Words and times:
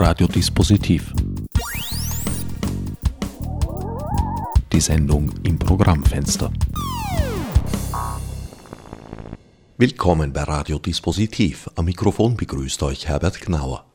Radiodispositiv. 0.00 1.12
Die 4.72 4.80
Sendung 4.80 5.32
im 5.42 5.58
Programmfenster. 5.58 6.52
Willkommen 9.76 10.32
bei 10.32 10.44
Radiodispositiv. 10.44 11.68
Am 11.74 11.86
Mikrofon 11.86 12.36
begrüßt 12.36 12.80
euch 12.84 13.08
Herbert 13.08 13.40
Gnauer. 13.40 13.86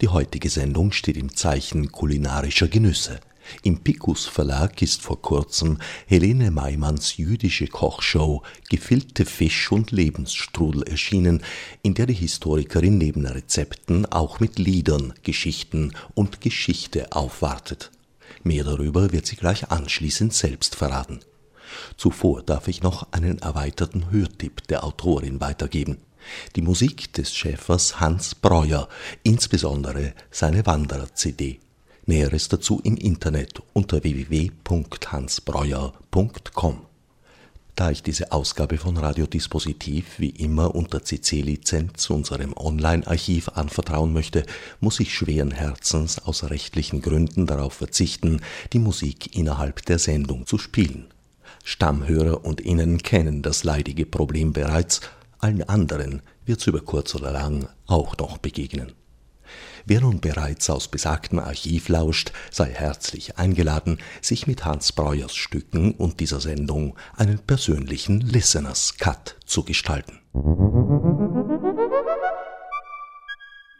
Die 0.00 0.06
heutige 0.06 0.48
Sendung 0.48 0.92
steht 0.92 1.16
im 1.16 1.34
Zeichen 1.34 1.90
kulinarischer 1.90 2.68
Genüsse. 2.68 3.18
Im 3.62 3.80
Picus 3.80 4.26
Verlag 4.26 4.82
ist 4.82 5.02
vor 5.02 5.20
kurzem 5.20 5.78
Helene 6.06 6.50
Maimanns 6.50 7.16
jüdische 7.16 7.66
Kochshow 7.66 8.42
Gefillte 8.68 9.24
Fisch 9.24 9.70
und 9.72 9.90
Lebensstrudel 9.90 10.82
erschienen, 10.84 11.42
in 11.82 11.94
der 11.94 12.06
die 12.06 12.14
Historikerin 12.14 12.98
neben 12.98 13.26
Rezepten 13.26 14.06
auch 14.06 14.40
mit 14.40 14.58
Liedern, 14.58 15.14
Geschichten 15.22 15.92
und 16.14 16.40
Geschichte 16.40 17.12
aufwartet. 17.12 17.90
Mehr 18.42 18.64
darüber 18.64 19.12
wird 19.12 19.26
sie 19.26 19.36
gleich 19.36 19.70
anschließend 19.70 20.32
selbst 20.32 20.74
verraten. 20.74 21.20
Zuvor 21.96 22.42
darf 22.42 22.68
ich 22.68 22.82
noch 22.82 23.12
einen 23.12 23.38
erweiterten 23.38 24.10
Hörtipp 24.10 24.66
der 24.68 24.84
Autorin 24.84 25.40
weitergeben. 25.40 25.98
Die 26.56 26.62
Musik 26.62 27.12
des 27.14 27.34
Schäfers 27.34 28.00
Hans 28.00 28.34
Breuer, 28.34 28.88
insbesondere 29.22 30.14
seine 30.30 30.66
Wanderer-CD. 30.66 31.60
Näheres 32.08 32.48
dazu 32.48 32.80
im 32.82 32.96
Internet 32.96 33.62
unter 33.74 34.02
www.hansbreuer.com. 34.02 36.78
Da 37.76 37.90
ich 37.90 38.02
diese 38.02 38.32
Ausgabe 38.32 38.78
von 38.78 38.96
Radiodispositiv 38.96 40.18
wie 40.18 40.30
immer 40.30 40.74
unter 40.74 41.04
CC-Lizenz 41.04 42.08
unserem 42.10 42.54
Online-Archiv 42.56 43.50
anvertrauen 43.50 44.12
möchte, 44.12 44.44
muss 44.80 44.98
ich 45.00 45.14
schweren 45.14 45.50
Herzens 45.50 46.18
aus 46.18 46.44
rechtlichen 46.44 47.02
Gründen 47.02 47.46
darauf 47.46 47.74
verzichten, 47.74 48.40
die 48.72 48.80
Musik 48.80 49.36
innerhalb 49.36 49.84
der 49.84 49.98
Sendung 49.98 50.46
zu 50.46 50.56
spielen. 50.56 51.08
Stammhörer 51.62 52.42
und 52.44 52.62
Innen 52.62 53.02
kennen 53.02 53.42
das 53.42 53.64
leidige 53.64 54.06
Problem 54.06 54.54
bereits, 54.54 55.02
allen 55.38 55.68
anderen 55.68 56.22
wird's 56.46 56.66
über 56.66 56.80
kurz 56.80 57.14
oder 57.14 57.32
lang 57.32 57.68
auch 57.86 58.16
noch 58.16 58.38
begegnen. 58.38 58.94
Wer 59.90 60.02
nun 60.02 60.20
bereits 60.20 60.68
aus 60.68 60.86
besagtem 60.88 61.38
Archiv 61.38 61.88
lauscht, 61.88 62.32
sei 62.50 62.66
herzlich 62.66 63.38
eingeladen, 63.38 63.96
sich 64.20 64.46
mit 64.46 64.66
Hans 64.66 64.92
Breuers 64.92 65.34
Stücken 65.34 65.92
und 65.92 66.20
dieser 66.20 66.40
Sendung 66.40 66.94
einen 67.16 67.38
persönlichen 67.38 68.20
Listeners 68.20 68.98
Cut 68.98 69.36
zu 69.46 69.62
gestalten. 69.62 70.18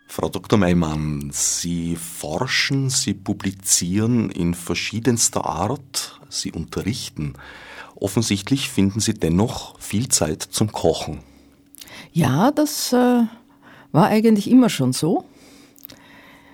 Frau 0.09 0.31
Dr. 0.31 0.59
Meimann, 0.59 1.29
Sie 1.31 1.97
forschen, 1.97 2.89
Sie 2.89 3.13
publizieren 3.13 4.31
in 4.31 4.55
verschiedenster 4.55 5.45
Art, 5.45 6.23
Sie 6.31 6.53
unterrichten. 6.53 7.35
Offensichtlich 7.97 8.71
finden 8.71 9.01
Sie 9.01 9.13
dennoch 9.13 9.79
viel 9.79 10.09
Zeit 10.09 10.43
zum 10.43 10.73
Kochen. 10.73 11.19
Ja, 12.15 12.51
das 12.51 12.95
äh, 12.95 13.25
war 13.93 14.07
eigentlich 14.07 14.51
immer 14.51 14.71
schon 14.71 14.95
so 14.95 15.28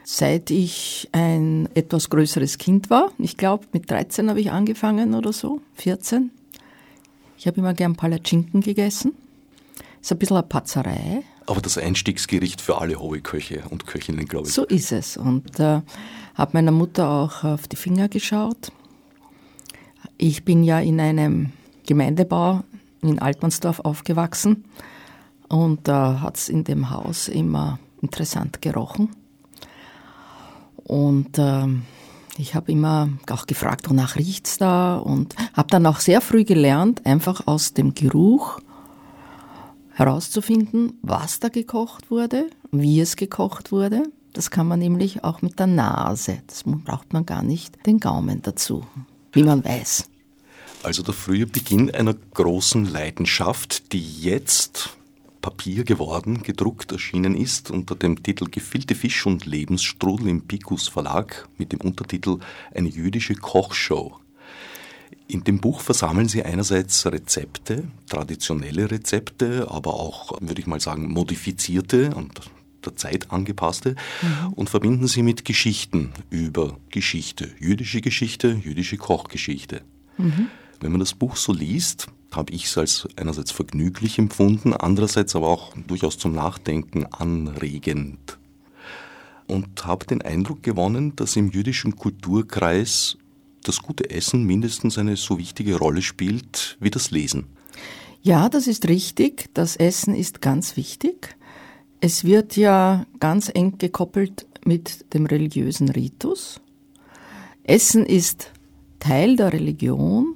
seit 0.05 0.51
ich 0.51 1.09
ein 1.13 1.69
etwas 1.75 2.11
größeres 2.11 2.59
Kind 2.59 2.91
war. 2.91 3.11
Ich 3.19 3.37
glaube, 3.37 3.67
mit 3.73 3.91
13 3.91 4.29
habe 4.29 4.41
ich 4.41 4.53
angefangen 4.53 5.15
oder 5.15 5.33
so, 5.33 5.61
14. 5.77 6.31
Ich 7.39 7.47
habe 7.47 7.59
immer 7.59 7.75
gern 7.75 7.97
Palatschinken 7.97 8.61
gegessen. 8.61 9.13
Ist 10.01 10.13
ein 10.13 10.19
bisschen 10.19 10.37
eine 10.37 10.47
Patzerei. 10.47 11.23
Aber 11.47 11.61
das 11.61 11.79
Einstiegsgericht 11.79 12.61
für 12.61 12.79
alle 12.79 13.01
Hobbyköche 13.01 13.65
und 13.71 13.87
Köchinnen, 13.87 14.27
glaube 14.27 14.47
ich. 14.47 14.55
So 14.55 14.65
ist 14.65 14.93
es. 14.93 15.17
Und 15.17 15.59
äh, 15.59 15.81
habe 16.35 16.51
meiner 16.53 16.71
Mutter 16.71 17.09
auch 17.09 17.45
auf 17.45 17.67
die 17.67 17.77
Finger 17.77 18.09
geschaut. 18.09 18.71
Ich 20.19 20.45
bin 20.45 20.63
ja 20.63 20.79
in 20.81 21.01
einem 21.01 21.53
Gemeindebau 21.87 22.63
in 23.03 23.19
Altmannsdorf 23.19 23.81
aufgewachsen 23.81 24.65
und 25.49 25.89
da 25.89 26.15
äh, 26.15 26.19
hat 26.21 26.37
es 26.37 26.49
in 26.49 26.65
dem 26.65 26.91
Haus 26.91 27.29
immer 27.29 27.79
interessant 28.01 28.63
gerochen. 28.63 29.11
Und 30.85 31.39
äh, 31.39 31.67
ich 32.37 32.55
habe 32.55 32.73
immer 32.73 33.09
auch 33.31 33.47
gefragt, 33.47 33.89
wonach 33.89 34.17
riecht's 34.17 34.59
da? 34.59 34.97
Und 34.97 35.35
habe 35.55 35.69
dann 35.69 35.87
auch 35.87 36.01
sehr 36.01 36.21
früh 36.21 36.45
gelernt, 36.45 37.05
einfach 37.07 37.47
aus 37.47 37.75
dem 37.75 37.95
Geruch 37.95 38.61
herauszufinden, 39.93 40.99
was 41.03 41.41
da 41.41 41.49
gekocht 41.49 42.11
wurde, 42.11 42.51
wie 42.73 43.01
es 43.01 43.17
gekocht 43.17 43.73
wurde. 43.73 44.03
Das 44.33 44.51
kann 44.51 44.67
man 44.67 44.81
nämlich 44.81 45.23
auch 45.23 45.43
mit 45.43 45.61
der 45.61 45.69
Nase. 45.69 46.39
Das 46.49 46.65
braucht 46.65 47.13
man 47.13 47.25
gar 47.25 47.43
nicht 47.43 47.87
den 47.87 48.01
Gaumen 48.01 48.43
dazu, 48.43 48.85
wie 49.33 49.45
man 49.45 49.65
weiß. 49.65 50.09
Also 50.83 51.03
der 51.03 51.15
frühe 51.15 51.47
Beginn 51.47 51.95
einer 51.95 52.15
großen 52.35 52.85
Leidenschaft, 52.85 53.93
die 53.93 54.21
jetzt 54.21 54.91
Papier 55.45 55.85
geworden, 55.85 56.43
gedruckt 56.43 56.91
erschienen 56.91 57.37
ist 57.37 57.71
unter 57.71 57.95
dem 57.95 58.23
Titel 58.23 58.47
Gefüllte 58.51 58.95
Fisch 58.95 59.27
und 59.27 59.45
Lebensstrudel 59.45 60.29
im 60.29 60.41
Picus 60.41 60.89
Verlag 60.89 61.47
mit 61.59 61.71
dem 61.71 61.83
Untertitel 61.83 62.39
Eine 62.75 62.89
jüdische 62.89 63.35
Kochshow. 63.35 64.19
In 65.29 65.45
dem 65.45 65.61
Buch 65.61 65.83
versammeln 65.83 66.29
Sie 66.29 66.43
einerseits 66.43 67.05
Rezepte, 67.05 67.85
traditionelle 68.09 68.91
Rezepte, 68.91 69.71
aber 69.71 69.93
auch, 69.93 70.41
würde 70.41 70.63
ich 70.63 70.67
mal 70.67 70.81
sagen, 70.81 71.13
modifizierte 71.13 72.15
und 72.15 72.41
der 72.83 72.97
Zeit 72.97 73.31
angepasste 73.31 73.97
mhm. 74.23 74.55
und 74.55 74.71
verbinden 74.71 75.09
sie 75.09 75.23
mit 75.23 75.45
Geschichten 75.45 76.15
über 76.31 76.79
Geschichte, 76.89 77.51
jüdische 77.61 78.01
Geschichte, 78.01 78.59
jüdische 78.65 78.97
Kochgeschichte. 78.97 79.83
Mhm. 80.17 80.49
Wenn 80.81 80.91
man 80.91 81.01
das 81.01 81.13
Buch 81.13 81.37
so 81.37 81.53
liest, 81.53 82.09
habe 82.37 82.53
ich 82.53 82.65
es 82.65 82.79
als 82.79 83.09
einerseits 83.17 83.51
vergnüglich 83.51 84.19
empfunden, 84.19 84.73
andererseits 84.75 85.37
aber 85.37 85.49
auch 85.49 85.73
durchaus 85.87 86.19
zum 86.19 86.33
Nachdenken 86.33 87.07
anregend. 87.07 88.39
Und 89.47 89.85
habe 89.85 90.07
den 90.07 90.23
Eindruck 90.23 90.63
gewonnen, 90.63 91.17
dass 91.17 91.37
im 91.37 91.51
jüdischen 91.51 91.97
Kulturkreis 91.97 93.19
das 93.63 93.83
gute 93.83 94.11
Essen 94.11 94.45
mindestens 94.45 94.99
eine 94.99 95.17
so 95.17 95.39
wichtige 95.39 95.77
Rolle 95.77 96.03
spielt 96.03 96.77
wie 96.81 96.91
das 96.91 97.11
Lesen. 97.11 97.47
Ja, 98.23 98.49
das 98.49 98.67
ist 98.67 98.89
richtig. 98.89 99.51
Das 99.55 99.77
Essen 99.77 100.15
ist 100.15 100.41
ganz 100.41 100.77
wichtig. 100.77 101.37
Es 102.01 102.25
wird 102.25 102.57
ja 102.57 103.07
ganz 103.21 103.51
eng 103.53 103.79
gekoppelt 103.79 104.47
mit 104.65 105.13
dem 105.13 105.27
religiösen 105.27 105.89
Ritus. 105.91 106.61
Essen 107.65 108.07
ist 108.07 108.51
Teil 108.99 109.37
der 109.37 109.53
Religion 109.53 110.34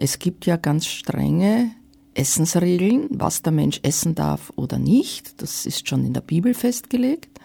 es 0.00 0.18
gibt 0.18 0.46
ja 0.46 0.56
ganz 0.56 0.86
strenge 0.86 1.72
Essensregeln, 2.14 3.06
was 3.10 3.42
der 3.42 3.52
Mensch 3.52 3.80
essen 3.82 4.14
darf 4.14 4.50
oder 4.56 4.78
nicht. 4.78 5.42
Das 5.42 5.66
ist 5.66 5.88
schon 5.88 6.06
in 6.06 6.14
der 6.14 6.22
Bibel 6.22 6.54
festgelegt. 6.54 7.38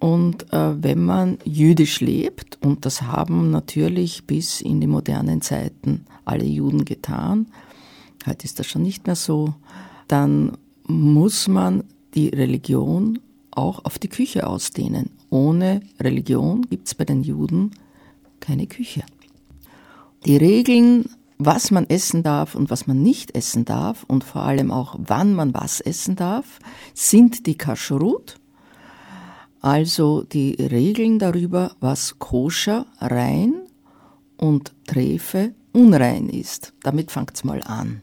Und 0.00 0.50
äh, 0.52 0.82
wenn 0.82 1.04
man 1.04 1.38
jüdisch 1.44 2.00
lebt, 2.00 2.58
und 2.64 2.86
das 2.86 3.02
haben 3.02 3.50
natürlich 3.50 4.26
bis 4.26 4.62
in 4.62 4.80
die 4.80 4.86
modernen 4.86 5.42
Zeiten 5.42 6.06
alle 6.24 6.46
Juden 6.46 6.86
getan, 6.86 7.46
heute 8.26 8.46
ist 8.46 8.58
das 8.58 8.66
schon 8.66 8.82
nicht 8.82 9.06
mehr 9.06 9.16
so, 9.16 9.54
dann 10.08 10.56
muss 10.86 11.48
man 11.48 11.84
die 12.14 12.30
Religion 12.30 13.18
auch 13.50 13.84
auf 13.84 13.98
die 13.98 14.08
Küche 14.08 14.46
ausdehnen. 14.46 15.10
Ohne 15.28 15.82
Religion 16.00 16.62
gibt 16.62 16.88
es 16.88 16.94
bei 16.94 17.04
den 17.04 17.22
Juden 17.22 17.72
keine 18.40 18.66
Küche. 18.66 19.02
Die 20.24 20.36
Regeln 20.36 21.04
was 21.44 21.70
man 21.70 21.88
essen 21.88 22.22
darf 22.22 22.54
und 22.54 22.70
was 22.70 22.86
man 22.86 23.02
nicht 23.02 23.34
essen 23.34 23.64
darf 23.64 24.04
und 24.04 24.24
vor 24.24 24.42
allem 24.42 24.70
auch 24.70 24.96
wann 24.98 25.34
man 25.34 25.54
was 25.54 25.80
essen 25.80 26.16
darf, 26.16 26.58
sind 26.94 27.46
die 27.46 27.56
Kascherut, 27.56 28.36
also 29.60 30.22
die 30.22 30.54
Regeln 30.54 31.18
darüber, 31.18 31.76
was 31.80 32.18
koscher, 32.18 32.86
rein 32.98 33.54
und 34.36 34.72
Trefe 34.86 35.54
unrein 35.72 36.28
ist. 36.28 36.74
Damit 36.82 37.10
fängt's 37.10 37.44
mal 37.44 37.62
an. 37.62 38.02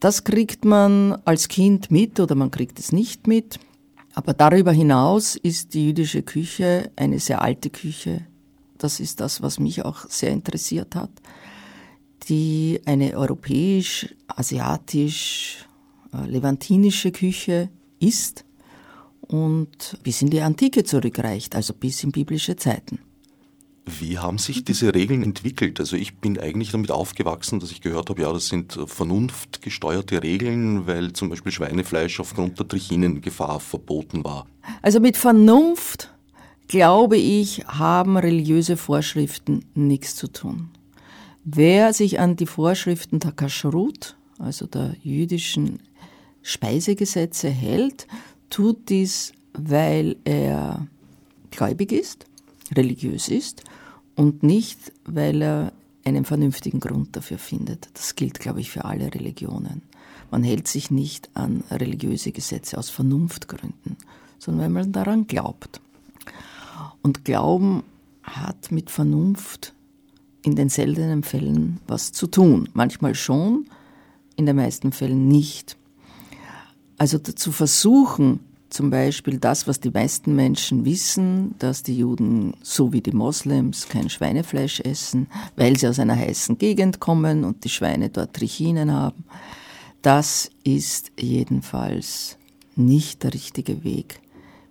Das 0.00 0.24
kriegt 0.24 0.64
man 0.64 1.18
als 1.24 1.48
Kind 1.48 1.90
mit 1.90 2.20
oder 2.20 2.34
man 2.34 2.50
kriegt 2.50 2.78
es 2.78 2.92
nicht 2.92 3.26
mit. 3.26 3.58
Aber 4.14 4.32
darüber 4.32 4.72
hinaus 4.72 5.36
ist 5.36 5.74
die 5.74 5.86
jüdische 5.86 6.22
Küche 6.22 6.90
eine 6.96 7.20
sehr 7.20 7.42
alte 7.42 7.70
Küche. 7.70 8.26
Das 8.78 9.00
ist 9.00 9.20
das, 9.20 9.42
was 9.42 9.58
mich 9.58 9.84
auch 9.84 10.08
sehr 10.08 10.30
interessiert 10.30 10.94
hat 10.94 11.10
die 12.28 12.80
eine 12.84 13.16
europäisch, 13.16 14.14
asiatisch, 14.28 15.66
äh, 16.12 16.26
levantinische 16.26 17.12
Küche 17.12 17.70
ist 18.00 18.44
und 19.20 19.98
bis 20.02 20.22
in 20.22 20.30
die 20.30 20.40
Antike 20.40 20.84
zurückreicht, 20.84 21.54
also 21.54 21.74
bis 21.74 22.02
in 22.02 22.12
biblische 22.12 22.56
Zeiten. 22.56 22.98
Wie 23.86 24.18
haben 24.18 24.36
sich 24.36 24.64
diese 24.64 24.94
Regeln 24.94 25.22
entwickelt? 25.22 25.80
Also 25.80 25.96
ich 25.96 26.18
bin 26.18 26.38
eigentlich 26.38 26.72
damit 26.72 26.90
aufgewachsen, 26.90 27.58
dass 27.58 27.70
ich 27.70 27.80
gehört 27.80 28.10
habe, 28.10 28.20
ja, 28.20 28.32
das 28.32 28.48
sind 28.48 28.78
vernunftgesteuerte 28.86 30.22
Regeln, 30.22 30.86
weil 30.86 31.14
zum 31.14 31.30
Beispiel 31.30 31.52
Schweinefleisch 31.52 32.20
aufgrund 32.20 32.58
der 32.58 32.68
Trichinengefahr 32.68 33.60
verboten 33.60 34.24
war. 34.24 34.46
Also 34.82 35.00
mit 35.00 35.16
Vernunft 35.16 36.10
glaube 36.68 37.16
ich, 37.16 37.64
haben 37.66 38.16
religiöse 38.16 38.76
Vorschriften 38.76 39.64
nichts 39.74 40.14
zu 40.14 40.30
tun. 40.30 40.70
Wer 41.50 41.94
sich 41.94 42.20
an 42.20 42.36
die 42.36 42.44
Vorschriften 42.44 43.20
der 43.20 43.32
Kashrut, 43.32 44.16
also 44.38 44.66
der 44.66 44.94
jüdischen 45.02 45.80
Speisegesetze 46.42 47.48
hält, 47.48 48.06
tut 48.50 48.90
dies, 48.90 49.32
weil 49.54 50.16
er 50.24 50.86
gläubig 51.50 51.92
ist, 51.92 52.26
religiös 52.74 53.28
ist 53.28 53.64
und 54.14 54.42
nicht, 54.42 54.92
weil 55.06 55.40
er 55.40 55.72
einen 56.04 56.26
vernünftigen 56.26 56.80
Grund 56.80 57.16
dafür 57.16 57.38
findet. 57.38 57.88
Das 57.94 58.14
gilt, 58.14 58.40
glaube 58.40 58.60
ich, 58.60 58.70
für 58.70 58.84
alle 58.84 59.14
Religionen. 59.14 59.80
Man 60.30 60.44
hält 60.44 60.68
sich 60.68 60.90
nicht 60.90 61.30
an 61.32 61.64
religiöse 61.70 62.30
Gesetze 62.30 62.76
aus 62.76 62.90
Vernunftgründen, 62.90 63.96
sondern 64.38 64.64
weil 64.64 64.82
man 64.82 64.92
daran 64.92 65.26
glaubt. 65.26 65.80
Und 67.00 67.24
Glauben 67.24 67.84
hat 68.22 68.70
mit 68.70 68.90
Vernunft 68.90 69.72
in 70.48 70.56
den 70.56 70.70
seltenen 70.70 71.22
Fällen 71.22 71.78
was 71.86 72.12
zu 72.12 72.26
tun. 72.26 72.70
Manchmal 72.72 73.14
schon, 73.14 73.66
in 74.36 74.46
den 74.46 74.56
meisten 74.56 74.92
Fällen 74.92 75.28
nicht. 75.28 75.76
Also 76.96 77.18
zu 77.18 77.52
versuchen, 77.52 78.40
zum 78.70 78.88
Beispiel 78.88 79.38
das, 79.38 79.66
was 79.66 79.80
die 79.80 79.90
meisten 79.90 80.34
Menschen 80.34 80.86
wissen, 80.86 81.54
dass 81.58 81.82
die 81.82 81.98
Juden 81.98 82.54
so 82.62 82.92
wie 82.94 83.02
die 83.02 83.12
Moslems 83.12 83.88
kein 83.88 84.08
Schweinefleisch 84.08 84.80
essen, 84.80 85.26
weil 85.56 85.78
sie 85.78 85.86
aus 85.86 85.98
einer 85.98 86.16
heißen 86.16 86.56
Gegend 86.56 86.98
kommen 86.98 87.44
und 87.44 87.64
die 87.64 87.68
Schweine 87.68 88.08
dort 88.08 88.34
Trichinen 88.34 88.92
haben. 88.92 89.24
Das 90.00 90.50
ist 90.64 91.12
jedenfalls 91.18 92.38
nicht 92.74 93.22
der 93.22 93.34
richtige 93.34 93.84
Weg, 93.84 94.20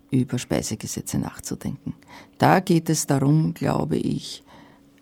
über 0.09 0.39
Speisegesetze 0.39 1.19
nachzudenken. 1.19 1.93
Da 2.39 2.61
geht 2.61 2.89
es 2.89 3.05
darum, 3.05 3.53
glaube 3.53 3.97
ich, 3.97 4.43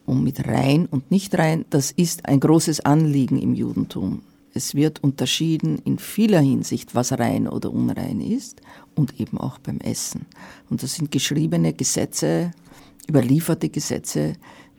um 0.05 0.23
mit 0.23 0.47
rein 0.47 0.85
und 0.85 1.11
nicht 1.11 1.37
rein. 1.37 1.65
Das 1.69 1.91
ist 1.91 2.25
ein 2.25 2.39
großes 2.39 2.81
Anliegen 2.81 3.39
im 3.39 3.53
Judentum. 3.53 4.21
Es 4.53 4.73
wird 4.73 5.03
unterschieden 5.03 5.79
in 5.83 5.99
vieler 5.99 6.39
Hinsicht, 6.39 6.95
was 6.95 7.11
rein 7.11 7.47
oder 7.47 7.71
unrein 7.73 8.21
ist 8.21 8.61
und 8.95 9.19
eben 9.19 9.37
auch 9.37 9.57
beim 9.57 9.79
Essen. 9.79 10.25
Und 10.69 10.81
das 10.81 10.95
sind 10.95 11.11
geschriebene 11.11 11.73
Gesetze, 11.73 12.51
überlieferte 13.09 13.67
Gesetze, 13.69 14.33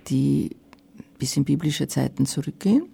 die 0.09 0.57
bis 1.19 1.37
in 1.37 1.45
biblische 1.45 1.89
Zeiten 1.89 2.25
zurückgehen 2.25 2.85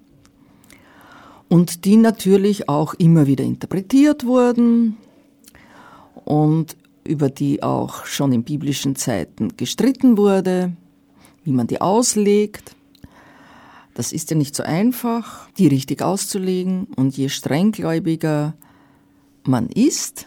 und 1.49 1.85
die 1.85 1.97
natürlich 1.97 2.69
auch 2.69 2.95
immer 2.95 3.27
wieder 3.27 3.45
interpretiert 3.45 4.25
wurden 4.25 4.97
und 6.25 6.77
über 7.05 7.31
die 7.31 7.63
auch 7.63 8.07
schon 8.07 8.33
in 8.33 8.43
biblischen 8.43 8.97
Zeiten 8.97 9.57
gestritten 9.57 10.17
wurde, 10.17 10.73
wie 11.45 11.53
man 11.53 11.67
die 11.67 11.81
auslegt. 11.81 12.75
Das 13.95 14.13
ist 14.13 14.31
ja 14.31 14.37
nicht 14.37 14.55
so 14.55 14.63
einfach, 14.63 15.49
die 15.59 15.67
richtig 15.67 16.03
auszulegen. 16.03 16.87
Und 16.97 17.17
je 17.17 17.29
strenggläubiger 17.29 18.55
man 19.45 19.69
ist, 19.69 20.27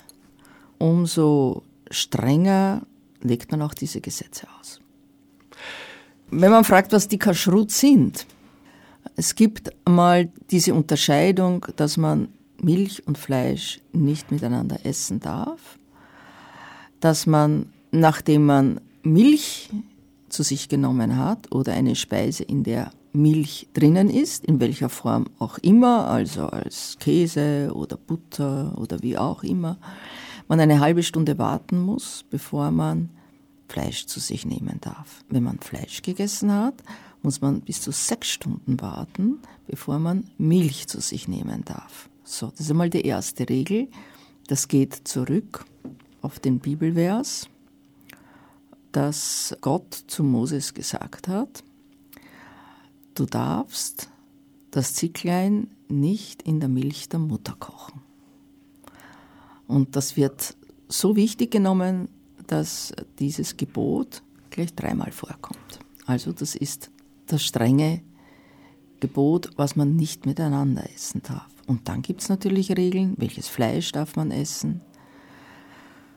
umso 0.78 1.64
strenger 1.90 2.86
legt 3.22 3.52
man 3.52 3.62
auch 3.62 3.74
diese 3.74 4.02
Gesetze 4.02 4.48
aus. 4.60 4.80
Wenn 6.30 6.52
man 6.52 6.64
fragt, 6.64 6.92
was 6.92 7.08
die 7.08 7.20
Kashrut 7.20 7.72
sind, 7.72 8.26
es 9.16 9.36
gibt 9.36 9.72
mal 9.88 10.30
diese 10.52 10.74
Unterscheidung, 10.74 11.66
dass 11.76 11.98
man 11.98 12.30
Milch 12.62 13.08
und 13.08 13.18
Fleisch 13.18 13.80
nicht 13.94 14.32
miteinander 14.32 14.86
essen 14.86 15.20
darf, 15.20 15.78
dass 17.00 17.26
man, 17.26 17.72
nachdem 17.92 18.46
man 18.46 18.82
Milch 19.04 19.70
zu 20.36 20.44
sich 20.44 20.70
genommen 20.70 21.18
hat 21.18 21.52
oder 21.52 21.74
eine 21.74 21.96
Speise, 21.96 22.44
in 22.44 22.64
der 22.64 22.92
Milch 23.14 23.68
drinnen 23.74 24.10
ist, 24.10 24.46
in 24.46 24.60
welcher 24.60 24.90
Form 24.90 25.28
auch 25.40 25.58
immer, 25.60 26.08
also 26.08 26.48
als 26.48 26.98
Käse 27.00 27.72
oder 27.74 27.98
Butter 27.98 28.78
oder 28.78 29.02
wie 29.02 29.18
auch 29.18 29.44
immer, 29.44 29.78
man 30.48 30.60
eine 30.60 30.82
halbe 30.82 31.02
Stunde 31.04 31.38
warten 31.38 31.80
muss, 31.80 32.26
bevor 32.30 32.72
man 32.72 33.10
Fleisch 33.68 34.06
zu 34.06 34.20
sich 34.20 34.46
nehmen 34.46 34.80
darf. 34.82 35.24
Wenn 35.30 35.44
man 35.44 35.60
Fleisch 35.60 36.02
gegessen 36.02 36.52
hat, 36.52 36.84
muss 37.24 37.42
man 37.42 37.62
bis 37.62 37.82
zu 37.82 37.92
sechs 37.92 38.30
Stunden 38.30 38.80
warten, 38.80 39.40
bevor 39.68 39.98
man 39.98 40.30
Milch 40.38 40.88
zu 40.88 41.00
sich 41.02 41.28
nehmen 41.28 41.64
darf. 41.66 42.10
So, 42.24 42.48
das 42.52 42.62
ist 42.62 42.72
einmal 42.72 42.90
die 42.90 43.06
erste 43.06 43.48
Regel. 43.50 43.88
Das 44.48 44.68
geht 44.68 45.08
zurück 45.08 45.66
auf 46.22 46.40
den 46.40 46.60
Bibelvers, 46.60 47.48
dass 48.96 49.54
Gott 49.60 49.94
zu 49.94 50.24
Moses 50.24 50.74
gesagt 50.74 51.28
hat, 51.28 51.66
du 53.14 53.26
darfst 53.26 54.10
das 54.72 54.94
Zicklein 54.94 55.68
nicht 55.90 56.44
in 56.44 56.62
der 56.62 56.70
Milch 56.70 57.10
der 57.10 57.20
Mutter 57.20 57.58
kochen. 57.60 58.02
Und 59.68 59.98
das 59.98 60.16
wird 60.16 60.56
so 60.88 61.18
wichtig 61.18 61.52
genommen, 61.52 62.08
dass 62.48 62.94
dieses 63.20 63.58
Gebot 63.58 64.24
gleich 64.50 64.74
dreimal 64.74 65.12
vorkommt. 65.12 65.80
Also 66.06 66.32
das 66.32 66.56
ist 66.56 66.90
das 67.28 67.44
strenge 67.44 68.02
Gebot, 69.02 69.50
was 69.58 69.76
man 69.76 69.98
nicht 69.98 70.26
miteinander 70.26 70.90
essen 70.94 71.22
darf. 71.22 71.52
Und 71.68 71.90
dann 71.90 72.02
gibt 72.02 72.22
es 72.22 72.30
natürlich 72.30 72.72
Regeln, 72.78 73.16
welches 73.18 73.50
Fleisch 73.50 73.92
darf 73.92 74.16
man 74.16 74.32
essen. 74.32 74.80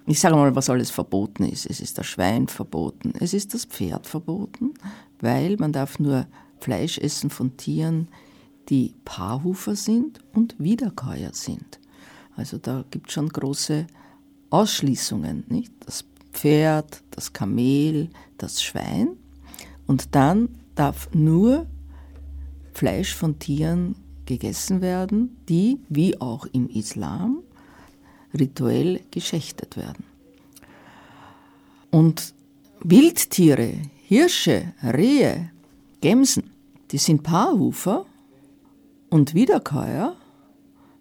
Ich 0.09 0.21
sage 0.21 0.37
mal, 0.37 0.57
was 0.57 0.71
alles 0.71 0.91
verboten 0.91 1.45
ist. 1.45 1.67
Es 1.67 1.81
ist 1.81 1.99
das 1.99 2.07
Schwein 2.07 2.49
verboten, 2.49 3.13
es 3.21 3.35
ist 3.35 3.53
das 3.53 3.67
Pferd 3.67 4.07
verboten, 4.07 4.73
weil 5.21 5.57
man 5.59 5.71
darf 5.71 5.99
nur 5.99 6.27
Fleisch 6.61 6.97
essen 6.97 7.29
von 7.29 7.59
Tieren, 7.59 8.09
die 8.71 8.95
Paarhufer 9.05 9.77
sind 9.77 10.21
und 10.33 10.59
Wiederkäuer 10.59 11.35
sind. 11.35 11.79
Also 12.37 12.57
da 12.57 12.87
gibt 12.91 13.09
es 13.09 13.13
schon 13.13 13.29
große 13.29 13.87
Ausschließungen. 14.49 15.45
Nicht? 15.49 15.73
Das 15.85 16.07
Pferd, 16.33 17.03
das 17.11 17.35
Kamel, 17.35 18.09
das 18.39 18.63
Schwein. 18.63 19.11
Und 19.87 20.15
dann 20.15 20.49
darf 20.75 21.11
nur 21.13 21.67
Fleisch 22.73 23.15
von 23.15 23.39
Tieren 23.39 23.95
gegessen 24.25 24.81
werden, 24.81 25.37
die, 25.51 25.81
wie 25.91 26.19
auch 26.19 26.47
im 26.47 26.67
Islam, 26.71 27.43
rituell 28.39 29.01
geschächtet 29.11 29.77
werden. 29.77 30.05
Und 31.91 32.35
Wildtiere, 32.81 33.75
Hirsche, 34.05 34.73
Rehe, 34.83 35.51
Gämsen, 36.01 36.51
die 36.91 36.99
sind 36.99 37.23
Paarhufer 37.23 38.07
und 39.11 39.35
Wiederkäuer 39.35 40.17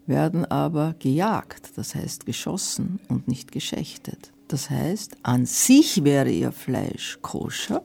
werden 0.06 0.46
aber 0.46 0.96
gejagt, 1.00 1.78
das 1.78 1.94
heißt 1.94 2.25
geschossen 2.25 3.00
und 3.10 3.28
nicht 3.28 3.51
geschächtet. 3.51 4.32
Das 4.48 4.70
heißt, 4.70 5.18
an 5.24 5.46
sich 5.46 6.04
wäre 6.06 6.32
ihr 6.32 6.54
Fleisch 6.54 7.20
koscher, 7.22 7.84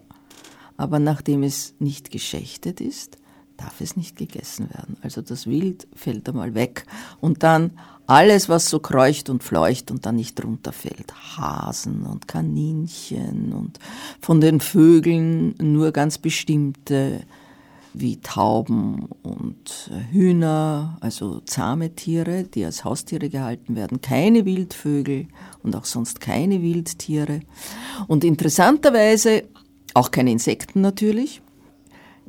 aber 0.76 1.00
nachdem 1.00 1.42
es 1.42 1.74
nicht 1.80 2.10
geschächtet 2.10 2.80
ist, 2.80 3.18
darf 3.62 3.80
es 3.80 3.96
nicht 3.96 4.16
gegessen 4.16 4.68
werden. 4.70 4.96
Also 5.02 5.22
das 5.22 5.46
Wild 5.46 5.86
fällt 5.94 6.28
einmal 6.28 6.54
weg. 6.54 6.84
Und 7.20 7.42
dann 7.42 7.72
alles, 8.06 8.48
was 8.48 8.68
so 8.68 8.80
kreucht 8.80 9.30
und 9.30 9.42
fleucht 9.42 9.90
und 9.90 10.04
dann 10.04 10.16
nicht 10.16 10.42
runterfällt. 10.42 11.14
Hasen 11.36 12.04
und 12.04 12.26
Kaninchen 12.28 13.52
und 13.52 13.78
von 14.20 14.40
den 14.40 14.60
Vögeln 14.60 15.54
nur 15.60 15.92
ganz 15.92 16.18
bestimmte 16.18 17.20
wie 17.94 18.16
Tauben 18.20 19.08
und 19.22 19.90
Hühner, 20.10 20.96
also 21.00 21.40
zahme 21.40 21.94
Tiere, 21.94 22.44
die 22.44 22.64
als 22.64 22.84
Haustiere 22.84 23.28
gehalten 23.28 23.76
werden, 23.76 24.00
keine 24.00 24.46
Wildvögel 24.46 25.28
und 25.62 25.76
auch 25.76 25.84
sonst 25.84 26.20
keine 26.20 26.62
Wildtiere. 26.62 27.40
Und 28.08 28.24
interessanterweise 28.24 29.44
auch 29.94 30.10
keine 30.10 30.32
Insekten 30.32 30.80
natürlich. 30.80 31.42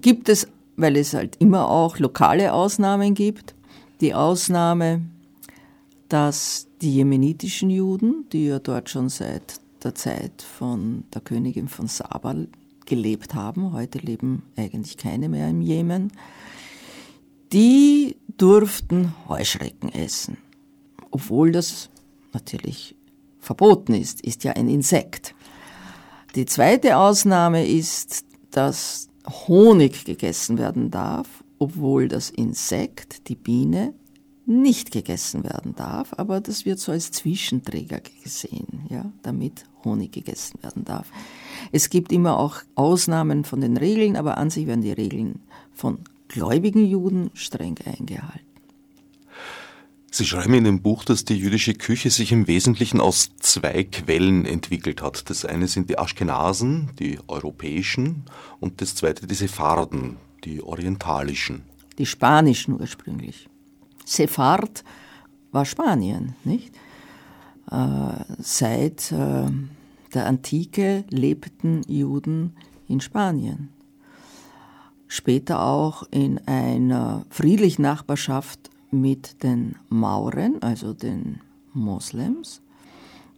Gibt 0.02 0.28
es, 0.28 0.48
weil 0.75 0.98
es 0.98 1.13
halt 1.13 1.36
immer 1.39 1.70
auch 1.70 2.00
lokale 2.00 2.53
Ausnahmen 2.53 3.13
gibt, 3.13 3.56
die 4.01 4.13
Ausnahme, 4.13 5.01
dass 6.10 6.68
die 6.82 6.96
jemenitischen 6.96 7.70
Juden, 7.70 8.25
die 8.32 8.48
ja 8.48 8.60
dort 8.60 8.89
schon 8.89 9.10
seit 9.10 9.62
der 9.84 9.96
Zeit 9.96 10.42
von 10.42 11.03
der 11.13 11.22
Königin 11.22 11.68
von 11.68 11.88
Saba 11.88 12.36
gelebt 12.86 13.34
haben, 13.34 13.74
heute 13.74 14.00
leben 14.00 14.44
eigentlich 14.56 14.98
keine 14.98 15.30
mehr 15.30 15.50
im 15.50 15.62
Jemen, 15.62 16.12
die 17.51 18.18
durften 18.38 19.13
Heuschrecken 19.27 19.94
essen. 19.94 20.38
Obwohl 21.12 21.51
das 21.51 21.89
natürlich 22.34 22.96
verboten 23.39 23.94
ist, 23.94 24.22
ist 24.22 24.44
ja 24.44 24.53
ein 24.53 24.68
Insekt. 24.68 25.36
Die 26.36 26.46
zweite 26.46 26.98
Ausnahme 26.98 27.68
ist, 27.68 28.25
dass 28.50 29.10
Honig 29.27 30.06
gegessen 30.06 30.58
werden 30.58 30.92
darf, 30.92 31.44
obwohl 31.60 32.08
das 32.08 32.30
Insekt, 32.30 33.30
die 33.30 33.36
Biene, 33.36 33.94
nicht 34.46 34.92
gegessen 34.92 35.44
werden 35.46 35.74
darf, 35.75 36.13
aber 36.18 36.42
das 36.42 36.65
wird 36.65 36.80
so 36.80 36.92
als 36.92 37.12
Zwischenträger 37.12 38.01
gesehen, 38.24 38.86
ja, 38.89 39.12
damit 39.22 39.63
Honig 39.86 40.12
gegessen 40.12 40.62
werden 40.62 40.84
darf. 40.84 41.10
Es 41.72 41.89
gibt 41.89 42.12
immer 42.12 42.38
auch 42.38 42.58
Ausnahmen 42.75 43.46
von 43.46 43.62
den 43.62 43.77
Regeln, 43.77 44.18
aber 44.18 44.38
an 44.38 44.50
sich 44.50 44.68
werden 44.68 44.82
die 44.82 44.92
Regeln 44.92 45.39
von 45.74 46.00
gläubigen 46.27 46.86
Juden 46.86 47.30
streng 47.34 47.77
eingehalten. 47.86 48.53
Sie 50.15 50.25
schreiben 50.25 50.53
in 50.53 50.63
dem 50.63 50.84
Buch, 50.84 51.05
dass 51.05 51.25
die 51.25 51.36
jüdische 51.36 51.74
Küche 51.74 52.12
sich 52.12 52.32
im 52.32 52.46
Wesentlichen 52.46 53.01
aus 53.01 53.32
zwei 53.39 53.84
Quellen 53.84 54.46
entwickelt 54.46 55.01
hat. 55.01 55.27
Das 55.32 55.43
eine 55.43 55.67
sind 55.67 55.89
die 55.89 55.98
Aschkenasen, 55.98 56.91
die 57.00 57.17
europäischen, 57.27 58.25
und 58.60 58.79
das 58.79 58.93
zweite 58.93 59.25
die 59.25 59.34
Sepharden, 59.34 60.17
die 60.43 60.62
orientalischen. 60.62 61.63
Die 61.98 62.05
spanischen 62.05 62.79
ursprünglich. 62.79 63.50
Sephard 64.05 64.84
war 65.51 65.65
Spanien, 65.65 66.36
nicht? 66.43 66.75
Äh, 67.72 68.24
seit 68.38 69.12
äh, 69.12 69.48
der 70.13 70.27
Antike 70.27 71.05
lebten 71.10 71.82
Juden 71.88 72.55
in 72.88 73.01
Spanien. 73.01 73.70
Später 75.08 75.63
auch 75.63 76.03
in 76.12 76.38
einer 76.48 77.25
friedlichen 77.32 77.82
Nachbarschaft 77.82 78.70
mit 78.94 79.44
den 79.44 79.76
Mauren, 79.90 80.62
also 80.62 80.94
den 80.94 81.42
Moslems, 81.74 82.62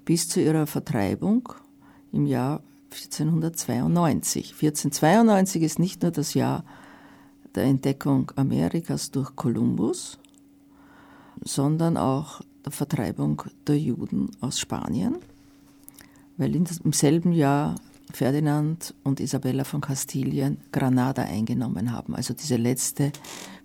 bis 0.03 0.27
zu 0.27 0.41
ihrer 0.41 0.67
Vertreibung 0.67 1.49
im 2.11 2.25
Jahr 2.25 2.61
1492. 2.91 4.53
1492 4.53 5.63
ist 5.63 5.79
nicht 5.79 6.01
nur 6.01 6.11
das 6.11 6.33
Jahr 6.33 6.63
der 7.55 7.63
Entdeckung 7.63 8.31
Amerikas 8.35 9.11
durch 9.11 9.35
Kolumbus, 9.35 10.19
sondern 11.41 11.97
auch 11.97 12.41
der 12.63 12.71
Vertreibung 12.71 13.43
der 13.67 13.77
Juden 13.77 14.31
aus 14.41 14.59
Spanien, 14.59 15.17
weil 16.37 16.55
im 16.55 16.93
selben 16.93 17.31
Jahr 17.31 17.75
Ferdinand 18.15 18.95
und 19.03 19.19
Isabella 19.19 19.65
von 19.65 19.81
Kastilien 19.81 20.57
Granada 20.71 21.23
eingenommen 21.23 21.91
haben, 21.91 22.15
also 22.15 22.33
diese 22.33 22.55
letzte 22.55 23.11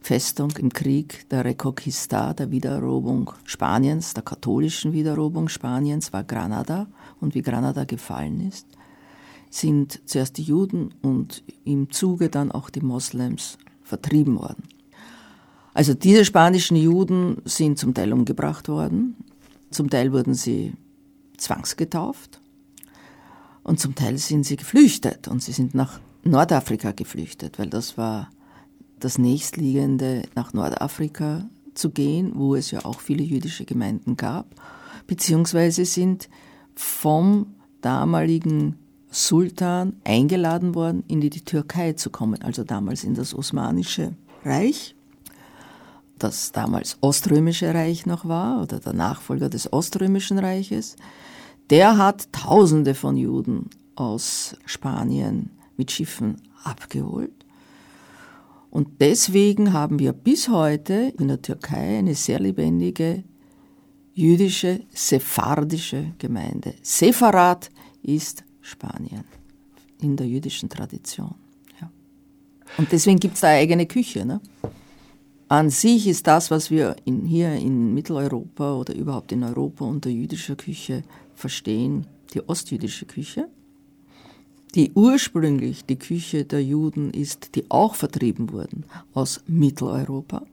Festung 0.00 0.50
im 0.58 0.72
Krieg 0.72 1.28
der 1.30 1.44
Reconquista, 1.44 2.34
der 2.34 2.50
Wiedereroberung 2.50 3.32
Spaniens, 3.44 4.12
der 4.12 4.24
katholischen 4.24 4.92
Wiedereroberung 4.92 5.48
Spaniens 5.48 6.12
war 6.12 6.24
Granada. 6.24 6.88
Und 7.20 7.34
wie 7.34 7.42
Granada 7.42 7.84
gefallen 7.84 8.40
ist, 8.48 8.66
sind 9.50 10.00
zuerst 10.06 10.38
die 10.38 10.42
Juden 10.42 10.94
und 11.02 11.44
im 11.64 11.90
Zuge 11.90 12.28
dann 12.28 12.50
auch 12.50 12.70
die 12.70 12.80
Moslems 12.80 13.58
vertrieben 13.82 14.38
worden. 14.38 14.64
Also 15.74 15.94
diese 15.94 16.24
spanischen 16.24 16.76
Juden 16.76 17.42
sind 17.44 17.78
zum 17.78 17.94
Teil 17.94 18.12
umgebracht 18.12 18.68
worden, 18.68 19.16
zum 19.70 19.90
Teil 19.90 20.12
wurden 20.12 20.34
sie 20.34 20.72
zwangsgetauft 21.36 22.39
und 23.70 23.78
zum 23.78 23.94
Teil 23.94 24.18
sind 24.18 24.44
sie 24.44 24.56
geflüchtet 24.56 25.28
und 25.28 25.44
sie 25.44 25.52
sind 25.52 25.76
nach 25.76 26.00
Nordafrika 26.24 26.90
geflüchtet, 26.90 27.60
weil 27.60 27.68
das 27.68 27.96
war 27.96 28.28
das 28.98 29.16
nächstliegende 29.16 30.24
nach 30.34 30.52
Nordafrika 30.52 31.48
zu 31.74 31.90
gehen, 31.90 32.32
wo 32.34 32.56
es 32.56 32.72
ja 32.72 32.84
auch 32.84 32.98
viele 32.98 33.22
jüdische 33.22 33.64
Gemeinden 33.64 34.16
gab, 34.16 34.46
beziehungsweise 35.06 35.84
sind 35.84 36.28
vom 36.74 37.54
damaligen 37.80 38.76
Sultan 39.08 39.92
eingeladen 40.02 40.74
worden, 40.74 41.04
in 41.06 41.20
die 41.20 41.30
Türkei 41.30 41.92
zu 41.92 42.10
kommen, 42.10 42.42
also 42.42 42.64
damals 42.64 43.04
in 43.04 43.14
das 43.14 43.32
Osmanische 43.32 44.16
Reich 44.44 44.96
das 46.18 46.52
damals 46.52 46.98
Oströmische 47.00 47.72
Reich 47.72 48.04
noch 48.04 48.26
war 48.26 48.62
oder 48.62 48.78
der 48.78 48.92
Nachfolger 48.92 49.48
des 49.48 49.72
Oströmischen 49.72 50.38
Reiches, 50.38 50.96
der 51.70 51.96
hat 51.96 52.32
Tausende 52.32 52.94
von 52.94 53.16
Juden 53.16 53.70
aus 53.94 54.56
Spanien 54.66 55.50
mit 55.76 55.90
Schiffen 55.90 56.42
abgeholt. 56.64 57.32
Und 58.70 59.00
deswegen 59.00 59.72
haben 59.72 59.98
wir 59.98 60.12
bis 60.12 60.48
heute 60.48 61.12
in 61.18 61.28
der 61.28 61.42
Türkei 61.42 61.98
eine 61.98 62.14
sehr 62.14 62.38
lebendige 62.38 63.24
jüdische 64.12 64.80
sephardische 64.92 66.12
Gemeinde. 66.18 66.74
Sepharat 66.82 67.70
ist 68.02 68.44
Spanien 68.60 69.24
in 70.00 70.16
der 70.16 70.26
jüdischen 70.26 70.68
Tradition. 70.68 71.34
Ja. 71.80 71.90
Und 72.78 72.92
deswegen 72.92 73.18
gibt 73.18 73.34
es 73.34 73.40
da 73.40 73.48
eigene 73.48 73.86
Küche. 73.86 74.24
Ne? 74.24 74.40
An 75.50 75.68
sich 75.68 76.06
ist 76.06 76.28
das, 76.28 76.52
was 76.52 76.70
wir 76.70 76.94
in, 77.04 77.26
hier 77.26 77.52
in 77.54 77.92
Mitteleuropa 77.92 78.74
oder 78.74 78.94
überhaupt 78.94 79.32
in 79.32 79.42
Europa 79.42 79.84
unter 79.84 80.08
jüdischer 80.08 80.54
Küche 80.54 81.02
verstehen, 81.34 82.06
die 82.32 82.48
ostjüdische 82.48 83.04
Küche, 83.04 83.48
die 84.76 84.92
ursprünglich 84.94 85.84
die 85.84 85.98
Küche 85.98 86.44
der 86.44 86.62
Juden 86.62 87.10
ist, 87.10 87.56
die 87.56 87.68
auch 87.68 87.96
vertrieben 87.96 88.52
wurden 88.52 88.84
aus 89.12 89.42
Mitteleuropa. 89.48 90.46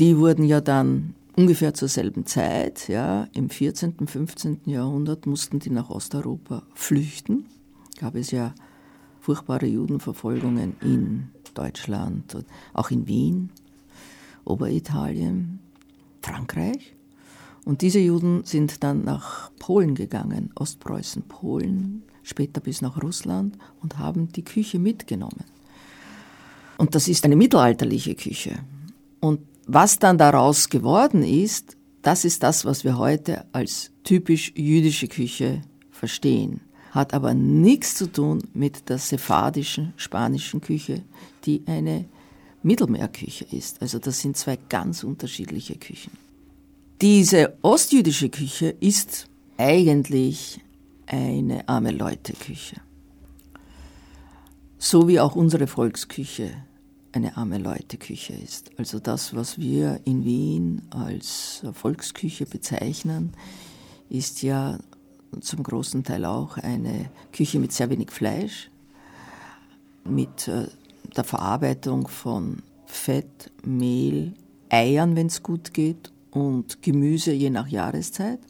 Die 0.00 0.18
wurden 0.18 0.42
ja 0.42 0.60
dann 0.60 1.14
ungefähr 1.36 1.72
zur 1.72 1.86
selben 1.86 2.26
Zeit, 2.26 2.88
ja, 2.88 3.28
im 3.32 3.48
14., 3.48 4.08
15. 4.08 4.62
Jahrhundert 4.64 5.26
mussten 5.26 5.60
die 5.60 5.70
nach 5.70 5.88
Osteuropa 5.88 6.64
flüchten. 6.74 7.46
Gab 8.00 8.16
es 8.16 8.32
ja 8.32 8.56
furchtbare 9.20 9.66
Judenverfolgungen 9.66 10.74
in 10.80 11.28
Deutschland, 11.56 12.44
auch 12.72 12.90
in 12.90 13.06
Wien, 13.06 13.50
Oberitalien, 14.44 15.58
Frankreich. 16.22 16.94
Und 17.64 17.82
diese 17.82 17.98
Juden 17.98 18.44
sind 18.44 18.84
dann 18.84 19.04
nach 19.04 19.50
Polen 19.58 19.94
gegangen, 19.94 20.50
Ostpreußen, 20.54 21.22
Polen, 21.22 22.02
später 22.22 22.60
bis 22.60 22.80
nach 22.82 23.02
Russland 23.02 23.56
und 23.82 23.98
haben 23.98 24.28
die 24.32 24.44
Küche 24.44 24.78
mitgenommen. 24.78 25.44
Und 26.78 26.94
das 26.94 27.08
ist 27.08 27.24
eine 27.24 27.36
mittelalterliche 27.36 28.14
Küche. 28.14 28.58
Und 29.20 29.40
was 29.66 29.98
dann 29.98 30.18
daraus 30.18 30.68
geworden 30.68 31.22
ist, 31.22 31.76
das 32.02 32.24
ist 32.24 32.42
das, 32.42 32.64
was 32.64 32.84
wir 32.84 32.98
heute 32.98 33.46
als 33.52 33.90
typisch 34.04 34.52
jüdische 34.54 35.08
Küche 35.08 35.62
verstehen 35.90 36.60
hat 36.96 37.14
aber 37.14 37.34
nichts 37.34 37.94
zu 37.94 38.10
tun 38.10 38.42
mit 38.54 38.88
der 38.88 38.98
sephardischen 38.98 39.92
spanischen 39.96 40.60
Küche, 40.60 41.02
die 41.44 41.62
eine 41.66 42.06
Mittelmeerküche 42.62 43.46
ist. 43.52 43.80
Also 43.80 44.00
das 44.00 44.20
sind 44.20 44.36
zwei 44.36 44.58
ganz 44.68 45.04
unterschiedliche 45.04 45.76
Küchen. 45.76 46.12
Diese 47.00 47.56
ostjüdische 47.62 48.30
Küche 48.30 48.74
ist 48.80 49.28
eigentlich 49.56 50.60
eine 51.06 51.68
arme 51.68 51.92
Leute 51.92 52.32
Küche. 52.32 52.80
So 54.78 55.06
wie 55.06 55.20
auch 55.20 55.36
unsere 55.36 55.66
Volksküche 55.66 56.50
eine 57.12 57.36
arme 57.36 57.58
Leute 57.58 57.96
Küche 57.96 58.34
ist. 58.34 58.70
Also 58.78 58.98
das, 58.98 59.34
was 59.34 59.58
wir 59.58 60.00
in 60.04 60.24
Wien 60.24 60.82
als 60.90 61.62
Volksküche 61.72 62.46
bezeichnen, 62.46 63.32
ist 64.10 64.42
ja 64.42 64.78
zum 65.40 65.62
großen 65.62 66.04
Teil 66.04 66.24
auch 66.24 66.56
eine 66.58 67.10
Küche 67.32 67.58
mit 67.58 67.72
sehr 67.72 67.90
wenig 67.90 68.10
Fleisch, 68.10 68.70
mit 70.04 70.48
äh, 70.48 70.66
der 71.16 71.24
Verarbeitung 71.24 72.08
von 72.08 72.62
Fett, 72.86 73.50
Mehl, 73.64 74.34
Eiern, 74.68 75.16
wenn 75.16 75.26
es 75.26 75.42
gut 75.42 75.74
geht, 75.74 76.12
und 76.30 76.82
Gemüse 76.82 77.32
je 77.32 77.50
nach 77.50 77.68
Jahreszeit. 77.68 78.40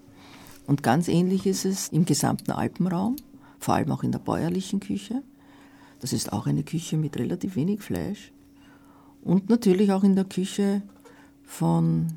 Und 0.66 0.82
ganz 0.82 1.06
ähnlich 1.06 1.46
ist 1.46 1.64
es 1.64 1.88
im 1.88 2.04
gesamten 2.04 2.50
Alpenraum, 2.50 3.16
vor 3.60 3.74
allem 3.74 3.92
auch 3.92 4.02
in 4.02 4.10
der 4.10 4.18
bäuerlichen 4.18 4.80
Küche. 4.80 5.22
Das 6.00 6.12
ist 6.12 6.32
auch 6.32 6.46
eine 6.46 6.64
Küche 6.64 6.96
mit 6.96 7.16
relativ 7.16 7.54
wenig 7.54 7.80
Fleisch. 7.82 8.32
Und 9.22 9.48
natürlich 9.48 9.92
auch 9.92 10.02
in 10.02 10.16
der 10.16 10.24
Küche 10.24 10.82
von 11.44 12.08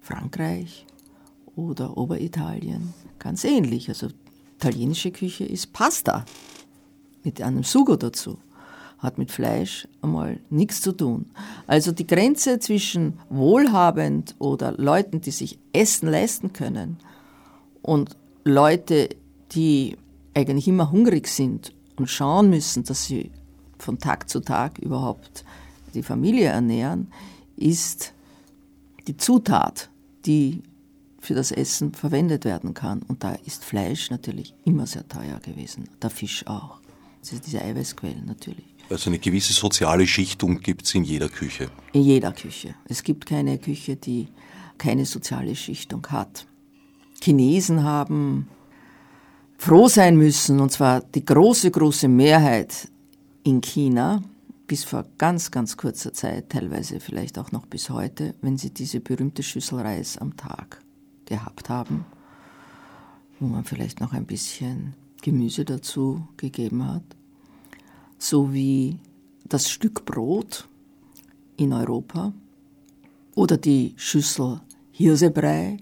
Frankreich 0.00 0.86
oder 1.56 1.96
Oberitalien 1.96 2.94
ganz 3.18 3.44
ähnlich. 3.44 3.88
Also 3.88 4.08
italienische 4.56 5.10
Küche 5.10 5.44
ist 5.44 5.72
Pasta 5.72 6.24
mit 7.22 7.40
einem 7.42 7.62
Sugo 7.62 7.96
dazu. 7.96 8.38
Hat 8.98 9.18
mit 9.18 9.30
Fleisch 9.30 9.86
einmal 10.00 10.40
nichts 10.48 10.80
zu 10.80 10.92
tun. 10.92 11.26
Also 11.66 11.92
die 11.92 12.06
Grenze 12.06 12.58
zwischen 12.58 13.18
wohlhabend 13.28 14.34
oder 14.38 14.72
Leuten, 14.72 15.20
die 15.20 15.30
sich 15.30 15.58
Essen 15.72 16.08
leisten 16.08 16.52
können 16.52 16.98
und 17.82 18.16
Leute, 18.44 19.10
die 19.52 19.96
eigentlich 20.34 20.68
immer 20.68 20.90
hungrig 20.90 21.28
sind 21.28 21.72
und 21.96 22.08
schauen 22.08 22.48
müssen, 22.50 22.84
dass 22.84 23.04
sie 23.04 23.30
von 23.78 23.98
Tag 23.98 24.30
zu 24.30 24.40
Tag 24.40 24.78
überhaupt 24.78 25.44
die 25.92 26.02
Familie 26.02 26.46
ernähren, 26.46 27.08
ist 27.56 28.14
die 29.06 29.16
Zutat, 29.16 29.90
die 30.26 30.62
für 31.24 31.34
das 31.34 31.50
Essen 31.50 31.92
verwendet 31.92 32.44
werden 32.44 32.74
kann. 32.74 33.02
Und 33.02 33.24
da 33.24 33.32
ist 33.46 33.64
Fleisch 33.64 34.10
natürlich 34.10 34.54
immer 34.64 34.86
sehr 34.86 35.08
teuer 35.08 35.40
gewesen, 35.40 35.88
der 36.02 36.10
Fisch 36.10 36.46
auch. 36.46 36.80
Das 37.20 37.32
ist 37.32 37.46
diese 37.46 37.62
Eiweißquellen 37.62 38.26
natürlich. 38.26 38.66
Also 38.90 39.08
eine 39.08 39.18
gewisse 39.18 39.54
soziale 39.54 40.06
Schichtung 40.06 40.60
gibt 40.60 40.84
es 40.84 40.94
in 40.94 41.04
jeder 41.04 41.30
Küche. 41.30 41.70
In 41.92 42.02
jeder 42.02 42.32
Küche. 42.32 42.74
Es 42.86 43.02
gibt 43.02 43.24
keine 43.24 43.58
Küche, 43.58 43.96
die 43.96 44.28
keine 44.76 45.06
soziale 45.06 45.56
Schichtung 45.56 46.06
hat. 46.08 46.46
Chinesen 47.22 47.82
haben 47.82 48.48
froh 49.56 49.88
sein 49.88 50.16
müssen, 50.16 50.60
und 50.60 50.70
zwar 50.70 51.00
die 51.00 51.24
große, 51.24 51.70
große 51.70 52.08
Mehrheit 52.08 52.88
in 53.44 53.62
China, 53.62 54.22
bis 54.66 54.84
vor 54.84 55.06
ganz, 55.16 55.50
ganz 55.50 55.78
kurzer 55.78 56.12
Zeit, 56.12 56.50
teilweise 56.50 57.00
vielleicht 57.00 57.38
auch 57.38 57.52
noch 57.52 57.64
bis 57.64 57.88
heute, 57.88 58.34
wenn 58.42 58.58
sie 58.58 58.70
diese 58.70 59.00
berühmte 59.00 59.42
Schüssel 59.42 59.80
Reis 59.80 60.18
am 60.18 60.36
Tag 60.36 60.83
gehabt 61.26 61.68
haben, 61.68 62.04
wo 63.40 63.46
man 63.46 63.64
vielleicht 63.64 64.00
noch 64.00 64.12
ein 64.12 64.26
bisschen 64.26 64.94
Gemüse 65.22 65.64
dazu 65.64 66.28
gegeben 66.36 66.86
hat, 66.86 67.04
so 68.18 68.52
wie 68.52 68.98
das 69.44 69.70
Stück 69.70 70.04
Brot 70.04 70.68
in 71.56 71.72
Europa 71.72 72.32
oder 73.34 73.56
die 73.56 73.94
Schüssel 73.96 74.60
Hirsebrei 74.92 75.78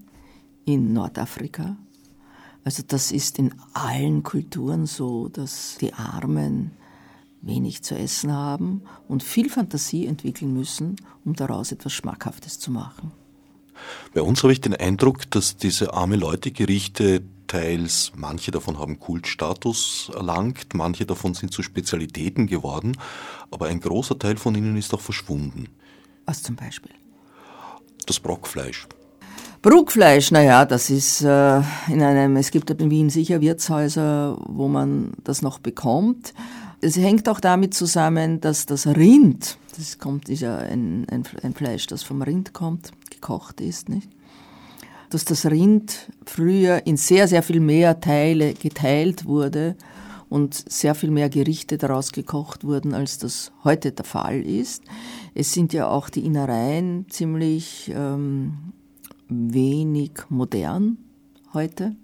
in 0.65 0.93
Nordafrika. 0.93 1.77
Also 2.65 2.83
das 2.87 3.11
ist 3.11 3.39
in 3.39 3.55
allen 3.75 4.23
Kulturen 4.23 4.87
so, 4.87 5.29
dass 5.29 5.77
die 5.81 5.93
Armen 5.93 6.71
wenig 7.41 7.83
zu 7.83 7.97
essen 7.97 8.33
haben 8.33 8.83
und 9.09 9.23
viel 9.23 9.51
Fantasie 9.51 10.07
entwickeln 10.07 10.55
müssen, 10.55 10.97
um 11.25 11.35
daraus 11.35 11.73
etwas 11.73 11.93
Schmackhaftes 11.93 12.59
zu 12.59 12.71
machen. 12.71 13.13
Bei 14.15 14.23
uns 14.23 14.43
habe 14.43 14.53
ich 14.53 14.61
den 14.61 14.75
Eindruck, 14.75 15.31
dass 15.31 15.57
diese 15.57 15.95
arme 15.95 16.17
Leute 16.17 16.51
Gerichte 16.51 17.23
teils, 17.47 18.13
manche 18.17 18.51
davon 18.51 18.79
haben 18.79 18.99
Kultstatus 18.99 20.11
erlangt, 20.15 20.75
manche 20.75 21.05
davon 21.05 21.35
sind 21.35 21.53
zu 21.53 21.63
Spezialitäten 21.63 22.47
geworden, 22.47 22.97
aber 23.51 23.67
ein 23.67 23.81
großer 23.81 24.19
Teil 24.19 24.39
von 24.39 24.55
ihnen 24.55 24.77
ist 24.77 24.95
auch 24.95 25.01
verschwunden. 25.01 25.69
Was 26.25 26.43
zum 26.43 26.57
Beispiel? 26.57 26.93
Das 28.07 28.21
Brockfleisch. 28.21 28.87
Bruckfleisch, 29.61 30.33
naja, 30.33 30.65
das 30.65 30.91
ist 30.91 31.23
äh, 31.23 31.59
in 31.89 32.03
einem, 32.03 32.37
es 32.37 32.51
gibt 32.51 32.71
in 32.71 32.91
Wien 32.91 33.11
sicher 33.11 33.41
Wirtshäuser, 33.41 34.37
wo 34.47 34.67
man 34.67 35.13
das 35.23 35.43
noch 35.43 35.59
bekommt. 35.61 36.35
Es 36.81 36.97
hängt 36.97 37.29
auch 37.29 37.39
damit 37.39 37.75
zusammen, 37.75 38.41
dass 38.41 38.67
das 38.67 38.87
Rind, 38.89 39.59
das 39.77 39.99
kommt, 39.99 40.29
ist 40.29 40.41
ja 40.41 40.57
ein, 40.57 41.07
ein, 41.11 41.23
ein 41.43 41.55
Fleisch, 41.55 41.87
das 41.87 42.03
vom 42.03 42.23
Rind 42.23 42.55
kommt, 42.55 42.93
gekocht 43.23 43.61
ist, 43.63 43.89
nicht? 43.89 44.11
Dass 45.09 45.25
das 45.25 45.47
Rind 45.47 46.11
früher 46.27 46.87
in 46.87 46.97
sehr, 46.97 47.29
sehr 47.29 47.43
viel 47.43 47.61
mehr 47.61 48.01
Teile 48.01 48.55
geteilt 48.55 49.25
wurde 49.25 49.77
und 50.29 50.55
sehr 50.55 50.95
viel 50.95 51.11
mehr 51.11 51.29
Gerichte 51.29 51.79
daraus 51.79 52.13
gekocht 52.13 52.65
wurden, 52.65 52.95
als 52.95 53.19
das 53.19 53.53
heute 53.65 53.93
der 53.93 54.05
Fall 54.05 54.43
ist. 54.43 54.83
Es 55.35 55.53
sind 55.53 55.73
ja 55.73 55.89
auch 55.89 56.09
die 56.09 56.25
Innereien 56.25 57.07
ziemlich 57.09 57.93
ähm, 57.95 58.73
wenig 59.29 60.13
modern 60.29 60.99
heute. 61.55 61.95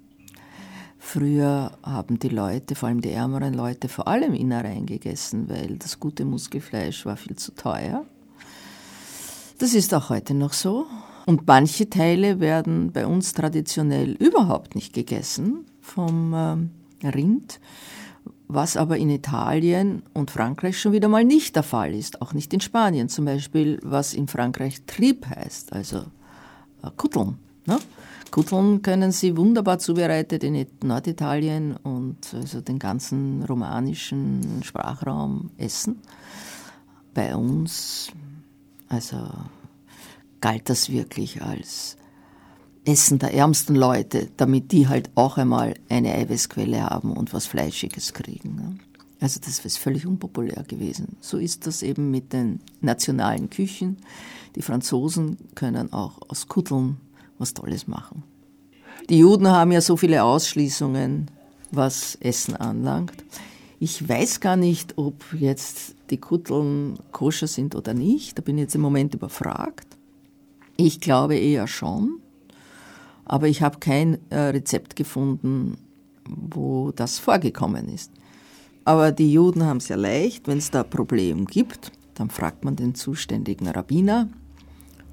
Früher 0.99 1.79
haben 1.83 2.19
die 2.19 2.29
Leute, 2.29 2.75
vor 2.75 2.91
allem 2.91 3.01
die 3.01 3.13
ärmeren 3.13 3.55
Leute, 3.55 3.89
vor 3.89 4.09
allem 4.09 4.35
Innereien 4.35 4.85
gegessen, 4.85 5.49
weil 5.49 5.79
das 5.79 5.99
gute 5.99 6.27
Muskelfleisch 6.27 7.07
war 7.07 7.17
viel 7.17 7.37
zu 7.37 7.55
teuer. 7.55 8.05
Das 9.59 9.75
ist 9.75 9.93
auch 9.93 10.09
heute 10.09 10.35
noch 10.35 10.53
so. 10.53 10.87
Und 11.27 11.47
manche 11.47 11.91
Teile 11.91 12.39
werden 12.39 12.93
bei 12.93 13.07
uns 13.07 13.33
traditionell 13.33 14.13
überhaupt 14.13 14.77
nicht 14.77 14.93
gegessen 14.93 15.67
vom 15.81 16.33
äh, 17.03 17.07
Rind, 17.09 17.61
was 18.47 18.77
aber 18.77 18.97
in 18.97 19.11
Italien 19.11 20.03
und 20.15 20.31
Frankreich 20.31 20.81
schon 20.81 20.93
wieder 20.93 21.09
mal 21.09 21.25
nicht 21.25 21.57
der 21.57 21.65
Fall 21.65 21.93
ist, 21.93 22.23
auch 22.23 22.33
nicht 22.33 22.55
in 22.55 22.61
Spanien 22.61 23.09
zum 23.09 23.25
Beispiel, 23.25 23.81
was 23.83 24.15
in 24.15 24.29
Frankreich 24.29 24.83
Trieb 24.87 25.27
heißt, 25.27 25.73
also 25.73 25.99
äh, 26.83 26.91
Kutteln. 26.97 27.37
Ne? 27.67 27.79
Kutteln 28.31 28.81
können 28.83 29.11
Sie 29.11 29.37
wunderbar 29.37 29.81
zubereitet 29.81 30.45
in 30.45 30.67
Norditalien 30.83 31.77
und 31.83 32.33
also 32.33 32.61
den 32.61 32.79
ganzen 32.79 33.43
romanischen 33.43 34.63
Sprachraum 34.63 35.51
essen. 35.59 36.01
Bei 37.13 37.35
uns, 37.35 38.13
also 38.89 39.19
galt 40.41 40.69
das 40.69 40.91
wirklich 40.91 41.43
als 41.43 41.97
Essen 42.85 43.19
der 43.19 43.35
ärmsten 43.35 43.75
Leute, 43.75 44.29
damit 44.37 44.73
die 44.73 44.89
halt 44.89 45.11
auch 45.15 45.37
einmal 45.37 45.75
eine 45.89 46.15
Eiweißquelle 46.15 46.83
haben 46.83 47.13
und 47.17 47.35
was 47.35 47.47
Fleischiges 47.47 48.15
kriegen. 48.15 48.81
Also 49.21 49.41
das 49.45 49.59
ist 49.65 49.79
völlig 49.79 50.07
unpopulär 50.07 50.65
gewesen. 50.67 51.17
So 51.21 51.39
ist 51.39 51.67
das 51.67 51.83
eben 51.83 52.11
mit 52.11 52.33
den 52.33 52.61
nationalen 52.81 53.51
Küchen. 53.51 53.99
Die 54.55 54.63
Franzosen 54.63 55.39
können 55.55 55.93
auch 55.93 56.19
aus 56.29 56.47
Kutteln 56.49 56.99
was 57.39 57.55
Tolles 57.55 57.87
machen. 57.87 58.23
Die 59.09 59.19
Juden 59.19 59.49
haben 59.49 59.73
ja 59.73 59.81
so 59.81 59.97
viele 59.97 60.23
Ausschließungen, 60.23 61.31
was 61.71 62.17
Essen 62.17 62.57
anlangt. 62.57 63.25
Ich 63.81 64.09
weiß 64.09 64.41
gar 64.41 64.57
nicht, 64.57 64.99
ob 64.99 65.15
jetzt 65.39 65.95
die 66.11 66.19
Kutteln 66.19 66.99
koscher 67.13 67.47
sind 67.47 67.75
oder 67.75 67.95
nicht. 67.95 68.39
Da 68.39 68.43
bin 68.43 68.59
ich 68.59 68.63
jetzt 68.63 68.75
im 68.75 68.81
Moment 68.81 69.15
überfragt. 69.15 69.87
Ich 70.77 71.01
glaube 71.01 71.37
eher 71.37 71.67
schon. 71.67 72.21
Aber 73.25 73.49
ich 73.49 73.63
habe 73.63 73.79
kein 73.79 74.19
äh, 74.31 74.39
Rezept 74.39 74.97
gefunden, 74.97 75.77
wo 76.25 76.93
das 76.93 77.19
vorgekommen 77.19 77.89
ist. 77.89 78.11
Aber 78.85 79.13
die 79.13 79.33
Juden 79.33 79.65
haben 79.65 79.79
es 79.79 79.89
ja 79.89 79.97
leicht, 79.97 80.49
wenn 80.49 80.59
es 80.59 80.71
da 80.71 80.83
ein 80.83 80.91
Problem 80.91 81.45
gibt, 81.45 81.93
dann 82.15 82.31
fragt 82.31 82.65
man 82.65 82.75
den 82.75 82.95
zuständigen 82.95 83.69
Rabbiner 83.69 84.29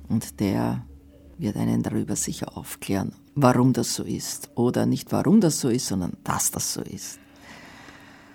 und 0.07 0.39
der 0.39 0.85
wird 1.37 1.57
einen 1.57 1.83
darüber 1.83 2.15
sicher 2.15 2.57
aufklären, 2.57 3.11
warum 3.35 3.73
das 3.73 3.95
so 3.95 4.03
ist. 4.03 4.49
Oder 4.55 4.85
nicht 4.85 5.11
warum 5.11 5.41
das 5.41 5.59
so 5.59 5.69
ist, 5.69 5.87
sondern 5.87 6.13
dass 6.23 6.51
das 6.51 6.73
so 6.73 6.81
ist. 6.81 7.19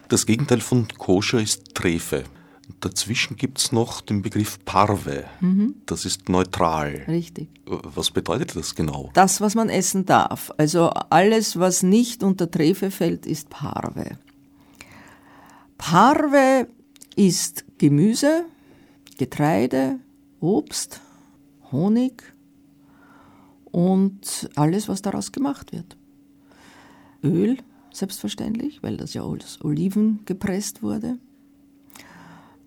Das 0.09 0.27
Gegenteil 0.27 0.61
von 0.61 0.87
koscher 0.99 1.41
ist 1.41 1.75
Trefe. 1.75 2.25
Dazwischen 2.81 3.37
gibt 3.37 3.59
es 3.59 3.73
noch 3.73 4.01
den 4.01 4.23
Begriff 4.23 4.59
Parve. 4.65 5.25
Mhm. 5.41 5.75
Das 5.87 6.05
ist 6.05 6.29
neutral. 6.29 7.05
Richtig. 7.09 7.49
Was 7.67 8.11
bedeutet 8.11 8.55
das 8.55 8.75
genau? 8.75 9.11
Das, 9.15 9.41
was 9.41 9.55
man 9.55 9.69
essen 9.69 10.07
darf. 10.07 10.53
Also 10.57 10.91
alles, 10.91 11.59
was 11.59 11.83
nicht 11.83 12.23
unter 12.23 12.51
Trefe 12.51 12.91
fällt, 12.91 13.27
ist 13.27 13.51
Parve. 13.51 14.19
Parve 15.79 16.69
ist 17.17 17.65
Gemüse, 17.79 18.45
Getreide, 19.19 19.99
Obst, 20.41 21.01
Honig 21.73 22.23
und 23.71 24.49
alles, 24.57 24.89
was 24.89 25.03
daraus 25.03 25.33
gemacht 25.33 25.73
wird. 25.73 25.97
Öl, 27.23 27.59
selbstverständlich, 27.93 28.83
weil 28.83 28.97
das 28.97 29.15
ja 29.15 29.23
aus 29.23 29.59
Oliven 29.63 30.21
gepresst 30.25 30.83
wurde. 30.83 31.19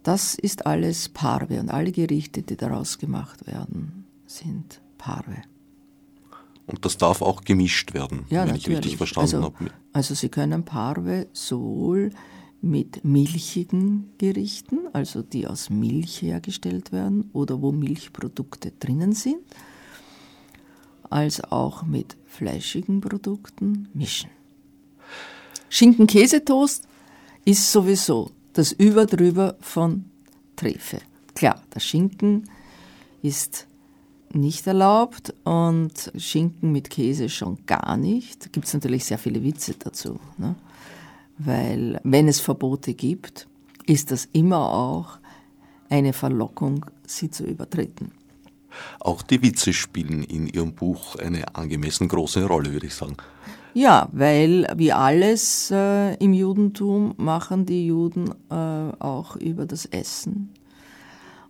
Das 0.03 0.35
ist 0.35 0.65
alles 0.65 1.09
Parve 1.09 1.59
und 1.59 1.69
alle 1.69 1.91
Gerichte, 1.91 2.41
die 2.41 2.57
daraus 2.57 2.97
gemacht 2.97 3.47
werden, 3.47 4.05
sind 4.27 4.81
Parve. 4.97 5.41
Und 6.67 6.85
das 6.85 6.97
darf 6.97 7.21
auch 7.21 7.41
gemischt 7.41 7.93
werden, 7.93 8.25
ja, 8.29 8.41
wenn 8.41 8.55
natürlich. 8.55 8.67
ich 8.67 8.77
richtig 8.77 8.97
verstanden 8.97 9.35
also, 9.35 9.45
habe. 9.45 9.71
Also 9.93 10.13
Sie 10.13 10.29
können 10.29 10.63
Parve 10.65 11.27
sowohl 11.33 12.11
mit 12.61 13.03
milchigen 13.03 14.11
Gerichten, 14.17 14.87
also 14.93 15.21
die 15.21 15.47
aus 15.47 15.69
Milch 15.69 16.21
hergestellt 16.21 16.91
werden 16.91 17.29
oder 17.33 17.61
wo 17.61 17.71
Milchprodukte 17.73 18.71
drinnen 18.79 19.13
sind, 19.13 19.39
als 21.09 21.43
auch 21.43 21.83
mit 21.83 22.15
fleischigen 22.25 23.01
Produkten 23.01 23.89
mischen. 23.93 24.29
Schinken-Käsetoast 25.69 26.87
ist 27.45 27.71
sowieso 27.71 28.31
das 28.53 28.71
Überdrüber 28.71 29.55
von 29.61 30.05
Trefe. 30.55 30.99
Klar, 31.35 31.61
der 31.73 31.79
Schinken 31.79 32.49
ist 33.21 33.67
nicht 34.31 34.65
erlaubt 34.65 35.33
und 35.43 36.11
Schinken 36.17 36.71
mit 36.71 36.89
Käse 36.89 37.29
schon 37.29 37.65
gar 37.65 37.97
nicht. 37.97 38.45
Da 38.45 38.49
gibt 38.51 38.67
es 38.67 38.73
natürlich 38.73 39.05
sehr 39.05 39.17
viele 39.17 39.43
Witze 39.43 39.75
dazu. 39.77 40.19
Ne? 40.37 40.55
weil 41.37 41.99
wenn 42.03 42.27
es 42.27 42.39
Verbote 42.39 42.93
gibt, 42.93 43.47
ist 43.85 44.11
das 44.11 44.27
immer 44.31 44.71
auch 44.71 45.17
eine 45.89 46.13
Verlockung, 46.13 46.85
sie 47.05 47.29
zu 47.29 47.45
übertreten. 47.45 48.11
Auch 48.99 49.21
die 49.21 49.41
Witze 49.41 49.73
spielen 49.73 50.23
in 50.23 50.47
Ihrem 50.47 50.73
Buch 50.73 51.15
eine 51.17 51.55
angemessen 51.55 52.07
große 52.07 52.45
Rolle, 52.45 52.71
würde 52.71 52.87
ich 52.87 52.95
sagen. 52.95 53.17
Ja, 53.73 54.09
weil 54.12 54.67
wie 54.77 54.91
alles 54.91 55.71
äh, 55.71 56.15
im 56.15 56.33
Judentum 56.33 57.13
machen 57.17 57.65
die 57.65 57.88
Juden 57.88 58.29
äh, 58.49 58.53
auch 58.53 59.36
über 59.36 59.65
das 59.65 59.86
Essen 59.86 60.53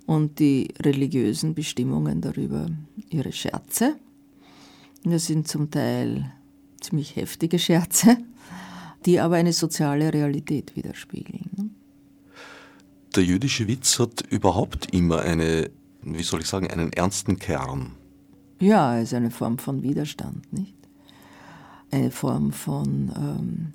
und 0.05 0.39
die 0.39 0.69
religiösen 0.81 1.53
Bestimmungen 1.53 2.21
darüber 2.21 2.67
ihre 3.09 3.31
Scherze. 3.31 3.95
Das 5.03 5.25
sind 5.25 5.47
zum 5.47 5.69
Teil 5.69 6.31
ziemlich 6.79 7.15
heftige 7.17 7.59
Scherze 7.59 8.17
die 9.05 9.19
aber 9.19 9.35
eine 9.35 9.53
soziale 9.53 10.13
Realität 10.13 10.75
widerspiegeln. 10.75 11.49
Ne? 11.55 11.69
Der 13.15 13.23
jüdische 13.23 13.67
Witz 13.67 13.99
hat 13.99 14.21
überhaupt 14.29 14.93
immer 14.93 15.21
eine, 15.21 15.69
wie 16.01 16.23
soll 16.23 16.41
ich 16.41 16.47
sagen, 16.47 16.69
einen 16.69 16.91
ernsten 16.93 17.37
Kern. 17.37 17.91
Ja, 18.59 18.97
es 18.97 19.09
ist 19.09 19.13
eine 19.13 19.31
Form 19.31 19.57
von 19.57 19.83
Widerstand, 19.83 20.51
nicht? 20.51 20.75
Eine 21.93 22.09
Form 22.09 22.51
von 22.51 23.11
ähm, 23.15 23.73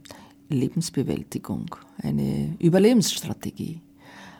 Lebensbewältigung, 0.49 1.67
eine 2.03 2.57
Überlebensstrategie. 2.59 3.81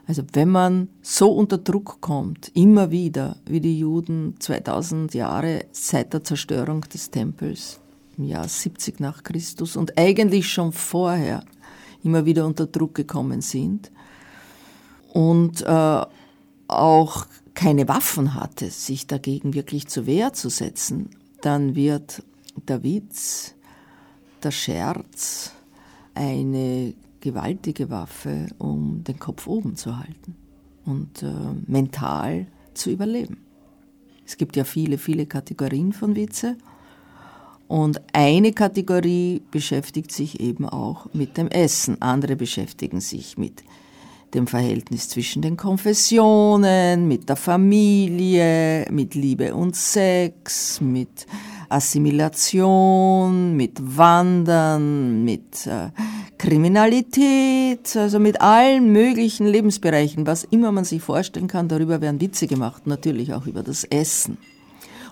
Also 0.05 0.25
wenn 0.33 0.49
man 0.49 0.89
so 1.01 1.31
unter 1.31 1.59
Druck 1.59 2.01
kommt, 2.01 2.51
immer 2.55 2.91
wieder, 2.91 3.37
wie 3.47 3.61
die 3.61 3.79
Juden 3.79 4.35
2000 4.41 5.15
Jahre 5.15 5.67
seit 5.71 6.13
der 6.13 6.25
Zerstörung 6.25 6.81
des 6.93 7.13
Tempels 7.13 7.79
im 8.17 8.25
Jahr 8.25 8.49
70 8.49 8.99
nach 8.99 9.23
Christus 9.23 9.77
und 9.77 9.97
eigentlich 9.97 10.51
schon 10.51 10.73
vorher 10.73 11.45
immer 12.03 12.25
wieder 12.25 12.47
unter 12.47 12.67
Druck 12.67 12.97
gekommen 12.97 13.43
sind 13.43 13.93
und 15.13 15.63
äh, 15.63 16.01
auch 16.67 17.27
keine 17.55 17.87
Waffen 17.87 18.35
hatte, 18.35 18.71
sich 18.71 19.07
dagegen 19.07 19.55
wirklich 19.55 19.87
zur 19.87 20.07
Wehr 20.07 20.33
zu 20.33 20.49
setzen, 20.49 21.11
dann 21.43 21.77
wird 21.77 22.25
der 22.67 22.83
Witz, 22.83 23.55
der 24.45 24.51
Scherz 24.51 25.53
eine 26.15 26.95
gewaltige 27.21 27.91
Waffe, 27.91 28.47
um 28.59 29.05
den 29.05 29.19
Kopf 29.19 29.47
oben 29.47 29.77
zu 29.77 29.99
halten 29.99 30.37
und 30.85 31.23
äh, 31.23 31.33
mental 31.67 32.47
zu 32.75 32.91
überleben. 32.91 33.39
Es 34.27 34.37
gibt 34.37 34.57
ja 34.57 34.65
viele, 34.65 34.99
viele 34.99 35.27
Kategorien 35.27 35.93
von 35.93 36.15
Witze. 36.15 36.57
Und 37.67 38.01
eine 38.13 38.53
Kategorie 38.53 39.43
beschäftigt 39.51 40.11
sich 40.13 40.41
eben 40.41 40.67
auch 40.67 41.13
mit 41.13 41.37
dem 41.37 41.49
Essen. 41.49 42.01
Andere 42.01 42.37
beschäftigen 42.37 43.01
sich 43.01 43.37
mit 43.37 43.63
dem 44.35 44.47
Verhältnis 44.47 45.09
zwischen 45.09 45.43
den 45.43 45.57
Konfessionen, 45.57 47.09
mit 47.09 47.29
der 47.29 47.37
Familie, 47.37 48.87
mit 48.91 49.15
Liebe 49.15 49.55
und 49.55 49.77
Sex, 49.77 50.81
mit 50.81 51.27
Assimilation, 51.69 53.57
mit 53.57 53.79
Wandern, 53.81 55.25
mit 55.25 55.67
äh, 55.67 55.91
Kriminalität, 56.39 57.97
also 57.97 58.19
mit 58.19 58.41
allen 58.41 58.93
möglichen 58.93 59.47
Lebensbereichen, 59.47 60.27
was 60.27 60.45
immer 60.45 60.73
man 60.73 60.85
sich 60.85 61.03
vorstellen 61.03 61.49
kann, 61.49 61.69
darüber 61.69 62.01
werden 62.01 62.21
Witze 62.21 62.47
gemacht, 62.47 62.87
natürlich 62.87 63.35
auch 63.35 63.47
über 63.47 63.63
das 63.63 63.85
Essen 63.85 64.39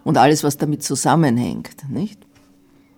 und 0.05 0.17
alles, 0.19 0.45
was 0.45 0.57
damit 0.57 0.83
zusammenhängt, 0.83 1.91
nicht? 1.91 2.21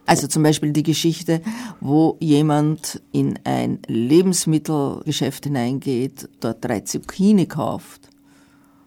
Also 0.05 0.27
zum 0.27 0.43
Beispiel 0.43 0.73
die 0.73 0.83
Geschichte, 0.83 1.43
wo 1.81 2.17
jemand 2.19 3.03
in 3.13 3.39
ein 3.45 3.81
Lebensmittelgeschäft 3.87 5.45
hineingeht, 5.45 6.29
dort 6.41 6.65
drei 6.65 6.81
Zucchini 6.81 7.47
kauft 7.47 8.09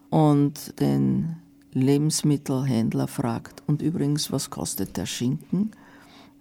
und 0.09 0.79
den 0.79 1.35
Lebensmittelhändler 1.73 3.07
fragt, 3.07 3.63
und 3.67 3.81
übrigens, 3.81 4.31
was 4.31 4.49
kostet 4.49 4.97
der 4.97 5.05
Schinken? 5.05 5.71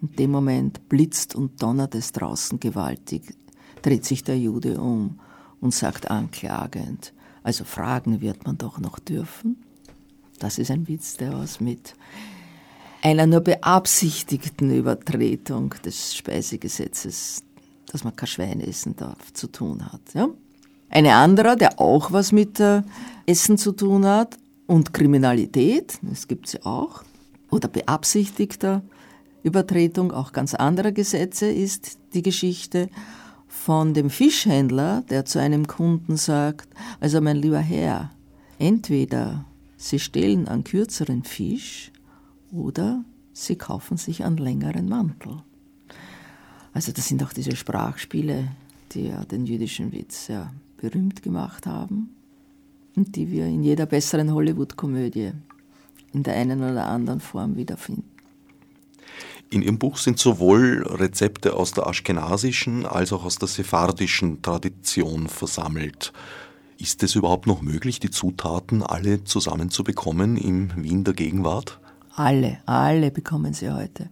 In 0.03 0.17
dem 0.17 0.31
Moment 0.31 0.89
blitzt 0.89 1.35
und 1.35 1.63
donnert 1.63 1.95
es 1.95 2.13
draußen 2.13 2.59
gewaltig, 2.59 3.35
dreht 3.83 4.05
sich 4.05 4.25
der 4.25 4.39
Jude 4.39 4.81
um 4.81 5.21
und 5.61 5.75
sagt 5.75 6.11
anklagend, 6.11 7.13
also 7.43 7.65
fragen 7.65 8.21
wird 8.21 8.45
man 8.45 8.59
doch 8.59 8.79
noch 8.79 8.99
dürfen. 8.99 9.63
Das 10.39 10.59
ist 10.59 10.71
ein 10.71 10.89
Witz, 10.89 11.17
der 11.17 11.35
was 11.35 11.61
mit 11.61 11.95
einer 13.03 13.27
nur 13.27 13.41
beabsichtigten 13.41 14.75
Übertretung 14.75 15.75
des 15.85 16.15
Speisegesetzes, 16.15 17.45
dass 17.87 18.05
man 18.05 18.17
kein 18.17 18.27
Schwein 18.27 18.61
essen 18.61 18.97
darf, 18.97 19.33
zu 19.33 19.47
tun 19.47 19.93
hat. 19.93 20.01
Ja? 20.15 20.29
Eine 20.89 21.15
andere, 21.15 21.57
der 21.57 21.79
auch 21.79 22.11
was 22.13 22.33
mit 22.33 22.59
äh, 22.59 22.83
Essen 23.27 23.59
zu 23.59 23.73
tun 23.73 24.05
hat 24.07 24.39
und 24.71 24.95
Kriminalität, 24.95 25.99
das 26.01 26.29
gibt 26.29 26.47
es 26.47 26.53
ja 26.53 26.61
auch, 26.65 27.03
oder 27.51 27.67
beabsichtigter 27.67 28.83
Übertretung 29.43 30.13
auch 30.13 30.33
ganz 30.33 30.55
anderer 30.55 30.93
Gesetze 30.93 31.51
ist 31.51 31.99
die 32.15 32.23
Geschichte 32.23 32.89
von 33.49 33.95
dem 33.95 34.11
Fischhändler, 34.11 35.03
der 35.11 35.25
zu 35.25 35.41
einem 35.41 35.67
Kunden 35.67 36.17
sagt, 36.17 36.69
also 37.01 37.21
mein 37.21 37.39
lieber 37.39 37.59
Herr, 37.59 38.13
entweder 38.61 39.45
Sie 39.77 39.99
stehlen 39.99 40.47
einen 40.47 40.63
kürzeren 40.63 41.25
Fisch 41.25 41.91
oder 42.53 43.05
Sie 43.33 43.57
kaufen 43.57 43.97
sich 43.97 44.23
einen 44.23 44.37
längeren 44.37 44.89
Mantel. 44.89 45.43
Also 46.73 46.93
das 46.93 47.09
sind 47.09 47.25
auch 47.25 47.33
diese 47.33 47.57
Sprachspiele, 47.57 48.47
die 48.93 49.09
ja 49.09 49.25
den 49.25 49.47
jüdischen 49.47 49.91
Witz 49.91 50.27
sehr 50.27 50.53
berühmt 50.77 51.25
gemacht 51.25 51.67
haben 51.67 52.15
und 52.97 53.17
die 53.17 53.31
wir 53.31 53.47
in 53.47 53.63
jeder 53.63 53.87
besseren 53.87 54.33
Hollywood-Komödie 54.33 55.33
in 56.13 56.23
der 56.23 56.35
einen 56.35 56.63
oder 56.63 56.87
anderen 56.87 57.21
Form 57.21 57.57
wiederfinden. 57.57 58.05
In 59.51 59.63
Ihrem 59.63 59.79
Buch 59.79 59.97
sind 59.97 60.19
sowohl 60.19 60.85
Rezepte 60.87 61.55
aus 61.55 61.73
der 61.73 61.87
aschkenasischen 61.87 62.87
als 62.87 63.13
auch 63.13 63.25
aus 63.25 63.37
der 63.37 63.49
sephardischen 63.49 64.43
Tradition 64.43 65.29
versammelt. 65.29 66.13
Ist 66.79 67.03
es 67.03 67.17
überhaupt 67.17 67.47
noch 67.47 67.61
möglich, 67.61 67.99
die 67.99 68.11
Zutaten 68.11 68.83
alle 68.83 69.25
zusammenzubekommen 69.25 70.37
im 70.37 70.71
Wien 70.77 71.05
der 71.05 71.15
Gegenwart? 71.15 71.81
Alle, 72.15 72.59
alle 72.65 73.11
bekommen 73.11 73.53
sie 73.53 73.71
heute. 73.71 74.09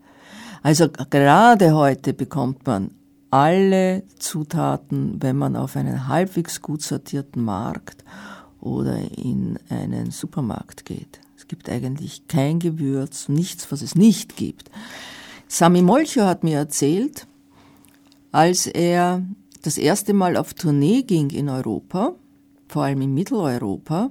Also 0.63 0.89
gerade 0.89 1.73
heute 1.73 2.15
bekommt 2.15 2.67
man 2.67 2.91
alle 3.31 4.03
Zutaten, 4.19 5.23
wenn 5.23 5.37
man 5.37 5.55
auf 5.55 5.77
einen 5.77 6.09
halbwegs 6.09 6.61
gut 6.63 6.83
sortierten 6.83 7.45
Markt 7.45 8.05
oder 8.61 8.99
in 9.17 9.59
einen 9.69 10.11
Supermarkt 10.11 10.85
geht. 10.85 11.21
Es 11.37 11.47
gibt 11.47 11.69
eigentlich 11.69 12.27
kein 12.29 12.59
Gewürz, 12.59 13.29
nichts, 13.29 13.71
was 13.71 13.83
es 13.83 13.95
nicht 13.95 14.37
gibt. 14.37 14.71
Sami 15.47 15.83
Molcho 15.83 16.23
hat 16.23 16.45
mir 16.45 16.59
erzählt, 16.59 17.27
als 18.33 18.67
er 18.67 19.23
das 19.63 19.79
erste 19.79 20.13
Mal 20.13 20.37
auf 20.37 20.55
Tournee 20.55 21.03
ging 21.03 21.31
in 21.31 21.49
Europa, 21.49 22.15
vor 22.69 22.85
allem 22.85 23.01
in 23.01 23.15
Mitteleuropa, 23.15 24.11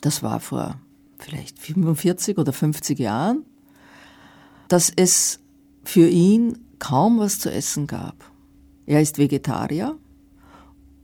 das 0.00 0.22
war 0.22 0.40
vor 0.40 0.76
vielleicht 1.18 1.58
45 1.58 2.38
oder 2.38 2.52
50 2.52 2.98
Jahren, 2.98 3.44
dass 4.68 4.92
es 4.94 5.40
für 5.84 6.08
ihn 6.08 6.58
kaum 6.78 7.18
was 7.18 7.38
zu 7.38 7.50
essen 7.50 7.86
gab. 7.86 8.30
Er 8.86 9.00
ist 9.00 9.18
Vegetarier 9.18 9.96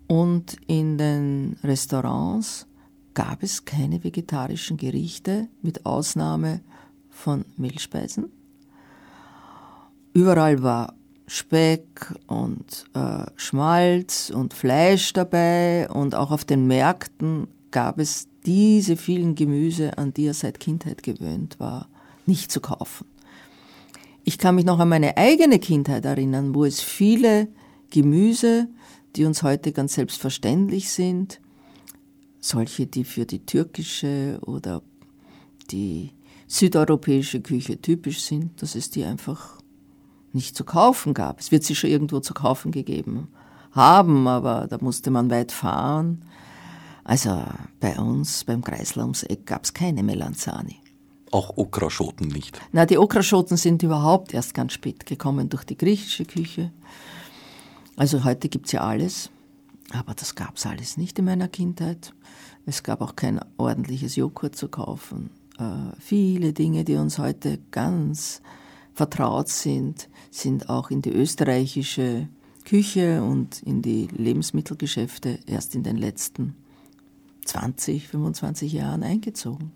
und 0.07 0.57
in 0.67 0.99
den 0.99 1.57
Restaurants 1.63 2.67
gab 3.15 3.43
es 3.43 3.65
keine 3.65 4.05
vegetarischen 4.05 4.77
Gerichte 4.77 5.49
mit 5.63 5.87
Ausnahme 5.87 6.61
von 7.11 7.45
Mehlspeisen. 7.57 8.31
Überall 10.13 10.63
war 10.63 10.95
Speck 11.27 12.15
und 12.27 12.87
äh, 12.95 13.25
Schmalz 13.37 14.31
und 14.31 14.55
Fleisch 14.55 15.13
dabei 15.13 15.89
und 15.91 16.15
auch 16.15 16.31
auf 16.31 16.45
den 16.45 16.67
Märkten 16.67 17.49
gab 17.71 17.99
es 17.99 18.29
diese 18.45 18.97
vielen 18.97 19.35
Gemüse, 19.35 19.99
an 19.99 20.15
die 20.15 20.27
er 20.27 20.35
seit 20.35 20.61
Kindheit 20.61 21.03
gewöhnt 21.03 21.59
war, 21.59 21.89
nicht 22.27 22.53
zu 22.53 22.61
kaufen. 22.61 23.07
Ich 24.25 24.39
kann 24.39 24.55
mich 24.55 24.65
noch 24.65 24.79
an 24.79 24.89
meine 24.89 25.17
eigene 25.17 25.59
Kindheit 25.59 26.05
erinnern, 26.05 26.55
wo 26.55 26.65
es 26.65 26.81
viele 26.81 27.49
Gemüse, 27.91 28.69
die 29.17 29.25
uns 29.25 29.43
heute 29.43 29.73
ganz 29.73 29.95
selbstverständlich 29.95 30.91
sind, 30.91 31.41
solche, 32.39 32.87
die 32.87 33.05
für 33.05 33.27
die 33.27 33.45
türkische 33.45 34.39
oder 34.43 34.83
die 35.71 36.13
südeuropäische 36.47 37.41
Küche 37.41 37.81
typisch 37.81 38.21
sind, 38.23 38.63
dass 38.63 38.75
es 38.75 38.91
die 38.91 39.05
einfach 39.05 39.61
nicht 40.33 40.57
zu 40.57 40.65
kaufen 40.65 41.15
gab. 41.15 41.41
Es 41.41 41.51
wird 41.51 41.65
sie 41.65 41.75
schon 41.75 41.91
irgendwo 41.91 42.21
zu 42.21 42.35
kaufen 42.35 42.71
gegeben 42.71 43.29
haben, 43.73 44.29
aber 44.29 44.67
da 44.69 44.79
musste 44.81 45.11
man 45.11 45.31
weit 45.31 45.51
fahren. 45.51 46.25
Also 47.05 47.43
bei 47.81 47.99
uns 47.99 48.45
beim 48.45 48.63
Kreisler 48.63 49.03
ums 49.03 49.23
Eck 49.23 49.47
gab 49.47 49.65
es 49.65 49.75
keine 49.75 50.03
Melanzani. 50.03 50.77
Auch 51.33 51.57
Okraschoten 51.57 52.29
nicht? 52.29 52.61
Na, 52.73 52.87
die 52.87 52.99
Okraschoten 52.99 53.57
sind 53.57 53.83
überhaupt 53.83 54.33
erst 54.33 54.55
ganz 54.55 54.73
spät 54.73 55.07
gekommen 55.07 55.49
durch 55.49 55.65
die 55.65 55.77
griechische 55.77 56.25
Küche. 56.25 56.73
Also 57.97 58.25
heute 58.25 58.51
gibt 58.51 58.67
es 58.67 58.73
ja 58.73 58.83
alles, 58.83 59.31
aber 59.91 60.15
das 60.15 60.35
gab 60.35 60.57
es 60.57 60.67
alles 60.67 60.99
nicht 60.99 61.19
in 61.19 61.25
meiner 61.25 61.49
Kindheit. 61.49 62.13
Es 62.67 62.83
gab 62.83 63.01
auch 63.01 63.17
kein 63.17 63.41
ordentliches 63.57 64.17
Joghurt 64.17 64.55
zu 64.55 64.69
kaufen. 64.69 65.31
Äh, 65.59 65.97
viele 65.99 66.53
Dinge, 66.53 66.85
die 66.85 66.97
uns 66.97 67.19
heute 67.19 67.59
ganz 67.71 68.43
vertraut 68.93 69.49
sind, 69.49 70.09
sind 70.31 70.69
auch 70.69 70.91
in 70.91 71.01
die 71.01 71.13
österreichische 71.13 72.29
Küche 72.67 73.23
und 73.23 73.63
in 73.63 73.81
die 73.81 74.09
Lebensmittelgeschäfte 74.09 75.39
erst 75.47 75.75
in 75.75 75.83
den 75.83 75.97
letzten 75.97 76.55
20, 77.45 78.09
25 78.09 78.73
Jahren 78.73 79.03
eingezogen. 79.05 79.73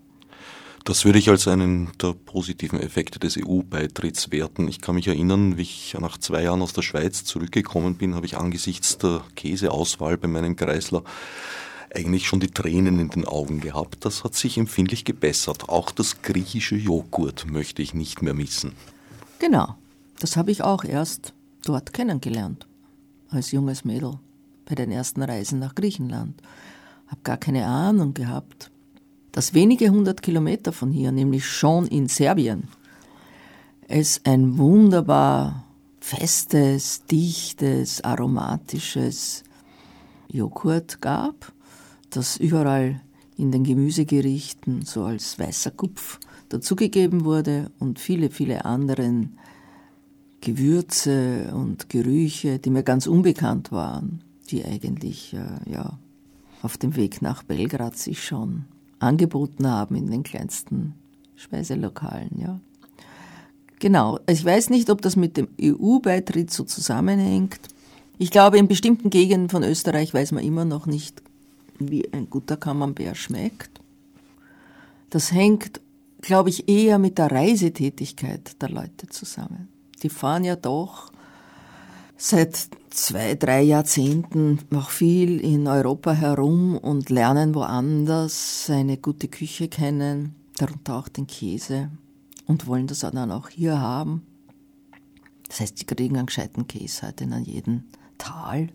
Das 0.85 1.05
würde 1.05 1.19
ich 1.19 1.29
als 1.29 1.47
einen 1.47 1.91
der 2.01 2.15
positiven 2.15 2.81
Effekte 2.81 3.19
des 3.19 3.37
EU-Beitritts 3.37 4.31
werten. 4.31 4.67
Ich 4.67 4.81
kann 4.81 4.95
mich 4.95 5.09
erinnern, 5.09 5.57
wie 5.59 5.63
ich 5.63 5.95
nach 6.01 6.17
zwei 6.17 6.43
Jahren 6.43 6.63
aus 6.63 6.73
der 6.73 6.83
Schweiz 6.83 7.25
zurückgekommen 7.25 7.97
bin, 7.97 8.15
habe 8.15 8.27
ich 8.27 8.39
angesichts 8.39 8.97
der 8.97 9.23
Käseauswahl 9.37 10.17
bei 10.17 10.27
meinem 10.27 10.57
Kreisler 10.57 11.05
eigentlich 11.95 12.27
schon 12.27 12.41
die 12.41 12.51
Tränen 12.51 12.99
in 12.99 13.11
den 13.11 13.27
Augen 13.27 13.61
gehabt. 13.61 14.05
Das 14.05 14.25
hat 14.25 14.35
sich 14.35 14.57
empfindlich 14.57 15.05
gebessert. 15.05 15.69
Auch 15.69 15.91
das 15.91 16.23
griechische 16.23 16.77
Joghurt 16.77 17.47
möchte 17.51 17.83
ich 17.83 17.95
nicht 17.95 18.23
mehr 18.23 18.35
missen. 18.35 18.73
Genau, 19.39 19.75
das 20.19 20.37
habe 20.37 20.51
ich 20.51 20.63
auch 20.63 20.85
erst 20.85 21.35
dort 21.65 21.93
kennengelernt, 21.93 22.67
als 23.31 23.53
junges 23.53 23.85
Mädel, 23.85 24.19
bei 24.65 24.75
den 24.75 24.91
ersten 24.91 25.23
Reisen 25.23 25.59
nach 25.59 25.75
Griechenland. 25.75 26.41
Habe 27.09 27.21
gar 27.23 27.37
keine 27.37 27.67
Ahnung 27.67 28.15
gehabt, 28.15 28.71
dass 29.33 29.55
wenige 29.55 29.91
hundert 29.91 30.23
Kilometer 30.23 30.73
von 30.73 30.91
hier, 30.91 31.13
nämlich 31.13 31.47
schon 31.47 31.87
in 31.87 32.09
Serbien, 32.09 32.69
es 33.89 34.21
ein 34.25 34.59
wunderbar 34.59 35.65
festes, 36.01 37.05
dichtes, 37.07 38.03
aromatisches 38.03 39.45
Joghurt 40.29 41.01
gab, 41.01 41.53
das 42.11 42.37
überall 42.37 43.01
in 43.37 43.53
den 43.53 43.65
Gemüsegerichten 43.65 44.83
so 44.83 45.05
als 45.05 45.39
weißer 45.39 45.71
Kupf 45.71 46.19
dazugegeben 46.49 47.25
wurde 47.25 47.71
und 47.79 47.99
viele, 47.99 48.31
viele 48.31 48.65
anderen 48.65 49.39
Gewürze 50.41 51.53
und 51.55 51.89
Gerüche, 51.89 52.59
die 52.59 52.71
mir 52.71 52.83
ganz 52.83 53.07
unbekannt 53.07 53.73
waren, 53.73 54.23
die 54.51 54.65
eigentlich 54.65 55.35
äh, 55.35 55.71
ja, 55.71 55.99
auf 56.63 56.79
dem 56.79 56.97
Weg 56.97 57.23
nach 57.23 57.43
Belgrad 57.43 57.97
sich 57.97 58.25
schon 58.25 58.65
angeboten 59.01 59.67
haben 59.67 59.97
in 59.97 60.11
den 60.11 60.23
kleinsten 60.23 60.95
Speiselokalen. 61.37 62.39
Ja. 62.39 62.61
Genau, 63.79 64.21
ich 64.29 64.45
weiß 64.45 64.71
nicht, 64.71 64.91
ob 64.91 65.01
das 65.03 65.17
mit 65.17 65.37
dem 65.37 65.49
EU-Beitritt 65.61 66.51
so 66.51 66.65
zusammenhängt. 66.65 67.61
Ich 68.19 68.31
glaube, 68.31 68.59
in 68.59 68.69
bestimmten 68.69 69.09
Gegenden 69.09 69.49
von 69.49 69.63
Österreich 69.63 70.13
weiß 70.13 70.33
man 70.33 70.45
immer 70.45 70.67
noch 70.67 70.87
nicht, 70.87 71.23
wie 71.79 72.13
ein 72.13 72.29
guter 72.29 72.59
Camembert 72.59 73.17
schmeckt. 73.17 73.81
Das 75.09 75.33
hängt, 75.33 75.81
glaube 76.21 76.51
ich, 76.51 76.69
eher 76.69 76.99
mit 76.99 77.17
der 77.17 77.33
Reisetätigkeit 77.33 78.61
der 78.61 78.69
Leute 78.69 79.09
zusammen. 79.09 79.69
Die 80.03 80.11
fahren 80.11 80.45
ja 80.45 80.57
doch 80.57 81.11
seit 82.19 82.69
zwei, 82.91 83.35
drei 83.37 83.63
Jahrzehnten 83.63 84.59
noch 84.71 84.91
viel 84.91 85.41
in 85.41 85.67
Europa 85.67 86.13
herum 86.13 86.77
und 86.77 87.09
lernen 87.09 87.55
woanders 87.55 88.69
eine 88.69 88.99
gute 88.99 89.29
Küche 89.29 89.69
kennen, 89.69 90.35
darunter 90.59 90.97
auch 90.97 91.09
den 91.09 91.27
Käse 91.27 91.91
und 92.47 92.67
wollen 92.67 92.87
das 92.87 93.01
dann 93.01 93.31
auch 93.31 93.49
hier 93.49 93.81
haben. 93.81 94.23
Das 95.49 95.61
heißt, 95.61 95.79
sie 95.79 95.85
kriegen 95.85 96.17
einen 96.17 96.27
gescheiten 96.27 96.67
Käse 96.67 97.03
halt 97.03 97.21
in 97.21 97.33
jedem 97.45 97.85
Tal. 98.19 98.69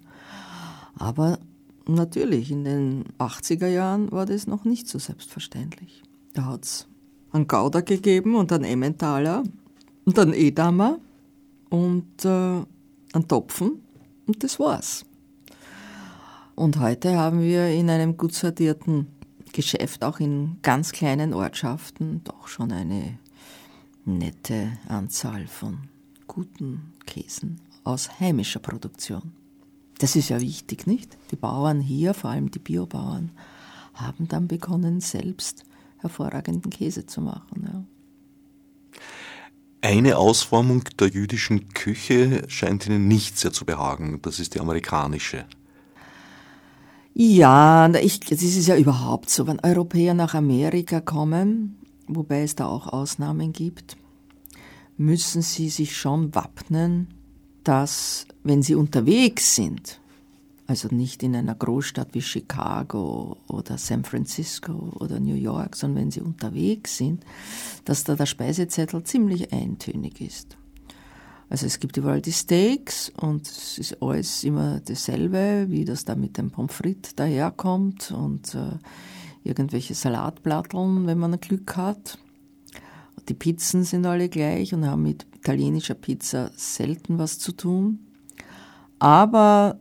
Aber 0.97 1.39
natürlich, 1.87 2.51
in 2.51 2.63
den 2.63 3.05
80er 3.19 3.67
Jahren 3.67 4.11
war 4.11 4.25
das 4.25 4.47
noch 4.47 4.65
nicht 4.65 4.87
so 4.87 4.97
selbstverständlich. 4.97 6.03
Da 6.33 6.45
hat 6.45 6.65
es 6.65 6.87
einen 7.31 7.47
Gouda 7.47 7.81
gegeben 7.81 8.35
und 8.35 8.51
einen 8.51 8.63
Emmentaler 8.63 9.43
und 10.05 10.19
einen 10.19 10.33
Edamer 10.33 10.99
und 11.69 12.25
äh, 12.25 12.29
einen 12.29 13.27
Topfen 13.27 13.84
und 14.27 14.43
das 14.43 14.59
war's. 14.59 15.05
Und 16.55 16.79
heute 16.79 17.17
haben 17.17 17.41
wir 17.41 17.67
in 17.69 17.89
einem 17.89 18.15
gut 18.17 18.33
sortierten 18.33 19.07
Geschäft, 19.51 20.03
auch 20.03 20.19
in 20.19 20.57
ganz 20.61 20.91
kleinen 20.91 21.33
Ortschaften, 21.33 22.21
doch 22.23 22.47
schon 22.47 22.71
eine 22.71 23.17
nette 24.05 24.77
Anzahl 24.87 25.47
von 25.47 25.79
guten 26.27 26.93
Käsen 27.05 27.59
aus 27.83 28.19
heimischer 28.19 28.59
Produktion. 28.59 29.33
Das 29.97 30.15
ist 30.15 30.29
ja 30.29 30.41
wichtig, 30.41 30.87
nicht? 30.87 31.17
Die 31.31 31.35
Bauern 31.35 31.79
hier, 31.79 32.13
vor 32.13 32.31
allem 32.31 32.51
die 32.51 32.59
Biobauern, 32.59 33.31
haben 33.93 34.27
dann 34.27 34.47
begonnen, 34.47 34.99
selbst 34.99 35.63
hervorragenden 35.99 36.69
Käse 36.69 37.05
zu 37.05 37.21
machen. 37.21 37.63
Ja. 37.63 37.83
Eine 39.85 40.17
Ausformung 40.17 40.83
der 40.99 41.09
jüdischen 41.09 41.69
Küche 41.75 42.41
scheint 42.47 42.87
Ihnen 42.87 43.07
nicht 43.07 43.37
sehr 43.37 43.53
zu 43.53 43.65
behagen. 43.65 44.19
Das 44.23 44.39
ist 44.39 44.55
die 44.55 44.59
amerikanische. 44.59 45.45
Ja, 47.13 47.87
ich, 47.93 48.19
das 48.21 48.41
ist 48.41 48.65
ja 48.65 48.77
überhaupt 48.77 49.29
so. 49.29 49.45
Wenn 49.45 49.59
Europäer 49.59 50.15
nach 50.15 50.33
Amerika 50.33 51.01
kommen, 51.01 51.77
wobei 52.07 52.41
es 52.41 52.55
da 52.55 52.65
auch 52.65 52.87
Ausnahmen 52.87 53.53
gibt, 53.53 53.95
müssen 54.97 55.43
sie 55.43 55.69
sich 55.69 55.95
schon 55.95 56.33
wappnen, 56.33 57.13
dass 57.63 58.25
wenn 58.41 58.63
sie 58.63 58.73
unterwegs 58.73 59.53
sind, 59.53 59.99
also 60.67 60.87
nicht 60.89 61.21
in 61.23 61.35
einer 61.35 61.55
Großstadt 61.55 62.13
wie 62.13 62.21
Chicago 62.21 63.37
oder 63.47 63.77
San 63.77 64.03
Francisco 64.03 64.93
oder 64.99 65.19
New 65.19 65.35
York, 65.35 65.75
sondern 65.75 66.05
wenn 66.05 66.11
sie 66.11 66.21
unterwegs 66.21 66.97
sind, 66.97 67.23
dass 67.85 68.03
da 68.03 68.15
der 68.15 68.25
Speisezettel 68.25 69.03
ziemlich 69.03 69.53
eintönig 69.53 70.21
ist. 70.21 70.57
Also 71.49 71.67
es 71.67 71.79
gibt 71.79 71.97
überall 71.97 72.21
die 72.21 72.31
Steaks 72.31 73.11
und 73.17 73.47
es 73.47 73.77
ist 73.77 74.01
alles 74.01 74.43
immer 74.43 74.79
dasselbe, 74.79 75.67
wie 75.69 75.85
das 75.85 76.03
da 76.03 76.15
mit 76.15 76.37
dem 76.37 76.49
Pommes 76.49 76.73
frites 76.73 77.13
daherkommt 77.13 78.11
und 78.11 78.55
äh, 78.55 78.79
irgendwelche 79.43 79.93
Salatplatteln, 79.93 81.05
wenn 81.05 81.19
man 81.19 81.39
Glück 81.39 81.77
hat. 81.77 82.17
Die 83.29 83.35
Pizzen 83.35 83.83
sind 83.83 84.05
alle 84.07 84.29
gleich 84.29 84.73
und 84.73 84.85
haben 84.85 85.03
mit 85.03 85.25
italienischer 85.35 85.93
Pizza 85.93 86.49
selten 86.55 87.19
was 87.19 87.37
zu 87.37 87.51
tun. 87.51 87.99
Aber 88.97 89.79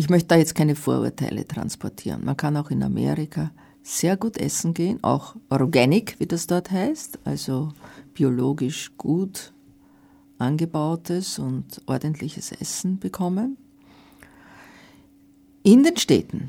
ich 0.00 0.08
möchte 0.08 0.28
da 0.28 0.36
jetzt 0.36 0.54
keine 0.54 0.76
Vorurteile 0.76 1.46
transportieren. 1.46 2.24
Man 2.24 2.34
kann 2.34 2.56
auch 2.56 2.70
in 2.70 2.82
Amerika 2.82 3.50
sehr 3.82 4.16
gut 4.16 4.38
essen 4.38 4.72
gehen, 4.72 4.98
auch 5.04 5.36
organic, 5.50 6.18
wie 6.18 6.26
das 6.26 6.46
dort 6.46 6.70
heißt, 6.70 7.18
also 7.24 7.68
biologisch 8.14 8.92
gut 8.96 9.52
angebautes 10.38 11.38
und 11.38 11.82
ordentliches 11.84 12.50
Essen 12.50 12.98
bekommen. 12.98 13.58
In 15.64 15.82
den 15.82 15.98
Städten, 15.98 16.48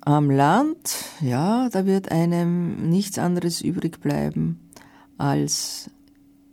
am 0.00 0.28
Land, 0.28 1.04
ja, 1.20 1.68
da 1.68 1.86
wird 1.86 2.10
einem 2.10 2.90
nichts 2.90 3.16
anderes 3.16 3.60
übrig 3.60 4.00
bleiben, 4.00 4.58
als 5.18 5.88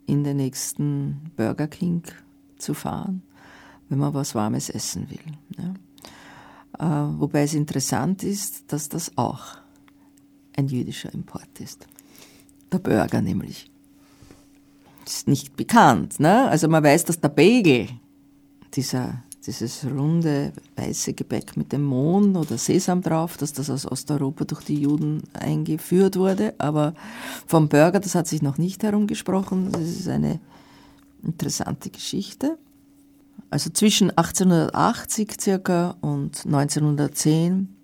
in 0.05 0.23
den 0.23 0.38
nächsten 0.38 1.31
Burger 1.36 1.67
King 1.67 2.03
zu 2.60 2.75
fahren, 2.75 3.23
wenn 3.89 3.97
man 3.97 4.13
was 4.13 4.36
Warmes 4.36 4.69
essen 4.69 5.10
will. 5.10 5.34
Ja. 5.58 5.73
Äh, 6.79 6.85
wobei 7.19 7.43
es 7.43 7.53
interessant 7.53 8.23
ist, 8.23 8.71
dass 8.71 8.89
das 8.89 9.17
auch 9.17 9.57
ein 10.55 10.67
jüdischer 10.67 11.13
Import 11.13 11.59
ist. 11.59 11.88
Der 12.71 12.79
Burger 12.79 13.21
nämlich. 13.21 13.69
Ist 15.05 15.27
nicht 15.27 15.55
bekannt. 15.55 16.19
Ne? 16.19 16.49
Also 16.49 16.67
man 16.67 16.83
weiß, 16.83 17.05
dass 17.05 17.19
der 17.19 17.29
Bagel, 17.29 17.89
dieser 18.73 19.23
dieses 19.45 19.85
runde 19.85 20.53
weiße 20.75 21.13
Gebäck 21.13 21.55
mit 21.55 21.71
dem 21.71 21.83
Mohn 21.83 22.35
oder 22.35 22.57
Sesam 22.57 23.01
drauf, 23.01 23.38
dass 23.38 23.53
das 23.53 23.69
aus 23.69 23.85
Osteuropa 23.85 24.45
durch 24.45 24.63
die 24.63 24.81
Juden 24.81 25.23
eingeführt 25.33 26.17
wurde. 26.17 26.55
Aber 26.57 26.93
vom 27.45 27.69
Burger, 27.69 27.99
das 27.99 28.15
hat 28.15 28.27
sich 28.27 28.41
noch 28.41 28.57
nicht 28.57 28.83
herumgesprochen. 28.83 29.71
Das 29.71 29.83
ist 29.83 30.07
eine 30.07 30.39
interessante 31.23 31.89
Geschichte. 31.89 32.57
Also 33.50 33.69
zwischen 33.69 34.10
1880 34.10 35.38
circa 35.39 35.95
und 36.02 36.45
1910 36.45 37.76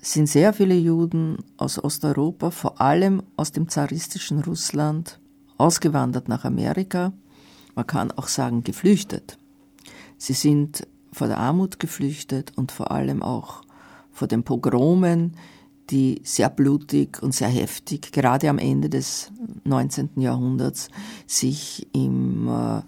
sind 0.00 0.26
sehr 0.26 0.52
viele 0.52 0.74
Juden 0.74 1.38
aus 1.56 1.82
Osteuropa, 1.82 2.50
vor 2.50 2.80
allem 2.80 3.22
aus 3.36 3.52
dem 3.52 3.68
zaristischen 3.68 4.40
Russland, 4.40 5.20
ausgewandert 5.58 6.28
nach 6.28 6.44
Amerika. 6.44 7.12
Man 7.74 7.86
kann 7.86 8.10
auch 8.10 8.26
sagen, 8.26 8.64
geflüchtet. 8.64 9.38
Sie 10.18 10.32
sind 10.34 10.86
vor 11.12 11.28
der 11.28 11.38
Armut 11.38 11.78
geflüchtet 11.78 12.52
und 12.56 12.72
vor 12.72 12.90
allem 12.90 13.22
auch 13.22 13.62
vor 14.10 14.28
den 14.28 14.42
Pogromen, 14.42 15.36
die 15.90 16.20
sehr 16.24 16.50
blutig 16.50 17.22
und 17.22 17.34
sehr 17.34 17.48
heftig, 17.48 18.12
gerade 18.12 18.48
am 18.48 18.58
Ende 18.58 18.88
des 18.88 19.30
19. 19.64 20.10
Jahrhunderts, 20.16 20.88
sich 21.26 21.86
im 21.92 22.48
äh, 22.48 22.82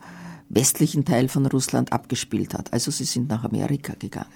westlichen 0.48 1.04
Teil 1.04 1.28
von 1.28 1.46
Russland 1.46 1.92
abgespielt 1.92 2.54
hat. 2.54 2.72
Also 2.72 2.90
sie 2.90 3.04
sind 3.04 3.28
nach 3.28 3.44
Amerika 3.44 3.94
gegangen. 3.98 4.32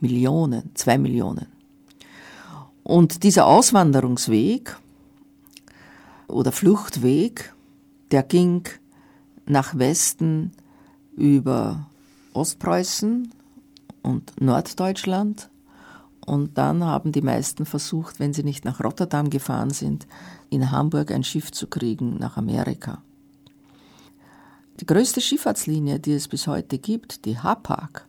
Millionen, 0.00 0.70
zwei 0.74 0.98
Millionen. 0.98 1.46
Und 2.82 3.22
dieser 3.22 3.46
Auswanderungsweg 3.46 4.76
oder 6.26 6.50
Fluchtweg, 6.50 7.54
der 8.10 8.22
ging 8.22 8.64
nach 9.46 9.78
Westen 9.78 10.52
über 11.16 11.86
Ostpreußen 12.32 13.32
und 14.02 14.40
Norddeutschland. 14.40 15.48
Und 16.24 16.56
dann 16.56 16.84
haben 16.84 17.12
die 17.12 17.22
meisten 17.22 17.66
versucht, 17.66 18.20
wenn 18.20 18.32
sie 18.32 18.44
nicht 18.44 18.64
nach 18.64 18.82
Rotterdam 18.82 19.30
gefahren 19.30 19.70
sind, 19.70 20.06
in 20.50 20.70
Hamburg 20.70 21.10
ein 21.10 21.24
Schiff 21.24 21.50
zu 21.50 21.66
kriegen 21.66 22.16
nach 22.18 22.36
Amerika. 22.36 23.02
Die 24.82 24.86
größte 24.86 25.20
Schifffahrtslinie, 25.20 26.00
die 26.00 26.14
es 26.14 26.26
bis 26.26 26.48
heute 26.48 26.76
gibt, 26.76 27.24
die 27.24 27.38
Hapag, 27.38 28.04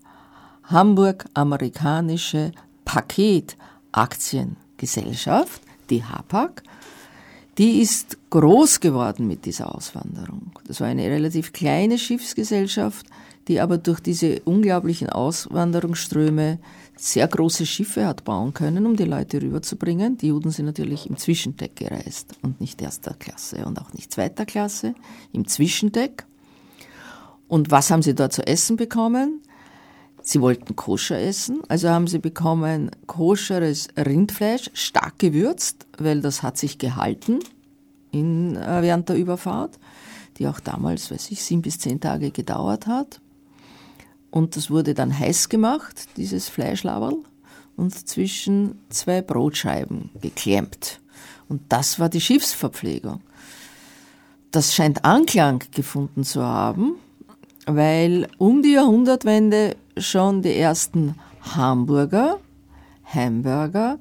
Hamburg-Amerikanische 0.64 2.52
Paketaktiengesellschaft, 2.84 5.62
die 5.92 6.04
HAPAG, 6.04 6.64
die 7.60 7.80
ist 7.80 8.18
groß 8.32 8.80
geworden 8.80 9.28
mit 9.28 9.46
dieser 9.46 9.76
Auswanderung. 9.76 10.52
Das 10.66 10.82
war 10.82 10.88
eine 10.88 11.06
relativ 11.06 11.54
kleine 11.54 12.00
Schiffsgesellschaft, 12.00 13.06
die 13.48 13.60
aber 13.60 13.78
durch 13.78 14.00
diese 14.00 14.42
unglaublichen 14.42 15.12
Auswanderungsströme 15.12 16.58
sehr 16.98 17.28
große 17.28 17.68
Schiffe 17.68 18.08
hat 18.08 18.24
bauen 18.24 18.52
können, 18.52 18.88
um 18.88 18.96
die 18.96 19.06
Leute 19.06 19.40
rüberzubringen. 19.40 20.18
Die 20.18 20.30
Juden 20.30 20.50
sind 20.50 20.66
natürlich 20.66 21.08
im 21.08 21.18
Zwischendeck 21.18 21.76
gereist 21.76 22.34
und 22.42 22.60
nicht 22.60 22.82
erster 22.82 23.14
Klasse 23.14 23.64
und 23.64 23.80
auch 23.80 23.94
nicht 23.94 24.12
zweiter 24.12 24.48
Klasse, 24.48 24.96
im 25.34 25.48
Zwischendeck. 25.48 26.26
Und 27.48 27.72
was 27.72 27.92
haben 27.92 28.02
sie 28.02 28.16
dort 28.16 28.34
zu 28.34 28.46
essen 28.46 28.78
bekommen? 28.78 29.42
Sie 30.22 30.40
wollten 30.40 30.76
koscher 30.78 31.20
essen, 31.20 31.62
also 31.68 31.90
haben 31.90 32.08
sie 32.08 32.20
bekommen 32.20 32.92
koscheres 33.08 33.90
Rindfleisch, 33.98 34.70
stark 34.74 35.20
gewürzt, 35.20 35.86
weil 35.98 36.22
das 36.22 36.42
hat 36.42 36.58
sich 36.58 36.78
gehalten 36.78 37.40
in, 38.12 38.56
äh, 38.56 38.82
während 38.82 39.10
der 39.10 39.18
Überfahrt, 39.18 39.78
die 40.38 40.48
auch 40.48 40.62
damals, 40.62 41.12
weiß 41.12 41.30
ich, 41.32 41.44
sieben 41.44 41.62
bis 41.62 41.80
zehn 41.80 42.00
Tage 42.00 42.32
gedauert 42.32 42.88
hat. 42.88 43.20
Und 44.32 44.56
das 44.56 44.72
wurde 44.72 44.94
dann 44.94 45.18
heiß 45.18 45.50
gemacht, 45.50 46.08
dieses 46.16 46.48
Fleischlaberl, 46.48 47.18
und 47.76 48.08
zwischen 48.08 48.80
zwei 48.90 49.22
Brotscheiben 49.22 50.10
geklemmt. 50.22 51.02
Und 51.50 51.62
das 51.70 52.00
war 52.00 52.08
die 52.08 52.22
Schiffsverpflegung. 52.22 53.22
Das 54.52 54.74
scheint 54.74 55.04
Anklang 55.04 55.64
gefunden 55.72 56.24
zu 56.24 56.44
haben, 56.44 56.96
weil 57.66 58.28
um 58.38 58.62
die 58.62 58.74
Jahrhundertwende 58.74 59.76
schon 59.98 60.42
die 60.42 60.56
ersten 60.56 61.16
Hamburger, 61.56 62.40
Hamburger 63.06 64.00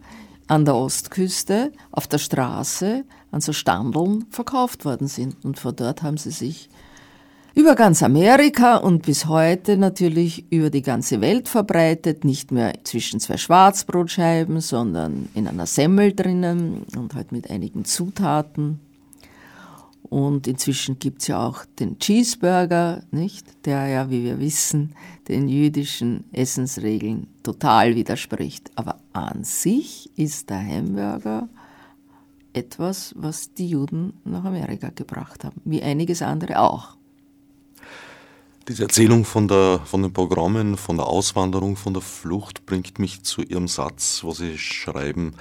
an 0.48 0.64
der 0.64 0.74
Ostküste, 0.74 1.72
auf 1.90 2.06
der 2.06 2.18
Straße, 2.18 3.04
an 3.30 3.40
so 3.40 3.52
Standeln 3.52 4.26
verkauft 4.30 4.84
worden 4.84 5.06
sind. 5.06 5.44
Und 5.44 5.58
von 5.58 5.74
dort 5.74 6.02
haben 6.02 6.18
sie 6.18 6.30
sich 6.30 6.68
über 7.54 7.74
ganz 7.74 8.02
Amerika 8.02 8.76
und 8.76 9.02
bis 9.02 9.26
heute 9.26 9.76
natürlich 9.76 10.50
über 10.50 10.70
die 10.70 10.82
ganze 10.82 11.20
Welt 11.20 11.48
verbreitet, 11.48 12.24
nicht 12.24 12.50
mehr 12.50 12.72
zwischen 12.84 13.20
zwei 13.20 13.36
Schwarzbrotscheiben, 13.36 14.60
sondern 14.60 15.28
in 15.34 15.46
einer 15.46 15.66
Semmel 15.66 16.14
drinnen 16.14 16.84
und 16.96 17.14
halt 17.14 17.32
mit 17.32 17.50
einigen 17.50 17.84
Zutaten. 17.84 18.80
Und 20.12 20.46
inzwischen 20.46 20.98
gibt's 20.98 21.28
ja 21.28 21.42
auch 21.42 21.64
den 21.78 21.98
Cheeseburger, 21.98 23.02
nicht? 23.12 23.46
Der 23.64 23.86
ja, 23.86 24.10
wie 24.10 24.24
wir 24.24 24.40
wissen, 24.40 24.94
den 25.26 25.48
jüdischen 25.48 26.24
Essensregeln 26.32 27.28
total 27.42 27.94
widerspricht. 27.94 28.70
Aber 28.74 28.98
an 29.14 29.42
sich 29.42 30.10
ist 30.16 30.50
der 30.50 30.62
Hamburger 30.62 31.48
etwas, 32.52 33.14
was 33.16 33.54
die 33.54 33.68
Juden 33.68 34.12
nach 34.24 34.44
Amerika 34.44 34.90
gebracht 34.94 35.44
haben, 35.44 35.62
wie 35.64 35.82
einiges 35.82 36.20
andere 36.20 36.60
auch. 36.60 36.98
Diese 38.68 38.82
Erzählung 38.82 39.24
von, 39.24 39.48
der, 39.48 39.80
von 39.82 40.02
den 40.02 40.12
Programmen, 40.12 40.76
von 40.76 40.98
der 40.98 41.06
Auswanderung, 41.06 41.74
von 41.76 41.94
der 41.94 42.02
Flucht 42.02 42.66
bringt 42.66 42.98
mich 42.98 43.22
zu 43.22 43.40
Ihrem 43.40 43.66
Satz, 43.66 44.22
wo 44.22 44.32
Sie 44.32 44.58
schreiben, 44.58 45.32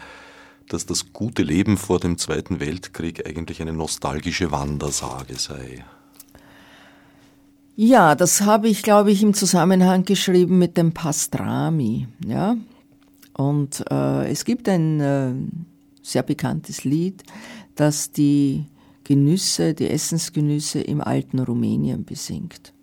dass 0.73 0.85
das 0.85 1.13
gute 1.13 1.43
Leben 1.43 1.77
vor 1.77 1.99
dem 1.99 2.17
Zweiten 2.17 2.59
Weltkrieg 2.59 3.27
eigentlich 3.27 3.61
eine 3.61 3.73
nostalgische 3.73 4.51
Wandersage 4.51 5.37
sei. 5.37 5.83
Ja, 7.75 8.15
das 8.15 8.41
habe 8.41 8.67
ich, 8.67 8.83
glaube 8.83 9.11
ich, 9.11 9.23
im 9.23 9.33
Zusammenhang 9.33 10.05
geschrieben 10.05 10.59
mit 10.59 10.77
dem 10.77 10.93
Pastrami. 10.93 12.07
Ja? 12.25 12.55
Und 13.33 13.83
äh, 13.89 14.29
es 14.29 14.45
gibt 14.45 14.69
ein 14.69 14.99
äh, 14.99 15.33
sehr 16.01 16.23
bekanntes 16.23 16.83
Lied, 16.83 17.23
das 17.75 18.11
die 18.11 18.65
Genüsse, 19.03 19.73
die 19.73 19.89
Essensgenüsse 19.89 20.79
im 20.79 21.01
alten 21.01 21.39
Rumänien 21.39 22.05
besingt 22.05 22.73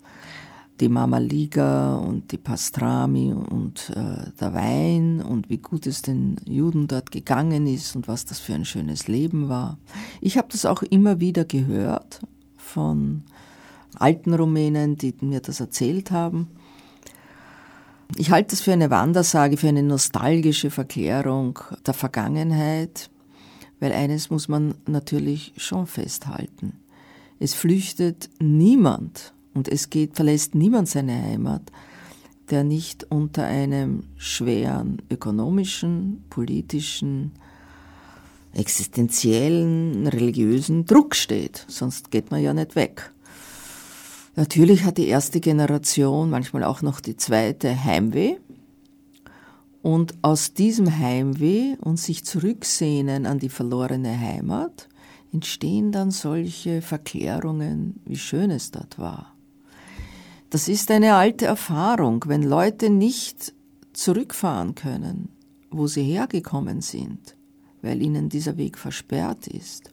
die 0.81 0.89
Mama 0.89 1.19
Liga 1.19 1.97
und 1.97 2.31
die 2.33 2.39
Pastrami 2.39 3.33
und 3.33 3.91
äh, 3.91 4.31
der 4.41 4.55
Wein 4.55 5.21
und 5.21 5.49
wie 5.49 5.59
gut 5.59 5.87
es 5.87 6.03
den 6.03 6.37
Juden 6.45 6.87
dort 6.87 7.11
gegangen 7.11 7.67
ist 7.67 7.97
und 7.97 8.09
was 8.09 8.25
das 8.25 8.39
für 8.39 8.55
ein 8.55 8.65
schönes 8.65 9.09
Leben 9.09 9.49
war. 9.49 9.79
Ich 10.21 10.39
habe 10.39 10.49
das 10.51 10.65
auch 10.65 10.83
immer 10.83 11.21
wieder 11.21 11.45
gehört 11.45 12.21
von 12.57 13.23
alten 13.95 14.35
Rumänen, 14.35 14.97
die 14.97 15.15
mir 15.21 15.41
das 15.41 15.61
erzählt 15.61 16.11
haben. 16.11 16.49
Ich 18.17 18.31
halte 18.31 18.51
das 18.51 18.61
für 18.61 18.73
eine 18.73 18.91
Wandersage, 18.91 19.57
für 19.57 19.69
eine 19.69 19.83
nostalgische 19.83 20.71
Verklärung 20.71 21.59
der 21.87 21.95
Vergangenheit, 21.95 23.11
weil 23.81 23.93
eines 23.93 24.31
muss 24.31 24.49
man 24.49 24.75
natürlich 24.87 25.53
schon 25.57 25.87
festhalten. 25.87 26.75
Es 27.39 27.55
flüchtet 27.55 28.31
niemand 28.41 29.33
und 29.55 29.69
es 29.69 29.91
geht, 29.91 30.17
verlässt 30.17 30.55
niemand 30.55 30.89
seine 30.89 31.21
Heimat, 31.23 31.63
der 32.51 32.65
nicht 32.65 33.05
unter 33.11 33.45
einem 33.45 34.05
schweren 34.17 35.03
ökonomischen, 35.11 36.25
politischen, 36.31 37.33
existenziellen, 38.55 40.07
religiösen 40.07 40.85
Druck 40.87 41.15
steht. 41.15 41.65
Sonst 41.69 42.11
geht 42.11 42.31
man 42.31 42.43
ja 42.43 42.55
nicht 42.55 42.77
weg. 42.77 43.13
Natürlich 44.37 44.85
hat 44.85 44.99
die 44.99 45.09
erste 45.09 45.41
Generation, 45.41 46.31
manchmal 46.31 46.65
auch 46.65 46.81
noch 46.83 47.01
die 47.01 47.17
zweite, 47.17 47.85
Heimweh. 47.85 48.37
Und 49.83 50.15
aus 50.23 50.55
diesem 50.55 50.99
Heimweh 50.99 51.77
und 51.81 51.99
sich 51.99 52.25
zurücksehnen 52.25 53.27
an 53.27 53.39
die 53.39 53.49
verlorene 53.49 54.19
Heimat 54.19 54.89
entstehen 55.33 55.93
dann 55.93 56.11
solche 56.11 56.83
Verklärungen, 56.83 58.01
wie 58.05 58.17
schön 58.17 58.51
es 58.51 58.71
dort 58.71 58.99
war. 58.99 59.35
Das 60.51 60.69
ist 60.69 60.91
eine 60.91 61.15
alte 61.15 61.45
Erfahrung, 61.45 62.25
wenn 62.27 62.43
Leute 62.43 62.89
nicht 62.89 63.53
zurückfahren 63.93 64.75
können, 64.75 65.29
wo 65.71 65.87
sie 65.87 66.03
hergekommen 66.03 66.81
sind, 66.81 67.37
weil 67.83 68.01
ihnen 68.01 68.29
dieser 68.29 68.57
Weg 68.57 68.79
versperrt 68.79 69.47
ist, 69.47 69.91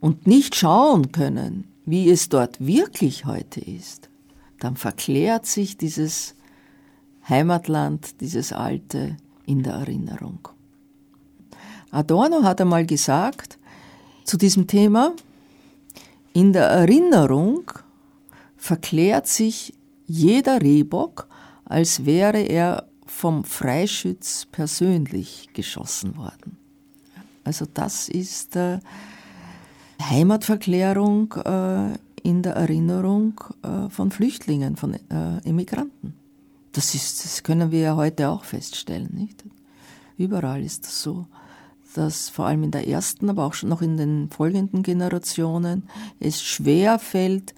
und 0.00 0.26
nicht 0.26 0.54
schauen 0.54 1.12
können, 1.12 1.68
wie 1.86 2.10
es 2.10 2.28
dort 2.28 2.64
wirklich 2.64 3.24
heute 3.24 3.60
ist, 3.60 4.10
dann 4.60 4.76
verklärt 4.76 5.46
sich 5.46 5.78
dieses 5.78 6.34
Heimatland, 7.26 8.20
dieses 8.20 8.52
Alte 8.52 9.16
in 9.46 9.62
der 9.62 9.72
Erinnerung. 9.74 10.48
Adorno 11.90 12.42
hat 12.42 12.60
einmal 12.60 12.84
gesagt 12.84 13.58
zu 14.24 14.36
diesem 14.36 14.66
Thema, 14.66 15.14
in 16.34 16.52
der 16.52 16.66
Erinnerung 16.66 17.70
verklärt 18.64 19.26
sich 19.26 19.74
jeder 20.06 20.62
Rehbock, 20.62 21.28
als 21.66 22.06
wäre 22.06 22.38
er 22.38 22.88
vom 23.04 23.44
Freischütz 23.44 24.46
persönlich 24.50 25.50
geschossen 25.52 26.16
worden. 26.16 26.56
Also 27.44 27.66
das 27.74 28.08
ist 28.08 28.56
äh, 28.56 28.78
Heimatverklärung 30.00 31.34
äh, 31.44 31.98
in 32.22 32.40
der 32.42 32.54
Erinnerung 32.54 33.38
äh, 33.62 33.90
von 33.90 34.10
Flüchtlingen, 34.10 34.76
von 34.76 34.94
äh, 34.94 35.46
Immigranten. 35.46 36.14
Das, 36.72 36.94
ist, 36.94 37.22
das 37.22 37.42
können 37.42 37.70
wir 37.70 37.80
ja 37.80 37.96
heute 37.96 38.30
auch 38.30 38.44
feststellen. 38.44 39.10
Nicht? 39.12 39.44
Überall 40.16 40.64
ist 40.64 40.84
das 40.84 41.02
so, 41.02 41.26
dass 41.94 42.30
vor 42.30 42.46
allem 42.46 42.62
in 42.62 42.70
der 42.70 42.88
ersten, 42.88 43.28
aber 43.28 43.44
auch 43.44 43.52
schon 43.52 43.68
noch 43.68 43.82
in 43.82 43.98
den 43.98 44.30
folgenden 44.30 44.82
Generationen 44.82 45.82
es 46.18 46.42
schwer 46.42 46.98
fällt, 46.98 47.54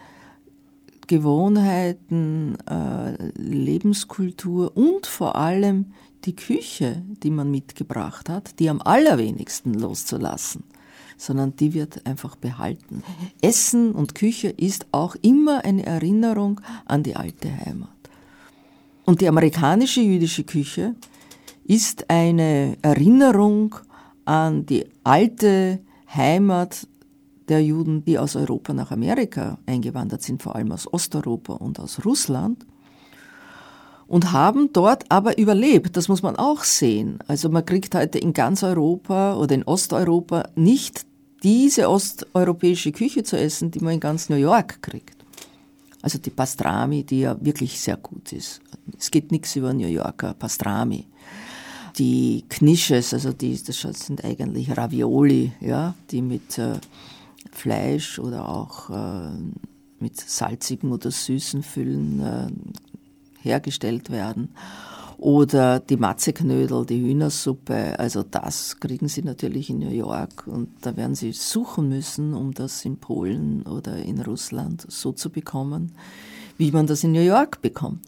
Gewohnheiten, 1.07 2.57
äh, 2.69 3.31
Lebenskultur 3.37 4.77
und 4.77 5.07
vor 5.07 5.37
allem 5.37 5.93
die 6.25 6.37
Küche, 6.37 7.03
die 7.23 7.31
man 7.31 7.51
mitgebracht 7.51 8.29
hat, 8.29 8.59
die 8.59 8.69
am 8.69 8.81
allerwenigsten 8.81 9.75
loszulassen, 9.75 10.65
sondern 11.17 11.55
die 11.57 11.73
wird 11.75 12.05
einfach 12.07 12.37
behalten. 12.37 13.03
Essen 13.41 13.93
und 13.93 14.15
Küche 14.15 14.49
ist 14.49 14.87
auch 14.93 15.15
immer 15.23 15.65
eine 15.65 15.87
Erinnerung 15.87 16.61
an 16.85 17.03
die 17.03 17.17
alte 17.17 17.51
Heimat. 17.65 17.91
Und 19.05 19.21
die 19.21 19.29
amerikanische 19.29 20.01
jüdische 20.01 20.43
Küche 20.43 20.97
ist 21.65 22.11
eine 22.11 22.77
Erinnerung 22.83 23.77
an 24.25 24.67
die 24.67 24.87
alte 25.05 25.81
Heimat 26.13 26.89
der 27.49 27.63
Juden, 27.63 28.05
die 28.05 28.19
aus 28.19 28.37
Europa 28.37 28.73
nach 28.73 28.91
Amerika 28.91 29.59
eingewandert 29.67 30.23
sind, 30.23 30.43
vor 30.43 30.57
allem 30.57 30.73
aus 30.73 30.93
Osteuropa 30.93 31.55
und 31.55 31.79
aus 31.79 32.05
Russland, 32.05 32.67
und 34.09 34.33
haben 34.33 34.71
dort 34.73 35.05
aber 35.11 35.37
überlebt. 35.39 35.97
Das 35.97 36.09
muss 36.09 36.23
man 36.23 36.37
auch 36.37 36.63
sehen. 36.63 37.19
Also 37.27 37.49
man 37.49 37.65
kriegt 37.65 37.95
heute 37.95 38.19
in 38.19 38.33
ganz 38.33 38.63
Europa 38.63 39.37
oder 39.37 39.55
in 39.55 39.65
Osteuropa 39.65 40.49
nicht 40.55 41.05
diese 41.43 41.91
osteuropäische 41.91 42.93
Küche 42.93 43.25
zu 43.25 43.37
essen, 43.37 43.71
die 43.71 43.81
man 43.81 43.95
in 43.95 44.01
ganz 44.01 44.29
New 44.29 44.37
York 44.37 44.81
kriegt. 44.81 45.17
Also 46.03 46.19
die 46.19 46.31
Pastrami, 46.31 47.03
die 47.03 47.21
ja 47.21 47.37
wirklich 47.41 47.81
sehr 47.81 47.97
gut 47.97 48.33
ist. 48.33 48.61
Es 48.97 49.11
geht 49.11 49.33
nichts 49.33 49.57
über 49.57 49.73
New 49.73 49.89
Yorker 49.89 50.35
Pastrami. 50.35 51.05
die 51.99 52.45
Knisches, 52.49 53.15
also 53.15 53.33
die, 53.33 53.61
das 53.63 53.81
sind 53.81 54.25
eigentlich 54.25 54.77
Ravioli, 54.77 55.53
ja, 55.61 55.95
die 56.11 56.23
mit 56.23 56.59
äh, 56.59 56.75
Fleisch 57.57 58.19
oder 58.19 58.49
auch 58.49 58.91
äh, 58.91 59.31
mit 59.99 60.17
salzigen 60.21 60.93
oder 60.93 61.11
süßen 61.11 61.63
Füllen 61.63 62.21
äh, 62.21 62.47
hergestellt 63.43 64.11
werden. 64.11 64.51
Oder 65.19 65.81
die 65.81 65.97
Matzeknödel, 65.97 66.85
die 66.85 67.01
Hühnersuppe, 67.01 67.99
also 67.99 68.23
das 68.23 68.79
kriegen 68.81 69.09
Sie 69.09 69.23
natürlich 69.23 69.71
in 69.71 69.79
New 69.79 69.91
York 69.91 70.47
und 70.47 70.69
da 70.83 70.95
werden 70.95 71.15
Sie 71.15 71.33
suchen 71.33 71.89
müssen, 71.89 72.35
um 72.35 72.53
das 72.53 72.85
in 72.85 72.99
Polen 72.99 73.63
oder 73.63 73.97
in 73.97 74.21
Russland 74.21 74.85
so 74.89 75.13
zu 75.13 75.31
bekommen, 75.31 75.93
wie 76.59 76.71
man 76.71 76.87
das 76.87 77.03
in 77.03 77.13
New 77.13 77.23
York 77.23 77.63
bekommt. 77.63 78.01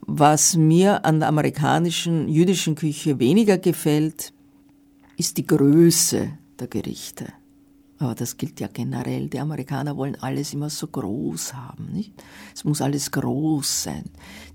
Was 0.00 0.54
mir 0.54 1.06
an 1.06 1.20
der 1.20 1.28
amerikanischen 1.28 2.28
jüdischen 2.28 2.74
Küche 2.74 3.18
weniger 3.18 3.56
gefällt, 3.56 4.34
ist 5.16 5.38
die 5.38 5.46
Größe 5.46 6.30
der 6.60 6.66
Gerichte. 6.66 7.32
Aber 8.00 8.14
das 8.14 8.36
gilt 8.36 8.60
ja 8.60 8.68
generell. 8.68 9.28
Die 9.28 9.40
Amerikaner 9.40 9.96
wollen 9.96 10.16
alles 10.20 10.54
immer 10.54 10.70
so 10.70 10.86
groß 10.86 11.54
haben, 11.54 11.90
nicht? 11.92 12.12
Es 12.54 12.64
muss 12.64 12.80
alles 12.80 13.10
groß 13.10 13.82
sein. 13.82 14.04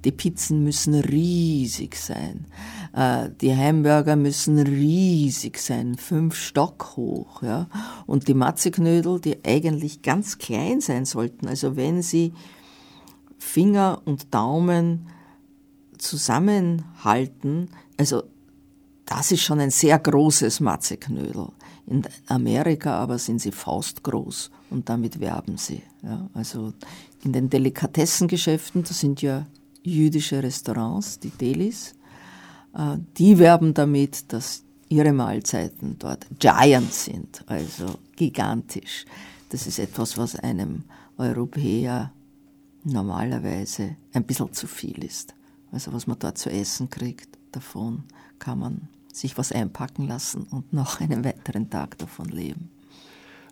Die 0.06 0.14
Pizzen 0.14 0.64
müssen 0.64 0.96
riesig 0.96 1.96
sein. 1.96 2.46
Äh, 2.94 3.30
die 3.41 3.54
Hamburger 3.54 4.16
müssen 4.16 4.58
riesig 4.60 5.58
sein, 5.58 5.98
fünf 5.98 6.36
Stock 6.36 6.96
hoch, 6.96 7.44
ja. 7.44 7.68
Und 8.06 8.30
die 8.30 8.34
Matzeknödel, 8.34 9.20
die 9.20 9.44
eigentlich 9.44 10.02
ganz 10.02 10.38
klein 10.38 10.80
sein 10.80 11.04
sollten. 11.04 11.48
Also 11.48 11.76
wenn 11.76 12.02
sie 12.02 12.34
Finger 13.38 14.02
und 14.06 14.34
Daumen 14.34 15.10
zusammenhalten, 15.98 17.70
also 17.98 18.24
das 19.06 19.34
ist 19.34 19.41
schon 19.41 19.60
ein 19.60 19.70
sehr 19.70 20.00
großes 20.00 20.62
Matzeknödel. 20.62 21.50
In 21.86 22.04
Amerika 22.28 22.98
aber 22.98 23.18
sind 23.18 23.40
sie 23.42 23.52
faustgroß 23.52 24.52
und 24.70 24.88
damit 24.88 25.20
werben 25.20 25.58
sie. 25.58 25.82
Ja, 26.02 26.30
also 26.34 26.74
in 27.24 27.34
den 27.34 27.50
Delikatessengeschäften, 27.50 28.84
das 28.84 29.00
sind 29.00 29.22
ja 29.22 29.46
jüdische 29.84 30.42
Restaurants, 30.42 31.20
die 31.20 31.30
Delis, 31.30 31.94
äh, 32.74 32.98
die 33.18 33.38
werben 33.38 33.74
damit, 33.74 34.32
dass 34.32 34.64
ihre 34.88 35.12
Mahlzeiten 35.12 35.98
dort 36.00 36.28
giant 36.40 36.94
sind, 36.94 37.44
also 37.48 37.96
gigantisch. 38.16 39.06
Das 39.50 39.68
ist 39.68 39.80
etwas, 39.80 40.18
was 40.18 40.36
einem 40.38 40.84
Europäer 41.18 42.14
normalerweise 42.84 43.96
ein 44.14 44.24
bisschen 44.24 44.54
zu 44.54 44.68
viel 44.68 45.04
ist. 45.04 45.34
Also 45.72 45.92
was 45.94 46.08
man 46.08 46.20
dort 46.20 46.38
zu 46.38 46.50
essen 46.50 46.90
kriegt, 46.90 47.38
davon 47.52 48.04
kann 48.40 48.60
man 48.60 48.88
sich 49.16 49.38
was 49.38 49.51
einpacken 49.51 50.07
lassen 50.07 50.43
und 50.43 50.74
noch 50.74 50.99
einen 50.99 51.24
weiteren 51.24 51.70
Tag 51.70 51.97
davon 51.97 52.30
leben. 52.30 52.70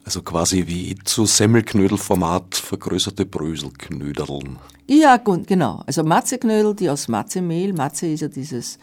Also 0.04 0.24
quasi 0.24 0.66
wie 0.68 0.96
zu 1.04 1.26
Semmelknödelformat 1.26 2.56
vergrößerte 2.56 3.26
Bröselknödeln. 3.26 4.58
Ja, 4.88 5.18
gut, 5.18 5.46
genau. 5.46 5.84
Also 5.86 6.04
Matzeknödel, 6.04 6.76
die 6.76 6.90
aus 6.90 7.08
Matzemehl, 7.08 7.74
Matze 7.74 8.08
ist 8.08 8.22
ja 8.22 8.28
dieses 8.28 8.80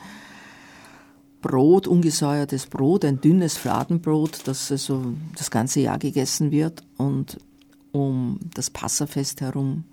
Brot, 1.43 1.87
ungesäuertes 1.87 2.67
Brot, 2.67 3.05
ein 3.05 3.21
dünnes 3.21 3.57
Fladenbrot, 3.57 4.47
das 4.47 4.71
also 4.71 5.15
das 5.37 5.51
ganze 5.51 5.81
Jahr 5.81 5.99
gegessen 5.99 6.51
wird 6.51 6.83
und 6.97 7.39
um 7.93 8.39
das 8.55 8.71
Passafest 8.71 9.41
herum 9.41 9.85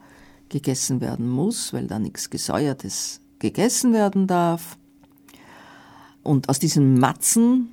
gegessen 0.49 1.01
werden 1.01 1.27
muss, 1.27 1.73
weil 1.73 1.87
da 1.87 1.99
nichts 1.99 2.29
Gesäuertes 2.29 3.19
gegessen 3.39 3.93
werden 3.93 4.27
darf. 4.27 4.77
Und 6.25 6.49
aus 6.49 6.57
diesen 6.57 6.99
Matzen, 6.99 7.69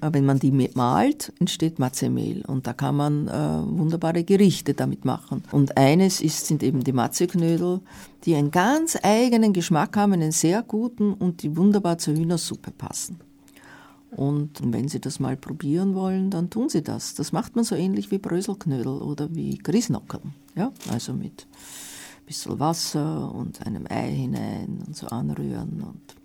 äh, 0.00 0.10
wenn 0.12 0.26
man 0.26 0.38
die 0.38 0.52
malt, 0.74 1.32
entsteht 1.40 1.78
Matzemehl. 1.78 2.44
Und 2.46 2.66
da 2.66 2.74
kann 2.74 2.96
man 2.96 3.28
äh, 3.28 3.32
wunderbare 3.32 4.24
Gerichte 4.24 4.74
damit 4.74 5.04
machen. 5.04 5.42
Und 5.50 5.76
eines 5.78 6.20
ist, 6.20 6.46
sind 6.46 6.62
eben 6.62 6.84
die 6.84 6.92
Matzeknödel, 6.92 7.80
die 8.24 8.34
einen 8.34 8.50
ganz 8.50 8.98
eigenen 9.02 9.54
Geschmack 9.54 9.96
haben, 9.96 10.12
einen 10.12 10.32
sehr 10.32 10.62
guten 10.62 11.14
und 11.14 11.42
die 11.42 11.56
wunderbar 11.56 11.98
zur 11.98 12.14
Hühnersuppe 12.14 12.70
passen. 12.72 13.18
Und 14.10 14.60
wenn 14.62 14.86
Sie 14.86 15.00
das 15.00 15.18
mal 15.18 15.36
probieren 15.36 15.94
wollen, 15.94 16.30
dann 16.30 16.50
tun 16.50 16.68
Sie 16.68 16.82
das. 16.82 17.14
Das 17.14 17.32
macht 17.32 17.56
man 17.56 17.64
so 17.64 17.74
ähnlich 17.74 18.10
wie 18.10 18.18
Bröselknödel 18.18 19.02
oder 19.02 19.34
wie 19.34 19.56
Grießnockern. 19.58 20.34
Ja, 20.54 20.72
also 20.92 21.14
mit 21.14 21.46
ein 22.20 22.26
bisschen 22.26 22.60
Wasser 22.60 23.34
und 23.34 23.66
einem 23.66 23.86
Ei 23.88 24.10
hinein 24.10 24.84
und 24.86 24.94
so 24.94 25.08
anrühren 25.08 25.82
und 25.82 26.23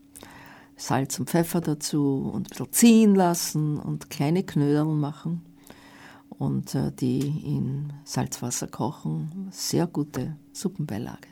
Salz 0.80 1.20
und 1.20 1.30
Pfeffer 1.30 1.60
dazu 1.60 2.32
und 2.34 2.48
ein 2.48 2.50
bisschen 2.50 2.72
ziehen 2.72 3.16
lassen 3.16 3.78
und 3.80 4.10
kleine 4.10 4.44
Knödel 4.44 4.86
machen 4.86 5.42
und 6.30 6.74
äh, 6.74 6.92
die 6.92 7.20
in 7.20 7.92
Salzwasser 8.06 8.68
kochen. 8.68 9.50
Sehr 9.52 9.88
gute 9.88 10.38
Suppenbeilage. 10.54 11.28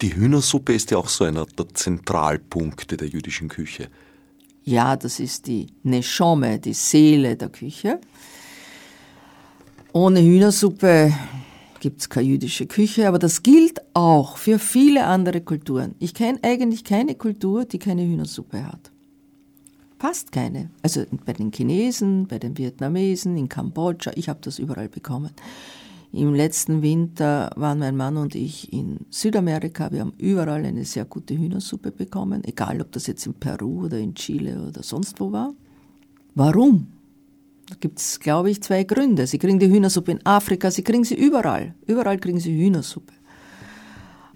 Die 0.00 0.14
Hühnersuppe 0.14 0.72
ist 0.74 0.92
ja 0.92 0.98
auch 0.98 1.08
so 1.08 1.24
einer 1.24 1.44
der 1.44 1.68
Zentralpunkte 1.74 2.96
der 2.96 3.08
jüdischen 3.08 3.48
Küche. 3.48 3.88
Ja, 4.62 4.96
das 4.96 5.18
ist 5.18 5.48
die 5.48 5.66
Neshome, 5.82 6.60
die 6.60 6.74
Seele 6.74 7.36
der 7.36 7.48
Küche. 7.48 8.00
Ohne 9.92 10.20
Hühnersuppe 10.20 11.12
gibt 11.80 12.00
es 12.00 12.08
keine 12.08 12.28
jüdische 12.28 12.66
Küche, 12.66 13.08
aber 13.08 13.18
das 13.18 13.42
gilt 13.42 13.80
auch 13.94 14.36
für 14.36 14.58
viele 14.58 15.04
andere 15.04 15.40
Kulturen. 15.40 15.94
Ich 15.98 16.14
kenne 16.14 16.38
eigentlich 16.42 16.84
keine 16.84 17.14
Kultur, 17.14 17.64
die 17.64 17.78
keine 17.78 18.02
Hühnersuppe 18.02 18.66
hat. 18.66 18.90
Fast 19.98 20.30
keine. 20.30 20.70
Also 20.82 21.04
bei 21.26 21.32
den 21.32 21.52
Chinesen, 21.52 22.28
bei 22.28 22.38
den 22.38 22.56
Vietnamesen, 22.56 23.36
in 23.36 23.48
Kambodscha, 23.48 24.12
ich 24.14 24.28
habe 24.28 24.38
das 24.42 24.58
überall 24.58 24.88
bekommen. 24.88 25.30
Im 26.12 26.34
letzten 26.34 26.80
Winter 26.82 27.50
waren 27.56 27.80
mein 27.80 27.96
Mann 27.96 28.16
und 28.16 28.34
ich 28.34 28.72
in 28.72 29.00
Südamerika. 29.10 29.90
Wir 29.92 30.00
haben 30.00 30.14
überall 30.16 30.64
eine 30.64 30.84
sehr 30.84 31.04
gute 31.04 31.36
Hühnersuppe 31.36 31.90
bekommen, 31.90 32.44
egal 32.44 32.80
ob 32.80 32.92
das 32.92 33.06
jetzt 33.08 33.26
in 33.26 33.34
Peru 33.34 33.84
oder 33.84 33.98
in 33.98 34.14
Chile 34.14 34.66
oder 34.68 34.82
sonst 34.82 35.20
wo 35.20 35.32
war. 35.32 35.52
Warum? 36.34 36.86
Da 37.68 37.76
gibt 37.80 37.98
es, 37.98 38.18
glaube 38.20 38.50
ich, 38.50 38.62
zwei 38.62 38.84
Gründe. 38.84 39.26
Sie 39.26 39.38
kriegen 39.38 39.58
die 39.58 39.68
Hühnersuppe 39.68 40.12
in 40.12 40.24
Afrika, 40.24 40.70
sie 40.70 40.82
kriegen 40.82 41.04
sie 41.04 41.14
überall. 41.14 41.74
Überall 41.86 42.18
kriegen 42.18 42.40
sie 42.40 42.56
Hühnersuppe. 42.56 43.12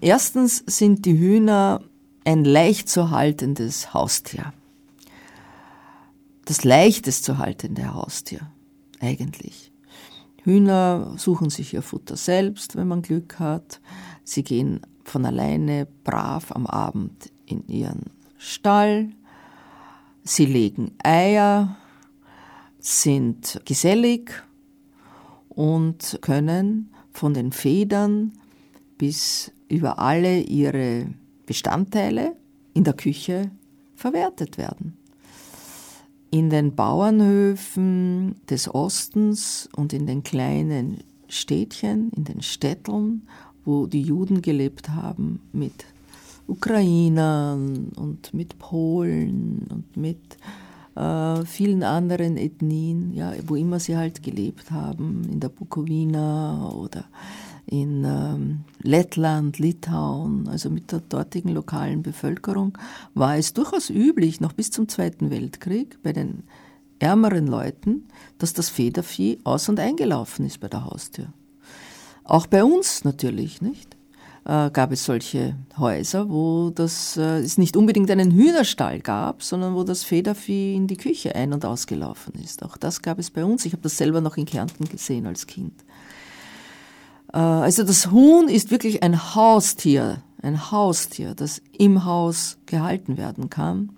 Erstens 0.01 0.63
sind 0.67 1.05
die 1.05 1.17
Hühner 1.17 1.81
ein 2.25 2.43
leicht 2.43 2.89
zu 2.89 3.09
haltendes 3.09 3.93
Haustier. 3.93 4.53
Das 6.45 6.63
leichtest 6.63 7.23
zu 7.23 7.37
haltende 7.37 7.93
Haustier, 7.93 8.51
eigentlich. 8.99 9.71
Hühner 10.43 11.13
suchen 11.17 11.49
sich 11.49 11.73
ihr 11.73 11.81
Futter 11.81 12.17
selbst, 12.17 12.75
wenn 12.75 12.87
man 12.87 13.01
Glück 13.01 13.39
hat. 13.39 13.79
Sie 14.25 14.43
gehen 14.43 14.81
von 15.05 15.25
alleine 15.25 15.87
brav 16.03 16.51
am 16.51 16.67
Abend 16.67 17.31
in 17.45 17.65
ihren 17.67 18.11
Stall. 18.37 19.09
Sie 20.23 20.45
legen 20.45 20.91
Eier, 21.01 21.77
sind 22.83 23.61
gesellig 23.63 24.43
und 25.47 26.19
können 26.21 26.93
von 27.11 27.33
den 27.33 27.53
Federn 27.53 28.33
bis 28.97 29.51
über 29.69 29.99
alle 29.99 30.41
ihre 30.41 31.07
Bestandteile 31.45 32.35
in 32.73 32.83
der 32.83 32.93
Küche 32.93 33.51
verwertet 33.95 34.57
werden. 34.57 34.97
In 36.29 36.49
den 36.49 36.75
Bauernhöfen 36.75 38.35
des 38.49 38.73
Ostens 38.73 39.69
und 39.75 39.93
in 39.93 40.05
den 40.05 40.23
kleinen 40.23 41.03
Städtchen, 41.29 42.11
in 42.11 42.25
den 42.25 42.41
Städteln, 42.41 43.27
wo 43.63 43.85
die 43.87 44.01
Juden 44.01 44.41
gelebt 44.41 44.89
haben, 44.89 45.39
mit 45.53 45.85
Ukrainern 46.47 47.93
und 47.95 48.33
mit 48.33 48.59
Polen 48.59 49.67
und 49.69 49.95
mit 49.95 50.37
äh, 50.95 51.45
vielen 51.45 51.83
anderen 51.83 52.37
Ethnien, 52.37 53.13
ja, 53.13 53.33
wo 53.45 53.55
immer 53.55 53.79
sie 53.79 53.97
halt 53.97 54.23
gelebt 54.23 54.71
haben, 54.71 55.23
in 55.31 55.39
der 55.39 55.49
Bukowina 55.49 56.71
oder 56.71 57.05
in 57.65 58.03
ähm, 58.05 58.59
Lettland, 58.81 59.57
Litauen, 59.59 60.47
also 60.47 60.69
mit 60.69 60.91
der 60.91 60.99
dortigen 60.99 61.49
lokalen 61.49 62.03
Bevölkerung, 62.03 62.77
war 63.13 63.37
es 63.37 63.53
durchaus 63.53 63.89
üblich, 63.89 64.41
noch 64.41 64.53
bis 64.53 64.69
zum 64.69 64.87
Zweiten 64.87 65.31
Weltkrieg, 65.31 65.97
bei 66.03 66.13
den 66.13 66.43
ärmeren 66.99 67.47
Leuten, 67.47 68.05
dass 68.37 68.53
das 68.53 68.69
Federvieh 68.69 69.39
aus- 69.43 69.69
und 69.69 69.79
eingelaufen 69.79 70.45
ist 70.45 70.59
bei 70.59 70.67
der 70.67 70.85
Haustür. 70.85 71.27
Auch 72.23 72.47
bei 72.47 72.63
uns 72.63 73.03
natürlich, 73.03 73.61
nicht? 73.61 73.97
Äh, 74.45 74.69
gab 74.71 74.91
es 74.91 75.05
solche 75.05 75.55
Häuser, 75.77 76.29
wo 76.29 76.69
das, 76.69 77.17
äh, 77.17 77.39
es 77.39 77.57
nicht 77.57 77.77
unbedingt 77.77 78.11
einen 78.11 78.31
Hühnerstall 78.31 78.99
gab, 78.99 79.41
sondern 79.41 79.75
wo 79.75 79.83
das 79.83 80.03
Federvieh 80.03 80.75
in 80.75 80.87
die 80.87 80.97
Küche 80.97 81.35
ein- 81.35 81.53
und 81.53 81.65
ausgelaufen 81.65 82.33
ist. 82.43 82.63
Auch 82.63 82.77
das 82.77 83.01
gab 83.01 83.19
es 83.19 83.31
bei 83.31 83.45
uns. 83.45 83.65
Ich 83.65 83.73
habe 83.73 83.83
das 83.83 83.97
selber 83.97 84.21
noch 84.21 84.37
in 84.37 84.45
Kärnten 84.45 84.87
gesehen 84.89 85.27
als 85.27 85.47
Kind. 85.47 85.73
Äh, 87.31 87.37
also 87.37 87.83
das 87.83 88.11
Huhn 88.11 88.49
ist 88.49 88.71
wirklich 88.71 89.01
ein 89.03 89.35
Haustier, 89.35 90.21
ein 90.41 90.71
Haustier, 90.71 91.35
das 91.35 91.61
im 91.77 92.03
Haus 92.05 92.57
gehalten 92.65 93.17
werden 93.17 93.49
kann. 93.49 93.93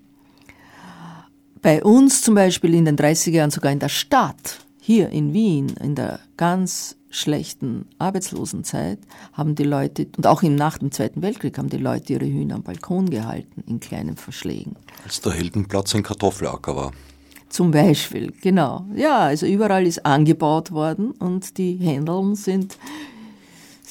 Bei 1.60 1.82
uns 1.82 2.22
zum 2.22 2.36
Beispiel 2.36 2.74
in 2.74 2.84
den 2.84 2.96
30er 2.96 3.30
Jahren 3.30 3.50
sogar 3.50 3.72
in 3.72 3.80
der 3.80 3.88
Stadt, 3.88 4.60
hier 4.80 5.08
in 5.08 5.32
Wien, 5.32 5.70
in 5.82 5.96
der 5.96 6.20
ganz 6.36 6.96
schlechten 7.16 7.86
Arbeitslosenzeit, 7.98 8.98
haben 9.32 9.54
die 9.54 9.64
Leute, 9.64 10.06
und 10.16 10.26
auch 10.26 10.42
nach 10.42 10.78
dem 10.78 10.92
Zweiten 10.92 11.22
Weltkrieg, 11.22 11.58
haben 11.58 11.68
die 11.68 11.78
Leute 11.78 12.14
ihre 12.14 12.26
Hühner 12.26 12.56
am 12.56 12.62
Balkon 12.62 13.10
gehalten, 13.10 13.64
in 13.66 13.80
kleinen 13.80 14.16
Verschlägen. 14.16 14.76
Als 15.04 15.20
der 15.20 15.32
Heldenplatz 15.32 15.94
ein 15.94 16.02
Kartoffelacker 16.02 16.76
war. 16.76 16.92
Zum 17.48 17.70
Beispiel, 17.70 18.32
genau. 18.40 18.84
Ja, 18.94 19.18
also 19.18 19.46
überall 19.46 19.86
ist 19.86 20.04
angebaut 20.04 20.72
worden 20.72 21.12
und 21.12 21.58
die 21.58 21.76
Händeln 21.76 22.34
sind, 22.34 22.76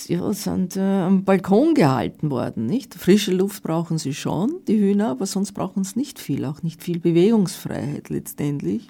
ja, 0.07 0.33
sind 0.33 0.75
äh, 0.75 0.81
am 0.81 1.23
Balkon 1.23 1.73
gehalten 1.73 2.29
worden, 2.29 2.65
nicht? 2.65 2.93
Frische 2.93 3.31
Luft 3.31 3.63
brauchen 3.63 3.97
sie 3.97 4.13
schon, 4.13 4.57
die 4.67 4.77
Hühner, 4.77 5.09
aber 5.09 5.25
sonst 5.25 5.53
brauchen 5.53 5.83
sie 5.83 5.97
nicht 5.97 6.19
viel, 6.19 6.45
auch 6.45 6.63
nicht 6.63 6.83
viel 6.83 6.99
Bewegungsfreiheit 6.99 8.09
letztendlich. 8.09 8.87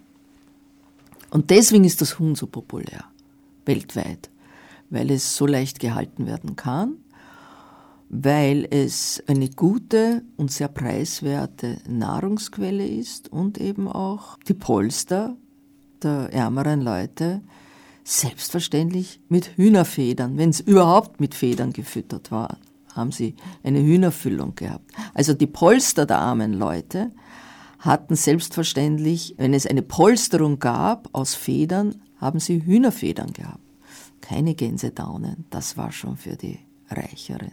Und 1.29 1.51
deswegen 1.51 1.83
ist 1.83 2.01
das 2.01 2.17
Huhn 2.17 2.35
so 2.35 2.47
populär, 2.47 3.05
weltweit, 3.65 4.29
weil 4.89 5.11
es 5.11 5.35
so 5.35 5.45
leicht 5.45 5.79
gehalten 5.79 6.25
werden 6.25 6.55
kann 6.55 6.97
weil 8.09 8.67
es 8.69 9.23
eine 9.27 9.49
gute 9.49 10.23
und 10.37 10.51
sehr 10.51 10.67
preiswerte 10.67 11.77
Nahrungsquelle 11.87 12.85
ist 12.85 13.31
und 13.31 13.57
eben 13.57 13.87
auch 13.87 14.37
die 14.47 14.53
Polster 14.53 15.35
der 16.03 16.29
ärmeren 16.31 16.81
Leute 16.81 17.41
selbstverständlich 18.03 19.19
mit 19.29 19.57
Hühnerfedern, 19.57 20.37
wenn 20.37 20.51
es 20.51 20.59
überhaupt 20.59 21.19
mit 21.19 21.33
Federn 21.33 21.73
gefüttert 21.73 22.31
war, 22.31 22.57
haben 22.93 23.11
sie 23.11 23.35
eine 23.63 23.81
Hühnerfüllung 23.81 24.53
gehabt. 24.55 24.91
Also 25.13 25.33
die 25.33 25.47
Polster 25.47 26.05
der 26.05 26.19
armen 26.19 26.53
Leute 26.53 27.11
hatten 27.79 28.15
selbstverständlich, 28.15 29.35
wenn 29.37 29.53
es 29.53 29.65
eine 29.65 29.81
Polsterung 29.81 30.59
gab 30.59 31.09
aus 31.13 31.33
Federn, 31.33 31.95
haben 32.25 32.39
sie 32.39 32.65
Hühnerfedern 32.65 33.31
gehabt. 33.33 33.59
Keine 34.21 34.55
Gänsedaunen, 34.55 35.45
das 35.51 35.77
war 35.77 35.91
schon 35.91 36.17
für 36.17 36.35
die 36.35 36.59
Reicheren. 36.89 37.51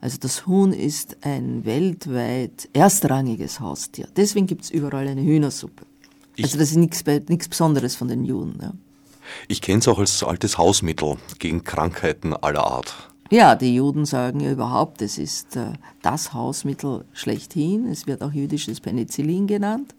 Also 0.00 0.18
das 0.18 0.46
Huhn 0.46 0.72
ist 0.72 1.18
ein 1.20 1.64
weltweit 1.64 2.68
erstrangiges 2.72 3.60
Haustier. 3.60 4.08
Deswegen 4.16 4.46
gibt 4.46 4.64
es 4.64 4.70
überall 4.70 5.06
eine 5.06 5.22
Hühnersuppe. 5.22 5.84
Ich 6.34 6.46
also 6.46 6.58
das 6.58 6.70
ist 6.72 6.76
nichts 7.28 7.48
Besonderes 7.48 7.94
von 7.94 8.08
den 8.08 8.24
Juden. 8.24 8.58
Ja. 8.60 8.72
Ich 9.48 9.60
kenne 9.60 9.78
es 9.78 9.88
auch 9.88 9.98
als 9.98 10.22
altes 10.24 10.58
Hausmittel 10.58 11.18
gegen 11.38 11.62
Krankheiten 11.62 12.34
aller 12.34 12.64
Art. 12.64 13.10
Ja, 13.30 13.54
die 13.54 13.74
Juden 13.74 14.04
sagen 14.04 14.40
ja 14.40 14.50
überhaupt, 14.50 15.00
es 15.02 15.18
ist 15.18 15.56
äh, 15.56 15.72
das 16.02 16.34
Hausmittel 16.34 17.04
schlechthin. 17.12 17.86
Es 17.86 18.06
wird 18.06 18.22
auch 18.22 18.32
jüdisches 18.32 18.80
Penicillin 18.80 19.46
genannt. 19.46 19.94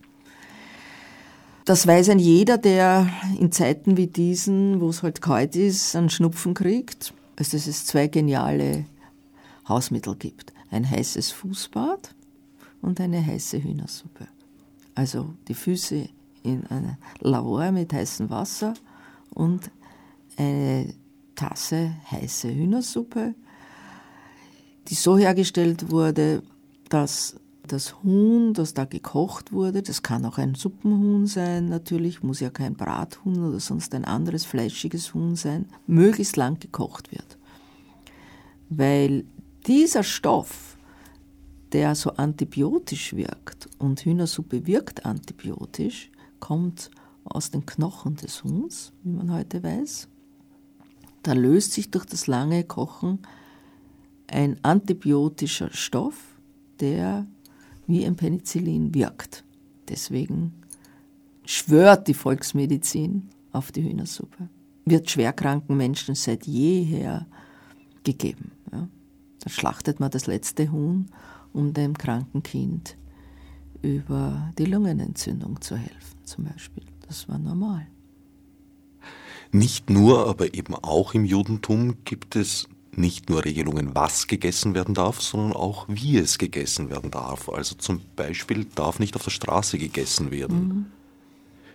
Das 1.65 1.87
weiß 1.87 2.09
ein 2.09 2.19
jeder, 2.19 2.57
der 2.57 3.09
in 3.39 3.51
Zeiten 3.53 3.95
wie 3.95 4.07
diesen, 4.07 4.81
wo 4.81 4.89
es 4.89 5.01
halt 5.01 5.21
kalt 5.21 5.55
ist, 5.55 5.95
einen 5.95 6.09
Schnupfen 6.09 6.53
kriegt. 6.53 7.13
Also 7.37 7.55
das 7.55 7.67
ist 7.67 7.87
zwei 7.87 8.07
geniale 8.07 8.85
Hausmittel 9.67 10.15
gibt. 10.15 10.51
Ein 10.71 10.89
heißes 10.89 11.31
Fußbad 11.31 12.13
und 12.81 12.99
eine 12.99 13.25
heiße 13.25 13.63
Hühnersuppe. 13.63 14.27
Also 14.93 15.33
die 15.47 15.53
Füße 15.53 16.09
in 16.43 16.67
eine 16.67 16.97
Lauer 17.21 17.71
mit 17.71 17.93
heißem 17.93 18.29
Wasser 18.29 18.73
und 19.33 19.71
eine 20.35 20.93
Tasse 21.35 21.95
heiße 22.11 22.53
Hühnersuppe, 22.53 23.35
die 24.89 24.95
so 24.95 25.17
hergestellt 25.17 25.89
wurde, 25.89 26.43
dass 26.89 27.37
das 27.67 28.03
Huhn, 28.03 28.53
das 28.53 28.73
da 28.73 28.85
gekocht 28.85 29.51
wurde, 29.51 29.81
das 29.81 30.03
kann 30.03 30.25
auch 30.25 30.37
ein 30.37 30.55
Suppenhuhn 30.55 31.27
sein, 31.27 31.69
natürlich, 31.69 32.21
muss 32.21 32.39
ja 32.39 32.49
kein 32.49 32.75
Brathuhn 32.75 33.43
oder 33.43 33.59
sonst 33.59 33.93
ein 33.95 34.05
anderes 34.05 34.45
fleischiges 34.45 35.13
Huhn 35.13 35.35
sein, 35.35 35.67
möglichst 35.87 36.35
lang 36.35 36.59
gekocht 36.59 37.11
wird. 37.11 37.37
Weil 38.69 39.25
dieser 39.65 40.03
Stoff, 40.03 40.77
der 41.71 41.95
so 41.95 42.11
antibiotisch 42.11 43.15
wirkt 43.15 43.69
und 43.79 44.01
Hühnersuppe 44.01 44.67
wirkt 44.67 45.05
antibiotisch, 45.05 46.11
kommt 46.39 46.91
aus 47.23 47.49
den 47.49 47.65
Knochen 47.65 48.15
des 48.15 48.43
Huhns, 48.43 48.91
wie 49.03 49.11
man 49.11 49.31
heute 49.31 49.63
weiß. 49.63 50.09
Da 51.23 51.33
löst 51.33 51.71
sich 51.71 51.89
durch 51.89 52.05
das 52.05 52.27
lange 52.27 52.65
Kochen 52.65 53.19
ein 54.27 54.57
antibiotischer 54.63 55.69
Stoff, 55.71 56.17
der 56.81 57.25
wie 57.93 58.07
ein 58.07 58.15
Penicillin 58.15 58.95
wirkt. 58.95 59.43
Deswegen 59.87 60.51
schwört 61.45 62.07
die 62.07 62.15
Volksmedizin 62.15 63.29
auf 63.51 63.71
die 63.71 63.83
Hühnersuppe. 63.83 64.49
Wird 64.85 65.11
schwerkranken 65.11 65.77
Menschen 65.77 66.15
seit 66.15 66.47
jeher 66.47 67.27
gegeben. 68.03 68.51
Ja. 68.71 68.87
Da 69.41 69.49
schlachtet 69.51 69.99
man 69.99 70.09
das 70.09 70.25
letzte 70.25 70.71
Huhn, 70.71 71.05
um 71.53 71.73
dem 71.73 71.95
kranken 71.95 72.41
Kind 72.41 72.97
über 73.83 74.51
die 74.57 74.65
Lungenentzündung 74.65 75.61
zu 75.61 75.77
helfen, 75.77 76.17
zum 76.23 76.45
Beispiel. 76.45 76.85
Das 77.07 77.29
war 77.29 77.37
normal. 77.37 77.85
Nicht 79.51 79.91
nur, 79.91 80.27
aber 80.27 80.55
eben 80.55 80.73
auch 80.73 81.13
im 81.13 81.25
Judentum 81.25 82.03
gibt 82.05 82.35
es 82.35 82.67
nicht 82.97 83.29
nur 83.29 83.45
Regelungen, 83.45 83.95
was 83.95 84.27
gegessen 84.27 84.73
werden 84.75 84.93
darf, 84.93 85.21
sondern 85.21 85.53
auch, 85.53 85.85
wie 85.87 86.17
es 86.17 86.37
gegessen 86.37 86.89
werden 86.89 87.11
darf. 87.11 87.49
Also 87.49 87.75
zum 87.75 88.01
Beispiel 88.15 88.65
darf 88.75 88.99
nicht 88.99 89.15
auf 89.15 89.23
der 89.23 89.31
Straße 89.31 89.77
gegessen 89.77 90.31
werden. 90.31 90.67
Mhm. 90.67 90.85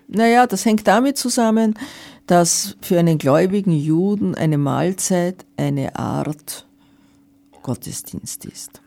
Naja, 0.08 0.46
das 0.46 0.64
hängt 0.64 0.86
damit 0.86 1.18
zusammen, 1.18 1.74
dass 2.26 2.76
für 2.80 2.98
einen 2.98 3.18
gläubigen 3.18 3.72
Juden 3.72 4.34
eine 4.34 4.56
Mahlzeit 4.56 5.44
eine 5.56 5.96
Art 5.96 6.66
Gottesdienst 7.62 8.46
ist. 8.46 8.80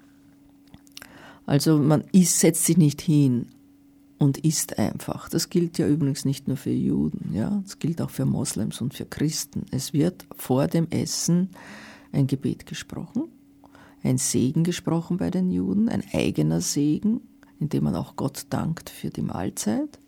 Also 1.46 1.78
man 1.78 2.04
isst, 2.12 2.40
setzt 2.40 2.66
sich 2.66 2.78
nicht 2.78 3.02
hin 3.02 3.48
und 4.18 4.40
isst 4.40 4.80
einfach. 4.80 5.30
Das 5.30 5.50
gilt 5.50 5.78
ja 5.78 5.88
übrigens 5.88 6.26
nicht 6.26 6.48
nur 6.48 6.58
für 6.58 6.72
Juden, 6.72 7.34
ja, 7.34 7.62
das 7.64 7.78
gilt 7.78 8.02
auch 8.02 8.10
für 8.10 8.26
Moslems 8.26 8.82
und 8.82 8.94
für 8.94 9.06
Christen. 9.06 9.66
Es 9.72 9.94
wird 9.94 10.26
vor 10.36 10.68
dem 10.68 10.88
Essen 10.90 11.50
ein 12.12 12.28
Gebet 12.28 12.66
gesprochen, 12.66 13.24
ein 14.04 14.18
Segen 14.18 14.64
gesprochen 14.64 15.18
bei 15.18 15.30
den 15.30 15.52
Juden, 15.52 15.90
ein 15.90 16.04
eigener 16.14 16.62
Segen, 16.62 17.22
in 17.60 17.70
dem 17.70 17.84
man 17.84 17.96
auch 17.96 18.16
Gott 18.16 18.46
dankt 18.50 18.90
für 18.90 19.10
die 19.10 19.22
Mahlzeit 19.22 20.00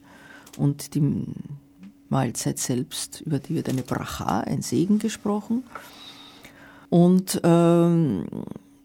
und 0.58 0.95
die 0.95 1.26
Mahlzeit 2.10 2.60
selbst, 2.60 3.22
über 3.22 3.39
die 3.39 3.56
wird 3.56 3.70
eine 3.70 3.82
Bracha, 3.84 4.41
ein 4.41 4.62
Segen 4.62 4.99
gesprochen. 4.99 5.64
Und 6.89 7.41
ähm, 7.43 8.26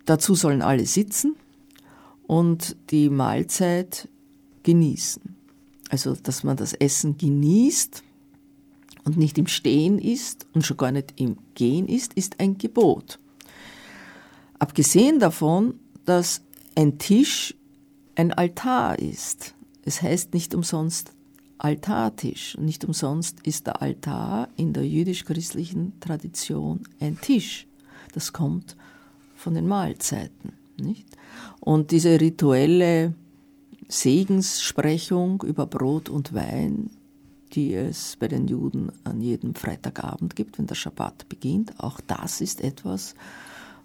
dazu 0.06 0.34
sollen 0.34 0.62
alle 0.62 0.86
sitzen 0.86 1.36
und 2.26 2.76
die 2.90 3.10
Mahlzeit 3.10 4.08
genießen. 4.62 5.36
Also, 5.90 6.14
dass 6.14 6.44
man 6.44 6.56
das 6.56 6.72
Essen 6.74 7.16
genießt 7.16 8.02
und 9.08 9.16
nicht 9.16 9.38
im 9.38 9.46
Stehen 9.46 9.98
ist 9.98 10.46
und 10.52 10.66
schon 10.66 10.76
gar 10.76 10.92
nicht 10.92 11.14
im 11.16 11.38
Gehen 11.54 11.88
ist, 11.88 12.12
ist 12.12 12.40
ein 12.40 12.58
Gebot. 12.58 13.18
Abgesehen 14.58 15.18
davon, 15.18 15.80
dass 16.04 16.42
ein 16.74 16.98
Tisch 16.98 17.54
ein 18.16 18.34
Altar 18.34 18.98
ist. 18.98 19.54
Es 19.82 20.02
heißt 20.02 20.34
nicht 20.34 20.54
umsonst 20.54 21.12
Altartisch. 21.56 22.56
Nicht 22.58 22.84
umsonst 22.84 23.40
ist 23.44 23.66
der 23.66 23.80
Altar 23.80 24.48
in 24.56 24.74
der 24.74 24.86
jüdisch-christlichen 24.86 25.98
Tradition 26.00 26.82
ein 27.00 27.18
Tisch. 27.18 27.66
Das 28.12 28.34
kommt 28.34 28.76
von 29.34 29.54
den 29.54 29.66
Mahlzeiten. 29.66 30.52
Nicht? 30.78 31.06
Und 31.60 31.92
diese 31.92 32.20
rituelle 32.20 33.14
Segenssprechung 33.88 35.42
über 35.42 35.66
Brot 35.66 36.10
und 36.10 36.34
Wein, 36.34 36.90
die 37.48 37.74
es 37.74 38.16
bei 38.16 38.28
den 38.28 38.48
Juden 38.48 38.92
an 39.04 39.20
jedem 39.20 39.54
Freitagabend 39.54 40.36
gibt, 40.36 40.58
wenn 40.58 40.66
der 40.66 40.74
Schabbat 40.74 41.28
beginnt, 41.28 41.78
auch 41.78 42.00
das 42.06 42.40
ist 42.40 42.60
etwas, 42.60 43.14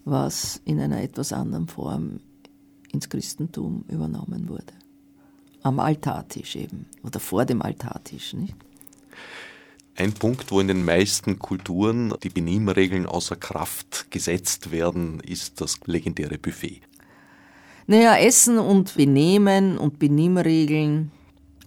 was 0.06 0.62
in 0.66 0.80
einer 0.80 1.02
etwas 1.02 1.34
anderen 1.34 1.68
Form 1.68 2.20
ins 2.92 3.10
Christentum 3.10 3.86
übernommen 3.88 4.50
wurde. 4.50 4.74
Am 5.64 5.80
Altartisch 5.80 6.56
eben 6.56 6.86
oder 7.04 7.20
vor 7.20 7.46
dem 7.46 7.62
Altartisch. 7.62 8.34
Nicht? 8.34 8.56
Ein 9.96 10.14
Punkt, 10.14 10.52
wo 10.52 10.60
in 10.60 10.68
den 10.68 10.84
meisten 10.84 11.40
Kulturen 11.40 12.14
die 12.24 12.30
Benimmregeln 12.30 13.06
außer 13.06 13.36
Kraft 13.36 14.08
gesetzt 14.10 14.72
werden, 14.72 15.20
ist 15.20 15.62
das 15.62 15.80
legendäre 15.86 16.38
Buffet. 16.38 16.82
Naja, 17.86 18.18
Essen 18.18 18.58
und 18.58 18.96
Benehmen 18.96 19.78
und 19.78 20.00
Benimmregeln 20.00 21.12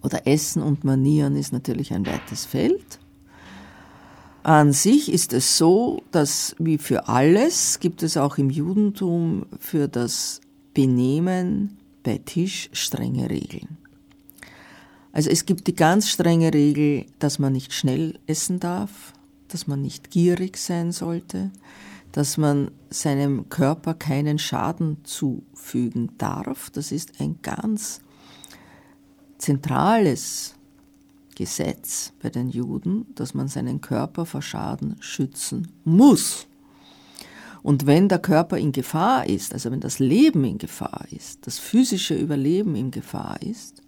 oder 0.07 0.25
Essen 0.25 0.61
und 0.61 0.85
Manieren 0.85 1.35
ist 1.35 1.51
natürlich 1.51 1.93
ein 1.93 2.05
weites 2.05 2.45
Feld. 2.45 2.97
An 4.41 4.71
sich 4.71 5.11
ist 5.11 5.33
es 5.33 5.57
so, 5.57 6.01
dass 6.11 6.55
wie 6.59 6.77
für 6.77 7.09
alles 7.09 7.81
gibt 7.81 8.03
es 8.03 8.15
auch 8.15 8.37
im 8.37 8.49
Judentum 8.49 9.47
für 9.59 9.89
das 9.89 10.39
Benehmen 10.73 11.77
bei 12.03 12.19
Tisch 12.19 12.69
strenge 12.71 13.29
Regeln. 13.29 13.77
Also 15.11 15.29
es 15.29 15.45
gibt 15.45 15.67
die 15.67 15.75
ganz 15.75 16.07
strenge 16.07 16.53
Regel, 16.53 17.05
dass 17.19 17.37
man 17.37 17.51
nicht 17.51 17.73
schnell 17.73 18.17
essen 18.27 18.61
darf, 18.61 19.11
dass 19.49 19.67
man 19.67 19.81
nicht 19.81 20.09
gierig 20.09 20.55
sein 20.55 20.93
sollte, 20.93 21.51
dass 22.13 22.37
man 22.37 22.71
seinem 22.89 23.49
Körper 23.49 23.93
keinen 23.93 24.39
Schaden 24.39 25.03
zufügen 25.03 26.11
darf. 26.17 26.69
Das 26.69 26.93
ist 26.93 27.19
ein 27.19 27.39
ganz 27.41 27.99
zentrales 29.37 30.55
Gesetz 31.35 32.13
bei 32.21 32.29
den 32.29 32.49
Juden, 32.49 33.05
dass 33.13 33.33
man 33.33 33.47
seinen 33.47 33.79
Körper 33.81 34.25
vor 34.25 34.41
Schaden 34.41 34.95
schützen 34.99 35.67
muss. 35.83 36.47
Und 37.61 37.85
wenn 37.85 38.07
der 38.07 38.19
Körper 38.19 38.57
in 38.57 38.71
Gefahr 38.71 39.27
ist, 39.27 39.53
also 39.53 39.71
wenn 39.71 39.79
das 39.79 39.99
Leben 39.99 40.43
in 40.45 40.57
Gefahr 40.57 41.05
ist, 41.11 41.45
das 41.45 41.59
physische 41.59 42.15
Überleben 42.15 42.75
in 42.75 42.91
Gefahr 42.91 43.41
ist, 43.41 43.81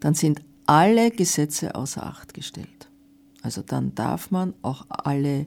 dann 0.00 0.14
sind 0.14 0.42
alle 0.66 1.10
Gesetze 1.10 1.74
außer 1.74 2.04
Acht 2.04 2.34
gestellt. 2.34 2.88
Also 3.42 3.62
dann 3.62 3.94
darf 3.94 4.30
man 4.30 4.54
auch 4.62 4.86
alle 4.88 5.46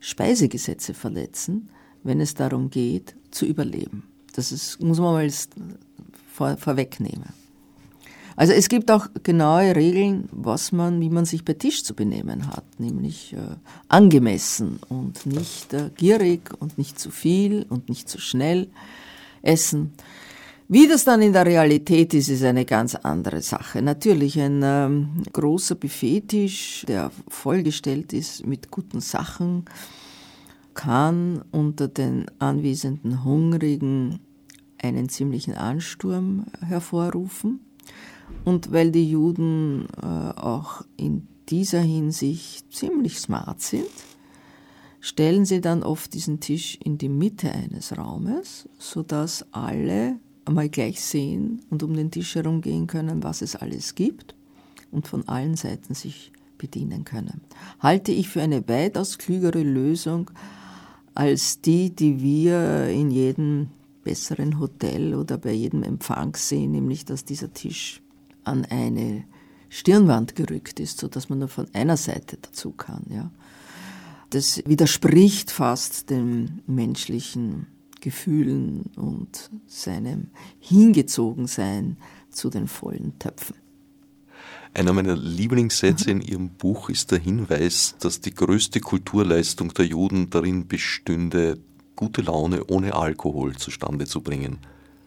Speisegesetze 0.00 0.94
verletzen, 0.94 1.70
wenn 2.02 2.20
es 2.20 2.34
darum 2.34 2.70
geht, 2.70 3.14
zu 3.30 3.44
überleben. 3.44 4.04
Das 4.32 4.50
ist, 4.50 4.82
muss 4.82 4.98
man 4.98 5.12
mal 5.12 5.30
vor, 6.32 6.56
vorwegnehmen. 6.56 7.37
Also 8.38 8.52
es 8.52 8.68
gibt 8.68 8.88
auch 8.92 9.08
genaue 9.24 9.74
Regeln, 9.74 10.28
was 10.30 10.70
man, 10.70 11.00
wie 11.00 11.10
man 11.10 11.24
sich 11.24 11.44
bei 11.44 11.54
Tisch 11.54 11.82
zu 11.82 11.92
benehmen 11.92 12.46
hat, 12.46 12.62
nämlich 12.78 13.32
äh, 13.32 13.56
angemessen 13.88 14.78
und 14.88 15.26
nicht 15.26 15.74
äh, 15.74 15.90
gierig 15.96 16.52
und 16.60 16.78
nicht 16.78 17.00
zu 17.00 17.10
viel 17.10 17.66
und 17.68 17.88
nicht 17.88 18.08
zu 18.08 18.20
schnell 18.20 18.68
essen. 19.42 19.92
Wie 20.68 20.86
das 20.86 21.02
dann 21.02 21.20
in 21.20 21.32
der 21.32 21.46
Realität 21.46 22.14
ist, 22.14 22.28
ist 22.28 22.44
eine 22.44 22.64
ganz 22.64 22.94
andere 22.94 23.42
Sache. 23.42 23.82
Natürlich 23.82 24.38
ein 24.38 24.60
ähm, 24.62 25.24
großer 25.32 25.74
Buffettisch, 25.74 26.84
der 26.86 27.10
vollgestellt 27.26 28.12
ist 28.12 28.46
mit 28.46 28.70
guten 28.70 29.00
Sachen, 29.00 29.64
kann 30.74 31.42
unter 31.50 31.88
den 31.88 32.26
anwesenden 32.38 33.24
Hungrigen 33.24 34.20
einen 34.80 35.08
ziemlichen 35.08 35.54
Ansturm 35.54 36.46
hervorrufen. 36.60 37.64
Und 38.44 38.72
weil 38.72 38.90
die 38.90 39.10
Juden 39.10 39.86
äh, 40.00 40.06
auch 40.06 40.82
in 40.96 41.28
dieser 41.48 41.80
Hinsicht 41.80 42.72
ziemlich 42.72 43.18
smart 43.18 43.60
sind, 43.60 43.86
stellen 45.00 45.44
sie 45.44 45.60
dann 45.60 45.82
oft 45.82 46.14
diesen 46.14 46.40
Tisch 46.40 46.78
in 46.82 46.98
die 46.98 47.08
Mitte 47.08 47.50
eines 47.52 47.96
Raumes, 47.96 48.68
sodass 48.78 49.46
alle 49.52 50.18
einmal 50.44 50.68
gleich 50.68 51.00
sehen 51.00 51.62
und 51.70 51.82
um 51.82 51.94
den 51.94 52.10
Tisch 52.10 52.34
herum 52.34 52.60
gehen 52.60 52.86
können, 52.86 53.22
was 53.22 53.42
es 53.42 53.54
alles 53.54 53.94
gibt 53.94 54.34
und 54.90 55.06
von 55.06 55.28
allen 55.28 55.56
Seiten 55.56 55.94
sich 55.94 56.32
bedienen 56.56 57.04
können. 57.04 57.42
Halte 57.80 58.12
ich 58.12 58.28
für 58.28 58.42
eine 58.42 58.66
weitaus 58.68 59.18
klügere 59.18 59.62
Lösung 59.62 60.30
als 61.14 61.60
die, 61.60 61.94
die 61.94 62.20
wir 62.20 62.88
in 62.88 63.10
jedem 63.10 63.68
besseren 64.02 64.58
Hotel 64.58 65.14
oder 65.14 65.38
bei 65.38 65.52
jedem 65.52 65.82
Empfang 65.82 66.34
sehen, 66.34 66.72
nämlich 66.72 67.04
dass 67.04 67.24
dieser 67.24 67.52
Tisch 67.52 68.02
an 68.48 68.64
eine 68.64 69.24
Stirnwand 69.68 70.34
gerückt 70.34 70.80
ist, 70.80 70.98
sodass 70.98 71.28
man 71.28 71.40
nur 71.40 71.48
von 71.48 71.66
einer 71.74 71.96
Seite 71.96 72.38
dazu 72.40 72.72
kann. 72.72 73.04
Ja. 73.10 73.30
Das 74.30 74.62
widerspricht 74.66 75.50
fast 75.50 76.10
dem 76.10 76.60
menschlichen 76.66 77.66
Gefühlen 78.00 78.90
und 78.96 79.50
seinem 79.66 80.28
Hingezogensein 80.60 81.96
zu 82.30 82.50
den 82.50 82.68
vollen 82.68 83.18
Töpfen. 83.18 83.56
Einer 84.74 84.92
meiner 84.92 85.16
Lieblingssätze 85.16 86.10
in 86.10 86.20
Ihrem 86.20 86.50
Buch 86.50 86.90
ist 86.90 87.10
der 87.10 87.18
Hinweis, 87.18 87.96
dass 88.00 88.20
die 88.20 88.34
größte 88.34 88.80
Kulturleistung 88.80 89.72
der 89.74 89.86
Juden 89.86 90.30
darin 90.30 90.68
bestünde, 90.68 91.58
gute 91.96 92.22
Laune 92.22 92.64
ohne 92.66 92.94
Alkohol 92.94 93.56
zustande 93.56 94.06
zu 94.06 94.20
bringen. 94.20 94.58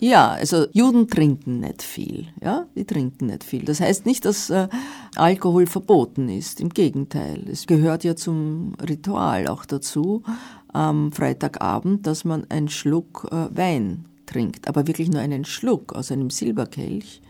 Ja, 0.04 0.32
also 0.32 0.66
Juden 0.72 1.08
trinken 1.08 1.60
nicht 1.60 1.84
viel, 1.84 2.30
ja, 2.42 2.66
die 2.76 2.86
trinken 2.86 3.28
nicht 3.28 3.44
viel. 3.44 3.64
Das 3.66 3.80
heißt 3.80 4.08
nicht, 4.08 4.26
dass 4.26 4.50
äh, 4.50 4.68
Alkohol 5.16 5.68
verboten 5.68 6.28
ist, 6.28 6.60
im 6.60 6.70
Gegenteil. 6.70 7.48
Es 7.48 7.68
gehört 7.68 8.04
ja 8.04 8.16
zum 8.16 8.74
Ritual 8.82 9.48
auch 9.48 9.64
dazu, 9.64 10.24
am 10.70 11.12
Freitagabend, 11.12 12.08
dass 12.08 12.26
man 12.26 12.50
einen 12.50 12.68
Schluck 12.68 13.28
äh, 13.32 13.56
Wein 13.56 14.06
trinkt, 14.26 14.68
aber 14.68 14.88
wirklich 14.88 15.08
nur 15.08 15.22
einen 15.22 15.46
Schluck 15.46 15.94
aus 15.94 16.12
einem 16.12 16.32
Silberkelch, 16.32 17.22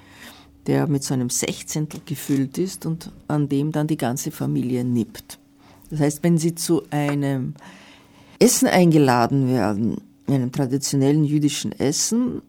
der 0.66 0.88
mit 0.88 1.04
so 1.04 1.14
einem 1.14 1.30
Sechzehntel 1.30 2.00
gefüllt 2.06 2.58
ist 2.58 2.86
und 2.86 3.12
an 3.28 3.50
dem 3.50 3.74
dann 3.74 3.88
die 3.88 3.98
ganze 3.98 4.32
Familie 4.32 4.86
nippt. 4.86 5.40
Das 5.90 6.00
heißt, 6.00 6.24
wenn 6.24 6.38
Sie 6.38 6.56
zu 6.56 6.84
einem 6.90 7.54
Essen 8.40 8.70
eingeladen 8.70 9.50
werden, 9.50 9.98
einem 10.28 10.54
traditionellen 10.54 11.26
jüdischen 11.26 11.74
Essen, 11.74 12.42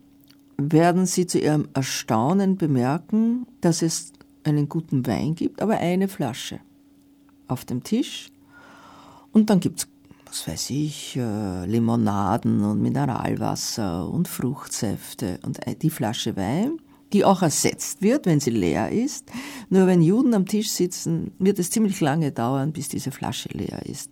werden 0.70 1.06
Sie 1.06 1.26
zu 1.26 1.38
Ihrem 1.38 1.68
Erstaunen 1.74 2.56
bemerken, 2.56 3.46
dass 3.60 3.82
es 3.82 4.12
einen 4.44 4.68
guten 4.68 5.06
Wein 5.06 5.34
gibt, 5.34 5.62
aber 5.62 5.78
eine 5.78 6.08
Flasche 6.08 6.60
auf 7.48 7.64
dem 7.64 7.82
Tisch. 7.82 8.28
Und 9.32 9.50
dann 9.50 9.60
gibt 9.60 9.80
es 9.80 9.88
was 10.32 10.48
weiß 10.48 10.70
ich, 10.70 11.14
äh, 11.16 11.66
Limonaden 11.66 12.64
und 12.64 12.80
Mineralwasser 12.80 14.08
und 14.08 14.28
Fruchtsäfte 14.28 15.38
und 15.44 15.60
die 15.82 15.90
Flasche 15.90 16.36
Wein, 16.36 16.78
die 17.12 17.26
auch 17.26 17.42
ersetzt 17.42 18.00
wird, 18.00 18.24
wenn 18.24 18.40
sie 18.40 18.50
leer 18.50 18.90
ist. 18.90 19.30
Nur 19.68 19.86
wenn 19.86 20.00
Juden 20.00 20.32
am 20.32 20.46
Tisch 20.46 20.70
sitzen, 20.70 21.32
wird 21.38 21.58
es 21.58 21.70
ziemlich 21.70 22.00
lange 22.00 22.32
dauern, 22.32 22.72
bis 22.72 22.88
diese 22.88 23.10
Flasche 23.10 23.50
leer 23.50 23.84
ist. 23.84 24.10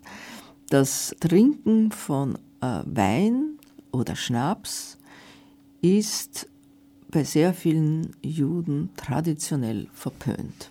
Das 0.68 1.16
Trinken 1.20 1.90
von 1.90 2.34
äh, 2.60 2.82
Wein 2.84 3.58
oder 3.90 4.14
Schnaps 4.14 4.98
ist 5.82 6.48
bei 7.10 7.24
sehr 7.24 7.54
vielen 7.54 8.14
Juden 8.22 8.90
traditionell 8.96 9.88
verpönt. 9.92 10.70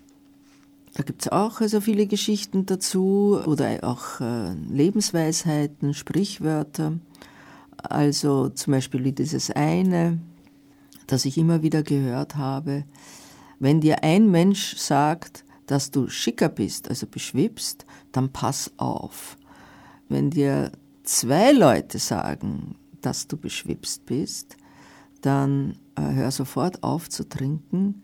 Da 0.94 1.04
gibt 1.04 1.22
es 1.22 1.32
auch 1.32 1.62
also 1.62 1.82
viele 1.82 2.08
Geschichten 2.08 2.66
dazu 2.66 3.40
oder 3.46 3.84
auch 3.84 4.20
äh, 4.22 4.54
Lebensweisheiten, 4.54 5.94
Sprichwörter. 5.94 7.00
Also 7.78 8.50
zum 8.50 8.72
Beispiel 8.72 9.04
wie 9.04 9.12
dieses 9.12 9.52
eine, 9.52 10.20
das 11.08 11.26
ich 11.26 11.38
immer 11.38 11.62
wieder 11.62 11.84
gehört 11.84 12.36
habe. 12.36 12.84
Wenn 13.60 13.82
dir 13.82 14.04
ein 14.04 14.30
Mensch 14.30 14.78
sagt, 14.78 15.46
dass 15.68 15.92
du 15.92 16.08
schicker 16.08 16.50
bist, 16.50 16.90
also 16.90 17.06
beschwipst, 17.06 17.86
dann 18.12 18.30
pass 18.32 18.72
auf. 18.78 19.38
Wenn 20.08 20.32
dir 20.32 20.72
zwei 21.04 21.52
Leute 21.52 22.00
sagen, 22.00 22.76
dass 23.02 23.28
du 23.28 23.38
beschwipst 23.38 24.06
bist, 24.06 24.58
dann 25.22 25.78
äh, 25.96 26.02
hör 26.02 26.32
sofort 26.32 26.84
auf 26.84 27.10
zu 27.10 27.28
trinken, 27.28 28.04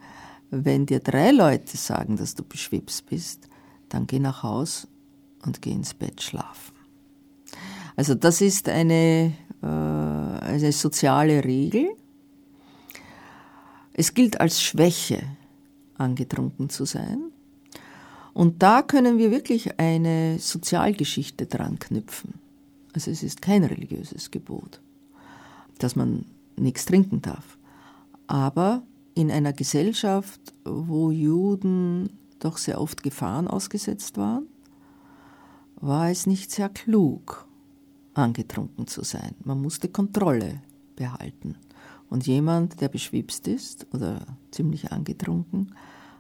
wenn 0.52 0.86
dir 0.86 1.00
drei 1.00 1.32
Leute 1.32 1.78
sagen, 1.78 2.18
dass 2.18 2.36
du 2.36 2.44
beschwipst 2.44 3.06
bist, 3.08 3.48
dann 3.90 4.08
geh 4.08 4.20
nach 4.20 4.44
Haus 4.44 4.88
und 5.46 5.62
geh 5.62 5.72
ins 5.72 5.94
Bett 5.94 6.22
schlafen. 6.22 6.76
Also 7.96 8.16
das 8.16 8.42
ist 8.42 8.68
eine, 8.70 9.34
äh, 9.62 9.66
eine 9.66 10.72
soziale 10.72 11.44
Regel. 11.44 11.96
Es 13.94 14.14
gilt 14.14 14.40
als 14.42 14.62
Schwäche, 14.62 15.24
angetrunken 15.98 16.70
zu 16.70 16.86
sein. 16.86 17.32
Und 18.34 18.62
da 18.62 18.82
können 18.82 19.18
wir 19.18 19.32
wirklich 19.32 19.80
eine 19.80 20.40
Sozialgeschichte 20.40 21.46
dran 21.46 21.80
knüpfen. 21.80 22.34
Also 22.94 23.12
es 23.12 23.24
ist 23.24 23.42
kein 23.42 23.64
religiöses 23.64 24.30
Gebot, 24.30 24.82
dass 25.80 25.96
man 25.96 26.26
nichts 26.58 26.86
trinken 26.86 27.22
darf. 27.22 27.58
Aber 28.28 28.84
in 29.14 29.32
einer 29.32 29.54
Gesellschaft, 29.54 30.42
wo 30.64 31.12
Juden 31.12 32.10
doch 32.40 32.58
sehr 32.58 32.82
oft 32.82 33.04
Gefahren 33.04 33.48
ausgesetzt 33.48 34.18
waren, 34.18 34.48
war 35.76 36.10
es 36.10 36.26
nicht 36.26 36.52
sehr 36.52 36.70
klug, 36.70 37.48
angetrunken 38.14 38.88
zu 38.88 39.04
sein. 39.04 39.36
Man 39.44 39.62
musste 39.62 39.90
Kontrolle 39.90 40.62
behalten. 40.96 41.56
Und 42.10 42.28
jemand, 42.28 42.82
der 42.82 42.90
beschwipst 42.90 43.48
ist 43.48 43.88
oder 43.94 44.26
ziemlich 44.52 44.92
angetrunken, 44.92 45.76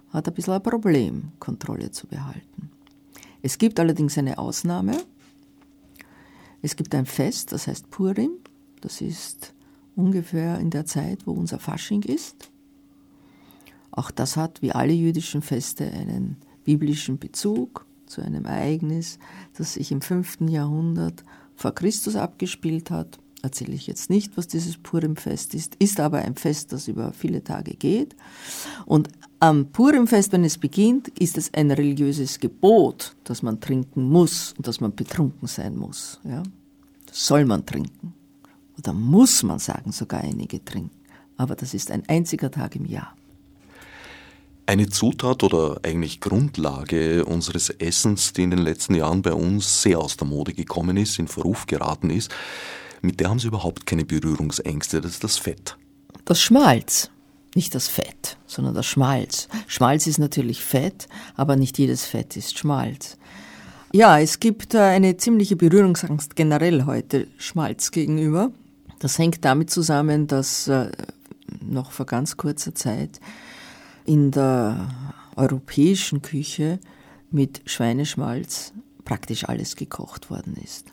hat 0.09 0.27
ein 0.27 0.33
bisschen 0.33 0.53
ein 0.53 0.63
Problem, 0.63 1.31
Kontrolle 1.39 1.91
zu 1.91 2.07
behalten. 2.07 2.69
Es 3.41 3.57
gibt 3.57 3.79
allerdings 3.79 4.17
eine 4.17 4.37
Ausnahme. 4.37 4.97
Es 6.61 6.75
gibt 6.75 6.95
ein 6.95 7.05
Fest, 7.05 7.51
das 7.51 7.67
heißt 7.67 7.89
Purim. 7.91 8.31
Das 8.81 9.01
ist 9.01 9.54
ungefähr 9.95 10.59
in 10.59 10.69
der 10.69 10.85
Zeit, 10.85 11.25
wo 11.25 11.31
unser 11.31 11.59
Fasching 11.59 12.03
ist. 12.03 12.51
Auch 13.91 14.11
das 14.11 14.35
hat, 14.35 14.61
wie 14.61 14.71
alle 14.71 14.93
jüdischen 14.93 15.41
Feste, 15.41 15.85
einen 15.85 16.37
biblischen 16.63 17.17
Bezug 17.17 17.85
zu 18.05 18.21
einem 18.21 18.45
Ereignis, 18.45 19.19
das 19.57 19.75
sich 19.75 19.91
im 19.91 20.01
5. 20.01 20.41
Jahrhundert 20.49 21.23
vor 21.55 21.73
Christus 21.73 22.15
abgespielt 22.15 22.91
hat, 22.91 23.19
erzähle 23.41 23.73
ich 23.73 23.87
jetzt 23.87 24.09
nicht, 24.09 24.35
was 24.37 24.47
dieses 24.47 24.77
Purimfest 24.77 25.53
ist, 25.53 25.75
ist 25.75 25.99
aber 25.99 26.19
ein 26.19 26.35
Fest, 26.35 26.73
das 26.73 26.87
über 26.87 27.13
viele 27.13 27.43
Tage 27.43 27.75
geht. 27.75 28.15
Und 28.85 29.09
am 29.39 29.67
Purimfest, 29.67 30.31
wenn 30.31 30.43
es 30.43 30.57
beginnt, 30.57 31.07
ist 31.19 31.37
es 31.37 31.53
ein 31.53 31.71
religiöses 31.71 32.39
Gebot, 32.39 33.15
dass 33.23 33.43
man 33.43 33.61
trinken 33.61 34.09
muss 34.09 34.53
und 34.57 34.67
dass 34.67 34.81
man 34.81 34.95
betrunken 34.95 35.47
sein 35.47 35.77
muss. 35.77 36.19
Ja? 36.23 36.43
Das 37.05 37.27
soll 37.27 37.45
man 37.45 37.65
trinken. 37.65 38.13
Oder 38.77 38.93
muss 38.93 39.43
man 39.43 39.59
sagen, 39.59 39.91
sogar 39.91 40.21
einige 40.21 40.63
trinken. 40.63 40.91
Aber 41.37 41.55
das 41.55 41.73
ist 41.73 41.91
ein 41.91 42.03
einziger 42.07 42.51
Tag 42.51 42.75
im 42.75 42.85
Jahr. 42.85 43.15
Eine 44.67 44.89
Zutat 44.89 45.43
oder 45.43 45.79
eigentlich 45.83 46.21
Grundlage 46.21 47.25
unseres 47.25 47.69
Essens, 47.69 48.33
die 48.33 48.43
in 48.43 48.49
den 48.49 48.59
letzten 48.59 48.95
Jahren 48.95 49.21
bei 49.21 49.33
uns 49.33 49.83
sehr 49.83 49.99
aus 49.99 50.17
der 50.17 50.27
Mode 50.27 50.53
gekommen 50.53 50.97
ist, 50.97 51.19
in 51.19 51.27
Verruf 51.27 51.67
geraten 51.67 52.09
ist, 52.09 52.31
mit 53.01 53.19
der 53.19 53.29
haben 53.29 53.37
Sie 53.37 53.47
überhaupt 53.47 53.85
keine 53.85 54.05
Berührungsängste, 54.05 55.01
das 55.01 55.11
ist 55.11 55.23
das 55.23 55.37
Fett. 55.37 55.77
Das 56.25 56.41
Schmalz, 56.41 57.11
nicht 57.53 57.75
das 57.75 57.87
Fett, 57.87 58.37
sondern 58.47 58.73
das 58.73 58.87
Schmalz. 58.87 59.47
Schmalz 59.67 60.07
ist 60.07 60.17
natürlich 60.17 60.63
Fett, 60.63 61.07
aber 61.35 61.55
nicht 61.55 61.77
jedes 61.77 62.05
Fett 62.05 62.35
ist 62.35 62.57
Schmalz. 62.57 63.17
Ja, 63.93 64.19
es 64.19 64.39
gibt 64.39 64.73
äh, 64.73 64.79
eine 64.79 65.15
ziemliche 65.17 65.55
Berührungsangst 65.55 66.35
generell 66.35 66.85
heute 66.85 67.27
Schmalz 67.37 67.91
gegenüber. 67.91 68.51
Das 69.05 69.19
hängt 69.19 69.45
damit 69.45 69.69
zusammen, 69.69 70.25
dass 70.25 70.67
äh, 70.67 70.89
noch 71.61 71.91
vor 71.91 72.07
ganz 72.07 72.37
kurzer 72.37 72.73
Zeit 72.73 73.19
in 74.03 74.31
der 74.31 74.89
europäischen 75.35 76.23
Küche 76.23 76.79
mit 77.29 77.61
Schweineschmalz 77.67 78.73
praktisch 79.03 79.47
alles 79.47 79.75
gekocht 79.75 80.31
worden 80.31 80.55
ist. 80.55 80.87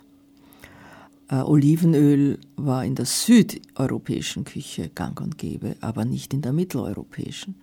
Äh, 1.30 1.36
Olivenöl 1.36 2.38
war 2.56 2.84
in 2.84 2.96
der 2.96 3.06
südeuropäischen 3.06 4.44
Küche 4.44 4.90
gang 4.90 5.18
und 5.18 5.38
gäbe, 5.38 5.76
aber 5.80 6.04
nicht 6.04 6.34
in 6.34 6.42
der 6.42 6.52
mitteleuropäischen. 6.52 7.54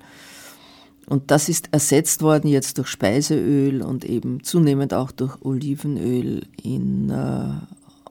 Und 1.05 1.29
das 1.29 1.47
ist 1.47 1.69
ersetzt 1.71 2.23
worden 2.23 2.47
jetzt 2.47 2.79
durch 2.79 2.87
Speiseöl 2.87 3.83
und 3.83 4.03
eben 4.03 4.43
zunehmend 4.43 4.95
auch 4.95 5.11
durch 5.11 5.39
Olivenöl 5.43 6.47
in 6.63 7.11
äh, 7.11 7.51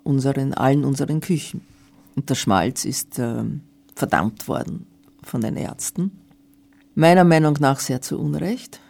unseren, 0.04 0.54
allen 0.54 0.84
unseren 0.84 1.18
Küchen. 1.18 1.62
Und 2.18 2.28
der 2.28 2.34
Schmalz 2.34 2.84
ist 2.84 3.20
äh, 3.20 3.44
verdammt 3.94 4.48
worden 4.48 4.88
von 5.22 5.40
den 5.40 5.56
Ärzten 5.56 6.10
meiner 6.96 7.22
Meinung 7.22 7.56
nach 7.60 7.78
sehr 7.78 8.02
zu 8.02 8.18
Unrecht, 8.18 8.80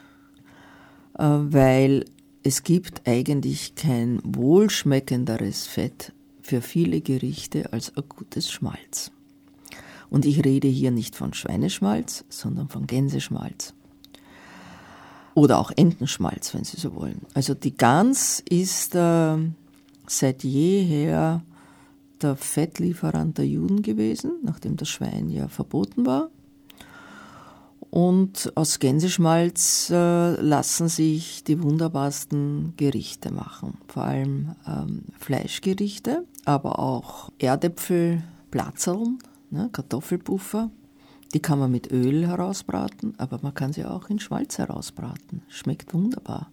äh, 1.19 1.25
weil 1.25 2.07
es 2.43 2.63
gibt 2.63 3.07
eigentlich 3.07 3.75
kein 3.75 4.19
wohlschmeckenderes 4.25 5.67
Fett 5.67 6.15
für 6.41 6.63
viele 6.63 7.03
Gerichte 7.03 7.71
als 7.75 7.95
ein 7.99 8.05
gutes 8.09 8.51
Schmalz. 8.51 9.11
Und 10.09 10.25
ich 10.25 10.43
rede 10.43 10.69
hier 10.69 10.91
nicht 10.91 11.15
von 11.15 11.35
Schweineschmalz, 11.35 12.25
sondern 12.31 12.71
von 12.71 12.87
Gänseschmalz. 12.87 13.75
Oder 15.35 15.59
auch 15.59 15.71
Entenschmalz, 15.77 16.55
wenn 16.55 16.65
Sie 16.65 16.81
so 16.81 16.95
wollen. 16.95 17.27
Also 17.35 17.53
die 17.53 17.77
Gans 17.77 18.43
ist 18.49 18.95
äh, 18.95 19.37
seit 20.07 20.45
jeher 20.45 21.43
der 22.23 22.37
Fettlieferant 22.37 23.39
der 23.39 23.47
Juden 23.47 23.83
gewesen, 23.83 24.33
nachdem 24.43 24.77
das 24.77 24.89
Schwein 24.89 25.29
ja 25.29 25.49
verboten 25.49 26.07
war. 26.07 26.31
Und 27.91 28.53
aus 28.55 28.81
Gänseschmalz 28.81 29.89
äh, 29.91 30.41
lassen 30.41 30.89
sich 30.89 31.43
die 31.45 31.63
wunderbarsten 31.63 32.75
Gerichte 32.77 33.33
machen. 33.33 33.79
Vor 33.89 34.05
allem 34.05 34.55
ähm, 34.67 35.05
Fleischgerichte, 35.19 36.25
aber 36.45 36.79
auch 36.79 37.31
Erdäpfel, 37.39 38.23
Platzerln, 38.51 39.19
ne, 39.51 39.71
Kartoffelpuffer. 39.73 40.71
Die 41.33 41.41
kann 41.41 41.59
man 41.59 41.71
mit 41.71 41.91
Öl 41.91 42.27
herausbraten, 42.27 43.15
aber 43.19 43.39
man 43.43 43.55
kann 43.55 43.73
sie 43.73 43.85
auch 43.85 44.11
in 44.11 44.19
Schmalz 44.19 44.59
herausbraten. 44.59 45.43
Schmeckt 45.49 45.95
wunderbar. 45.95 46.51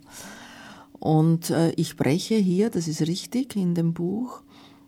Und 0.99 1.49
äh, 1.49 1.71
ich 1.71 1.97
breche 1.97 2.35
hier, 2.35 2.69
das 2.69 2.87
ist 2.87 3.01
richtig 3.01 3.55
in 3.55 3.75
dem 3.75 3.93
Buch, 3.93 4.41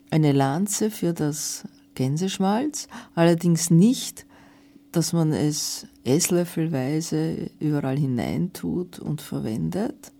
eine 0.10 0.32
Lanze 0.32 0.91
für 0.91 1.14
das 1.14 1.64
Gänseschmalz, 1.95 2.88
allerdings 3.16 3.70
nicht 3.70 4.28
dass 4.91 5.14
man 5.14 5.34
es 5.34 5.86
esslöffelweise 6.03 7.51
überall 7.60 7.97
hineintut 7.97 8.97
und 8.97 9.22
verwendet, 9.22 10.12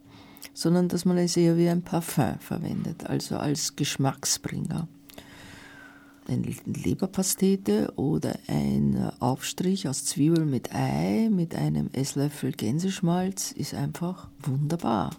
sondern 0.54 0.88
dass 0.88 1.04
man 1.04 1.18
es 1.18 1.38
eher 1.38 1.58
wie 1.58 1.70
ein 1.70 1.82
Parfum 1.82 2.38
verwendet, 2.40 3.06
also 3.08 3.38
als 3.38 3.76
Geschmacksbringer. 3.76 4.88
Eine 6.28 6.54
Leberpastete 6.66 7.94
oder 7.96 8.38
ein 8.48 9.12
Aufstrich 9.20 9.88
aus 9.88 10.04
Zwiebel 10.04 10.46
mit 10.46 10.76
Ei 10.76 11.30
mit 11.32 11.56
einem 11.56 11.90
Esslöffel 11.94 12.52
Gänseschmalz 12.52 13.54
ist 13.54 13.74
einfach 13.74 14.28
wunderbar. 14.44 15.12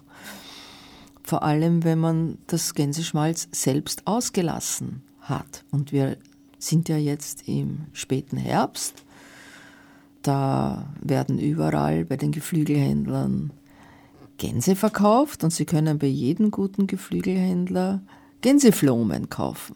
Vor 1.29 1.43
allem, 1.43 1.83
wenn 1.83 1.99
man 1.99 2.37
das 2.47 2.73
Gänseschmalz 2.73 3.47
selbst 3.51 4.07
ausgelassen 4.07 5.03
hat. 5.21 5.63
Und 5.71 5.91
wir 5.91 6.17
sind 6.57 6.89
ja 6.89 6.97
jetzt 6.97 7.47
im 7.47 7.85
späten 7.93 8.37
Herbst 8.37 9.05
da 10.21 10.93
werden 11.01 11.39
überall 11.39 12.05
bei 12.05 12.17
den 12.17 12.31
Geflügelhändlern 12.31 13.51
Gänse 14.37 14.75
verkauft 14.75 15.43
und 15.43 15.51
Sie 15.51 15.65
können 15.65 15.99
bei 15.99 16.07
jedem 16.07 16.51
guten 16.51 16.87
Geflügelhändler 16.87 18.01
Gänseflomen 18.41 19.29
kaufen. 19.29 19.75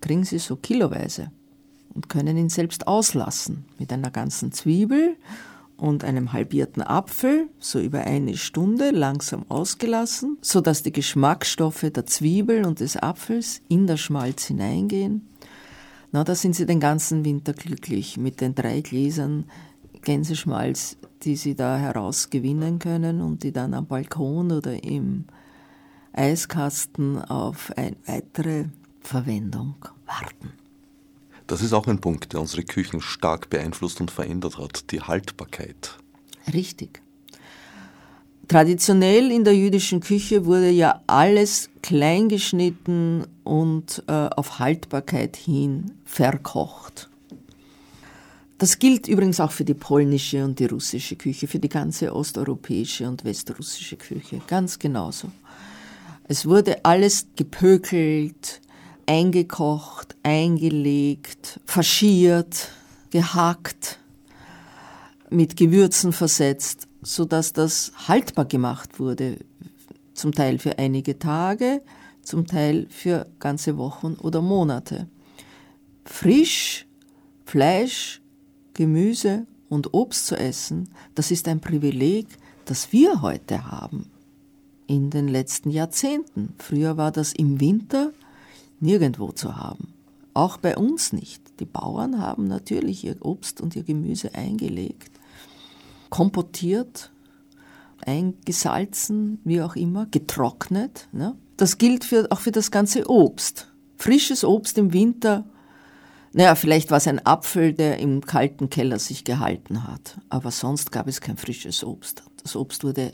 Kriegen 0.00 0.24
Sie 0.24 0.38
so 0.38 0.56
kiloweise 0.56 1.30
und 1.94 2.08
können 2.08 2.36
ihn 2.36 2.48
selbst 2.48 2.86
auslassen 2.86 3.64
mit 3.78 3.92
einer 3.92 4.10
ganzen 4.10 4.52
Zwiebel 4.52 5.16
und 5.76 6.04
einem 6.04 6.32
halbierten 6.32 6.82
Apfel, 6.82 7.48
so 7.58 7.78
über 7.80 8.00
eine 8.00 8.36
Stunde 8.36 8.90
langsam 8.90 9.44
ausgelassen, 9.48 10.38
sodass 10.40 10.82
die 10.82 10.92
Geschmacksstoffe 10.92 11.86
der 11.94 12.06
Zwiebel 12.06 12.64
und 12.64 12.80
des 12.80 12.96
Apfels 12.96 13.60
in 13.68 13.86
das 13.86 14.00
Schmalz 14.00 14.44
hineingehen 14.44 15.28
na, 16.16 16.24
da 16.24 16.34
sind 16.34 16.54
sie 16.54 16.64
den 16.64 16.80
ganzen 16.80 17.26
Winter 17.26 17.52
glücklich 17.52 18.16
mit 18.16 18.40
den 18.40 18.54
drei 18.54 18.80
Gläsern 18.80 19.44
Gänseschmalz, 20.00 20.96
die 21.22 21.36
sie 21.36 21.54
da 21.54 21.76
herausgewinnen 21.76 22.78
können 22.78 23.20
und 23.20 23.42
die 23.42 23.52
dann 23.52 23.74
am 23.74 23.86
Balkon 23.86 24.52
oder 24.52 24.82
im 24.82 25.24
Eiskasten 26.14 27.18
auf 27.20 27.70
eine 27.76 27.96
weitere 28.06 28.66
Verwendung 29.00 29.74
warten. 30.06 30.65
Das 31.46 31.62
ist 31.62 31.72
auch 31.72 31.86
ein 31.86 32.00
Punkt, 32.00 32.32
der 32.32 32.40
unsere 32.40 32.62
Küchen 32.62 33.00
stark 33.00 33.50
beeinflusst 33.50 34.00
und 34.00 34.10
verändert 34.10 34.58
hat, 34.58 34.90
die 34.90 35.00
Haltbarkeit. 35.00 35.96
Richtig. 36.52 37.02
Traditionell 38.48 39.30
in 39.30 39.44
der 39.44 39.56
jüdischen 39.56 40.00
Küche 40.00 40.44
wurde 40.44 40.70
ja 40.70 41.02
alles 41.06 41.68
kleingeschnitten 41.82 43.26
und 43.42 44.04
äh, 44.06 44.12
auf 44.12 44.60
Haltbarkeit 44.60 45.36
hin 45.36 45.92
verkocht. 46.04 47.08
Das 48.58 48.78
gilt 48.78 49.06
übrigens 49.06 49.40
auch 49.40 49.50
für 49.50 49.64
die 49.64 49.74
polnische 49.74 50.44
und 50.44 50.58
die 50.58 50.66
russische 50.66 51.16
Küche, 51.16 51.46
für 51.46 51.58
die 51.58 51.68
ganze 51.68 52.14
osteuropäische 52.14 53.06
und 53.06 53.24
westrussische 53.24 53.96
Küche, 53.96 54.40
ganz 54.46 54.78
genauso. 54.78 55.30
Es 56.28 56.46
wurde 56.46 56.84
alles 56.84 57.26
gepökelt, 57.36 58.60
eingekocht, 59.06 60.16
eingelegt, 60.22 61.60
faschiert, 61.64 62.70
gehackt, 63.10 63.98
mit 65.30 65.56
Gewürzen 65.56 66.12
versetzt 66.12 66.86
so 67.06 67.24
dass 67.24 67.52
das 67.52 67.92
haltbar 68.08 68.46
gemacht 68.46 68.98
wurde, 68.98 69.38
zum 70.14 70.32
Teil 70.32 70.58
für 70.58 70.78
einige 70.78 71.18
Tage, 71.18 71.82
zum 72.22 72.46
Teil 72.46 72.86
für 72.90 73.26
ganze 73.38 73.76
Wochen 73.76 74.14
oder 74.14 74.42
Monate. 74.42 75.08
Frisch 76.04 76.86
Fleisch, 77.44 78.20
Gemüse 78.74 79.46
und 79.68 79.94
Obst 79.94 80.26
zu 80.26 80.36
essen, 80.36 80.90
das 81.14 81.30
ist 81.30 81.46
ein 81.46 81.60
Privileg, 81.60 82.26
das 82.64 82.92
wir 82.92 83.22
heute 83.22 83.70
haben. 83.70 84.10
In 84.88 85.10
den 85.10 85.28
letzten 85.28 85.70
Jahrzehnten. 85.70 86.54
Früher 86.58 86.96
war 86.96 87.12
das 87.12 87.32
im 87.32 87.60
Winter 87.60 88.12
nirgendwo 88.80 89.32
zu 89.32 89.56
haben. 89.56 89.94
Auch 90.34 90.58
bei 90.58 90.76
uns 90.76 91.12
nicht. 91.12 91.42
Die 91.60 91.64
Bauern 91.64 92.20
haben 92.20 92.46
natürlich 92.46 93.04
ihr 93.04 93.16
Obst 93.20 93.60
und 93.60 93.74
ihr 93.74 93.82
Gemüse 93.82 94.34
eingelegt 94.34 95.10
kompotiert, 96.10 97.10
eingesalzen, 98.04 99.40
wie 99.44 99.62
auch 99.62 99.76
immer, 99.76 100.06
getrocknet. 100.06 101.08
Ne? 101.12 101.36
Das 101.56 101.78
gilt 101.78 102.04
für, 102.04 102.30
auch 102.30 102.40
für 102.40 102.52
das 102.52 102.70
ganze 102.70 103.08
Obst. 103.08 103.72
Frisches 103.96 104.44
Obst 104.44 104.78
im 104.78 104.92
Winter, 104.92 105.44
naja, 106.32 106.54
vielleicht 106.54 106.90
war 106.90 106.98
es 106.98 107.08
ein 107.08 107.24
Apfel, 107.24 107.72
der 107.72 107.98
im 107.98 108.20
kalten 108.20 108.68
Keller 108.68 108.98
sich 108.98 109.24
gehalten 109.24 109.84
hat, 109.88 110.18
aber 110.28 110.50
sonst 110.50 110.92
gab 110.92 111.06
es 111.06 111.22
kein 111.22 111.38
frisches 111.38 111.82
Obst. 111.82 112.24
Das 112.42 112.56
Obst 112.56 112.84
wurde 112.84 113.12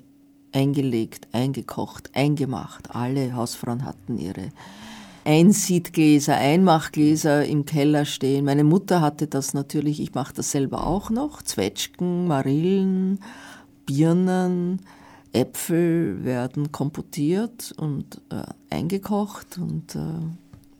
eingelegt, 0.50 1.28
eingekocht, 1.32 2.10
eingemacht. 2.14 2.94
Alle 2.94 3.34
Hausfrauen 3.34 3.84
hatten 3.84 4.18
ihre 4.18 4.48
Einsiedgläser, 5.24 6.36
Einmachgläser 6.36 7.44
im 7.44 7.64
Keller 7.64 8.04
stehen. 8.04 8.44
Meine 8.44 8.64
Mutter 8.64 9.00
hatte 9.00 9.26
das 9.26 9.54
natürlich, 9.54 10.00
ich 10.00 10.14
mache 10.14 10.34
das 10.34 10.50
selber 10.50 10.86
auch 10.86 11.10
noch. 11.10 11.42
Zwetschgen, 11.42 12.26
Marillen, 12.26 13.20
Birnen, 13.86 14.80
Äpfel 15.32 16.24
werden 16.24 16.72
komputiert 16.72 17.72
und 17.76 18.20
äh, 18.30 18.42
eingekocht 18.74 19.58
und 19.58 19.94
äh, 19.94 20.00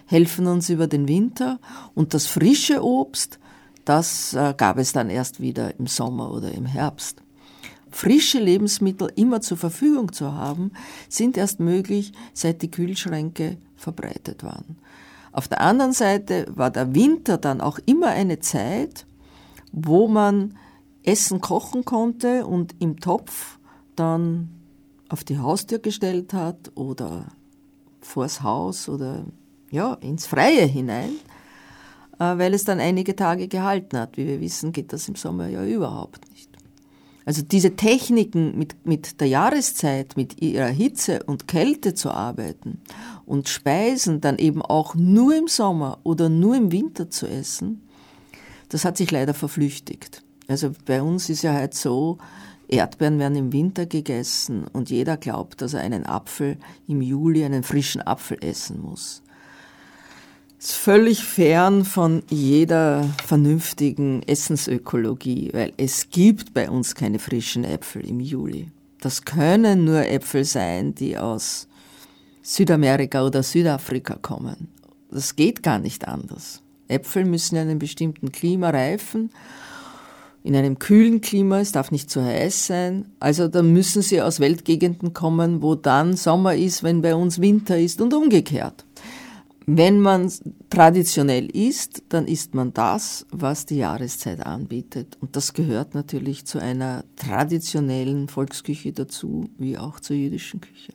helfen 0.06 0.46
uns 0.46 0.68
über 0.68 0.86
den 0.86 1.08
Winter. 1.08 1.58
Und 1.94 2.12
das 2.12 2.26
frische 2.26 2.84
Obst, 2.84 3.38
das 3.84 4.34
äh, 4.34 4.54
gab 4.56 4.78
es 4.78 4.92
dann 4.92 5.08
erst 5.08 5.40
wieder 5.40 5.78
im 5.78 5.86
Sommer 5.86 6.32
oder 6.32 6.52
im 6.52 6.66
Herbst. 6.66 7.22
Frische 7.90 8.38
Lebensmittel 8.40 9.12
immer 9.16 9.40
zur 9.40 9.58
Verfügung 9.58 10.12
zu 10.12 10.32
haben, 10.32 10.72
sind 11.08 11.36
erst 11.36 11.60
möglich, 11.60 12.12
seit 12.32 12.62
die 12.62 12.70
Kühlschränke 12.70 13.58
verbreitet 13.82 14.42
waren. 14.42 14.78
Auf 15.32 15.48
der 15.48 15.60
anderen 15.60 15.92
Seite 15.92 16.46
war 16.54 16.70
der 16.70 16.94
Winter 16.94 17.38
dann 17.38 17.60
auch 17.60 17.78
immer 17.86 18.08
eine 18.08 18.38
Zeit, 18.38 19.06
wo 19.72 20.08
man 20.08 20.58
Essen 21.02 21.40
kochen 21.40 21.84
konnte 21.84 22.46
und 22.46 22.74
im 22.78 23.00
Topf 23.00 23.58
dann 23.96 24.50
auf 25.08 25.24
die 25.24 25.38
Haustür 25.38 25.78
gestellt 25.78 26.32
hat 26.32 26.72
oder 26.74 27.26
vors 28.00 28.42
Haus 28.42 28.88
oder 28.88 29.24
ja, 29.70 29.94
ins 29.94 30.26
Freie 30.26 30.66
hinein, 30.66 31.12
äh, 32.18 32.38
weil 32.38 32.54
es 32.54 32.64
dann 32.64 32.80
einige 32.80 33.16
Tage 33.16 33.48
gehalten 33.48 33.98
hat. 33.98 34.16
Wie 34.16 34.26
wir 34.26 34.40
wissen, 34.40 34.72
geht 34.72 34.92
das 34.92 35.08
im 35.08 35.16
Sommer 35.16 35.48
ja 35.48 35.64
überhaupt. 35.64 36.20
Also 37.24 37.42
diese 37.42 37.76
Techniken 37.76 38.58
mit, 38.58 38.86
mit 38.86 39.20
der 39.20 39.28
Jahreszeit, 39.28 40.16
mit 40.16 40.42
ihrer 40.42 40.66
Hitze 40.66 41.22
und 41.24 41.46
Kälte 41.46 41.94
zu 41.94 42.10
arbeiten 42.10 42.80
und 43.26 43.48
Speisen 43.48 44.20
dann 44.20 44.38
eben 44.38 44.62
auch 44.62 44.94
nur 44.94 45.36
im 45.36 45.46
Sommer 45.46 45.98
oder 46.02 46.28
nur 46.28 46.56
im 46.56 46.72
Winter 46.72 47.10
zu 47.10 47.26
essen, 47.26 47.82
das 48.68 48.84
hat 48.84 48.96
sich 48.96 49.10
leider 49.10 49.34
verflüchtigt. 49.34 50.22
Also 50.48 50.72
bei 50.86 51.02
uns 51.02 51.28
ist 51.28 51.42
ja 51.42 51.52
halt 51.52 51.74
so, 51.74 52.18
Erdbeeren 52.68 53.18
werden 53.18 53.36
im 53.36 53.52
Winter 53.52 53.86
gegessen 53.86 54.66
und 54.72 54.88
jeder 54.88 55.16
glaubt, 55.18 55.60
dass 55.60 55.74
er 55.74 55.80
einen 55.80 56.06
Apfel 56.06 56.56
im 56.88 57.02
Juli, 57.02 57.44
einen 57.44 57.62
frischen 57.62 58.00
Apfel 58.00 58.38
essen 58.40 58.80
muss 58.80 59.21
völlig 60.70 61.24
fern 61.24 61.84
von 61.84 62.22
jeder 62.30 63.08
vernünftigen 63.26 64.22
Essensökologie, 64.22 65.50
weil 65.52 65.72
es 65.76 66.10
gibt 66.10 66.54
bei 66.54 66.70
uns 66.70 66.94
keine 66.94 67.18
frischen 67.18 67.64
Äpfel 67.64 68.06
im 68.06 68.20
Juli. 68.20 68.70
Das 69.00 69.24
können 69.24 69.84
nur 69.84 70.06
Äpfel 70.06 70.44
sein, 70.44 70.94
die 70.94 71.18
aus 71.18 71.66
Südamerika 72.42 73.26
oder 73.26 73.42
Südafrika 73.42 74.14
kommen. 74.14 74.68
Das 75.10 75.34
geht 75.34 75.64
gar 75.64 75.80
nicht 75.80 76.06
anders. 76.06 76.62
Äpfel 76.86 77.24
müssen 77.24 77.56
in 77.56 77.62
einem 77.62 77.78
bestimmten 77.80 78.30
Klima 78.30 78.70
reifen, 78.70 79.30
in 80.44 80.56
einem 80.56 80.78
kühlen 80.78 81.20
Klima, 81.20 81.60
es 81.60 81.72
darf 81.72 81.90
nicht 81.90 82.10
zu 82.10 82.22
heiß 82.22 82.66
sein. 82.66 83.06
Also 83.20 83.48
da 83.48 83.62
müssen 83.62 84.02
sie 84.02 84.20
aus 84.20 84.40
Weltgegenden 84.40 85.12
kommen, 85.12 85.62
wo 85.62 85.74
dann 85.74 86.16
Sommer 86.16 86.54
ist, 86.54 86.82
wenn 86.82 87.02
bei 87.02 87.14
uns 87.14 87.40
Winter 87.40 87.78
ist 87.78 88.00
und 88.00 88.12
umgekehrt. 88.12 88.84
Wenn 89.66 90.00
man 90.00 90.30
traditionell 90.70 91.46
isst, 91.46 92.02
dann 92.08 92.26
isst 92.26 92.54
man 92.54 92.72
das, 92.72 93.26
was 93.30 93.66
die 93.66 93.76
Jahreszeit 93.76 94.44
anbietet. 94.44 95.16
Und 95.20 95.36
das 95.36 95.52
gehört 95.52 95.94
natürlich 95.94 96.46
zu 96.46 96.58
einer 96.58 97.04
traditionellen 97.16 98.28
Volksküche 98.28 98.92
dazu, 98.92 99.48
wie 99.58 99.78
auch 99.78 100.00
zur 100.00 100.16
jüdischen 100.16 100.60
Küche. 100.60 100.92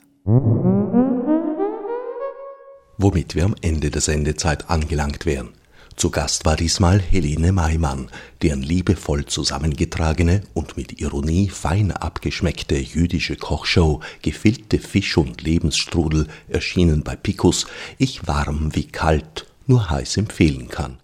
Womit 2.97 3.35
wir 3.35 3.45
am 3.45 3.55
Ende 3.61 3.89
der 3.89 4.01
Sendezeit 4.01 4.69
angelangt 4.69 5.25
wären. 5.25 5.49
Zu 5.97 6.11
Gast 6.11 6.45
war 6.45 6.55
diesmal 6.55 6.99
Helene 6.99 7.51
Maimann, 7.51 8.11
deren 8.43 8.61
liebevoll 8.61 9.25
zusammengetragene 9.25 10.43
und 10.53 10.77
mit 10.77 11.01
Ironie 11.01 11.49
fein 11.49 11.91
abgeschmeckte 11.91 12.77
jüdische 12.77 13.35
Kochshow 13.35 14.01
Gefillte 14.21 14.77
Fisch 14.77 15.17
und 15.17 15.41
Lebensstrudel 15.41 16.27
erschienen 16.49 17.03
bei 17.03 17.15
Picus 17.15 17.65
ich 17.97 18.27
warm 18.27 18.75
wie 18.75 18.85
kalt 18.85 19.47
nur 19.65 19.89
heiß 19.89 20.17
empfehlen 20.17 20.67
kann. 20.67 20.99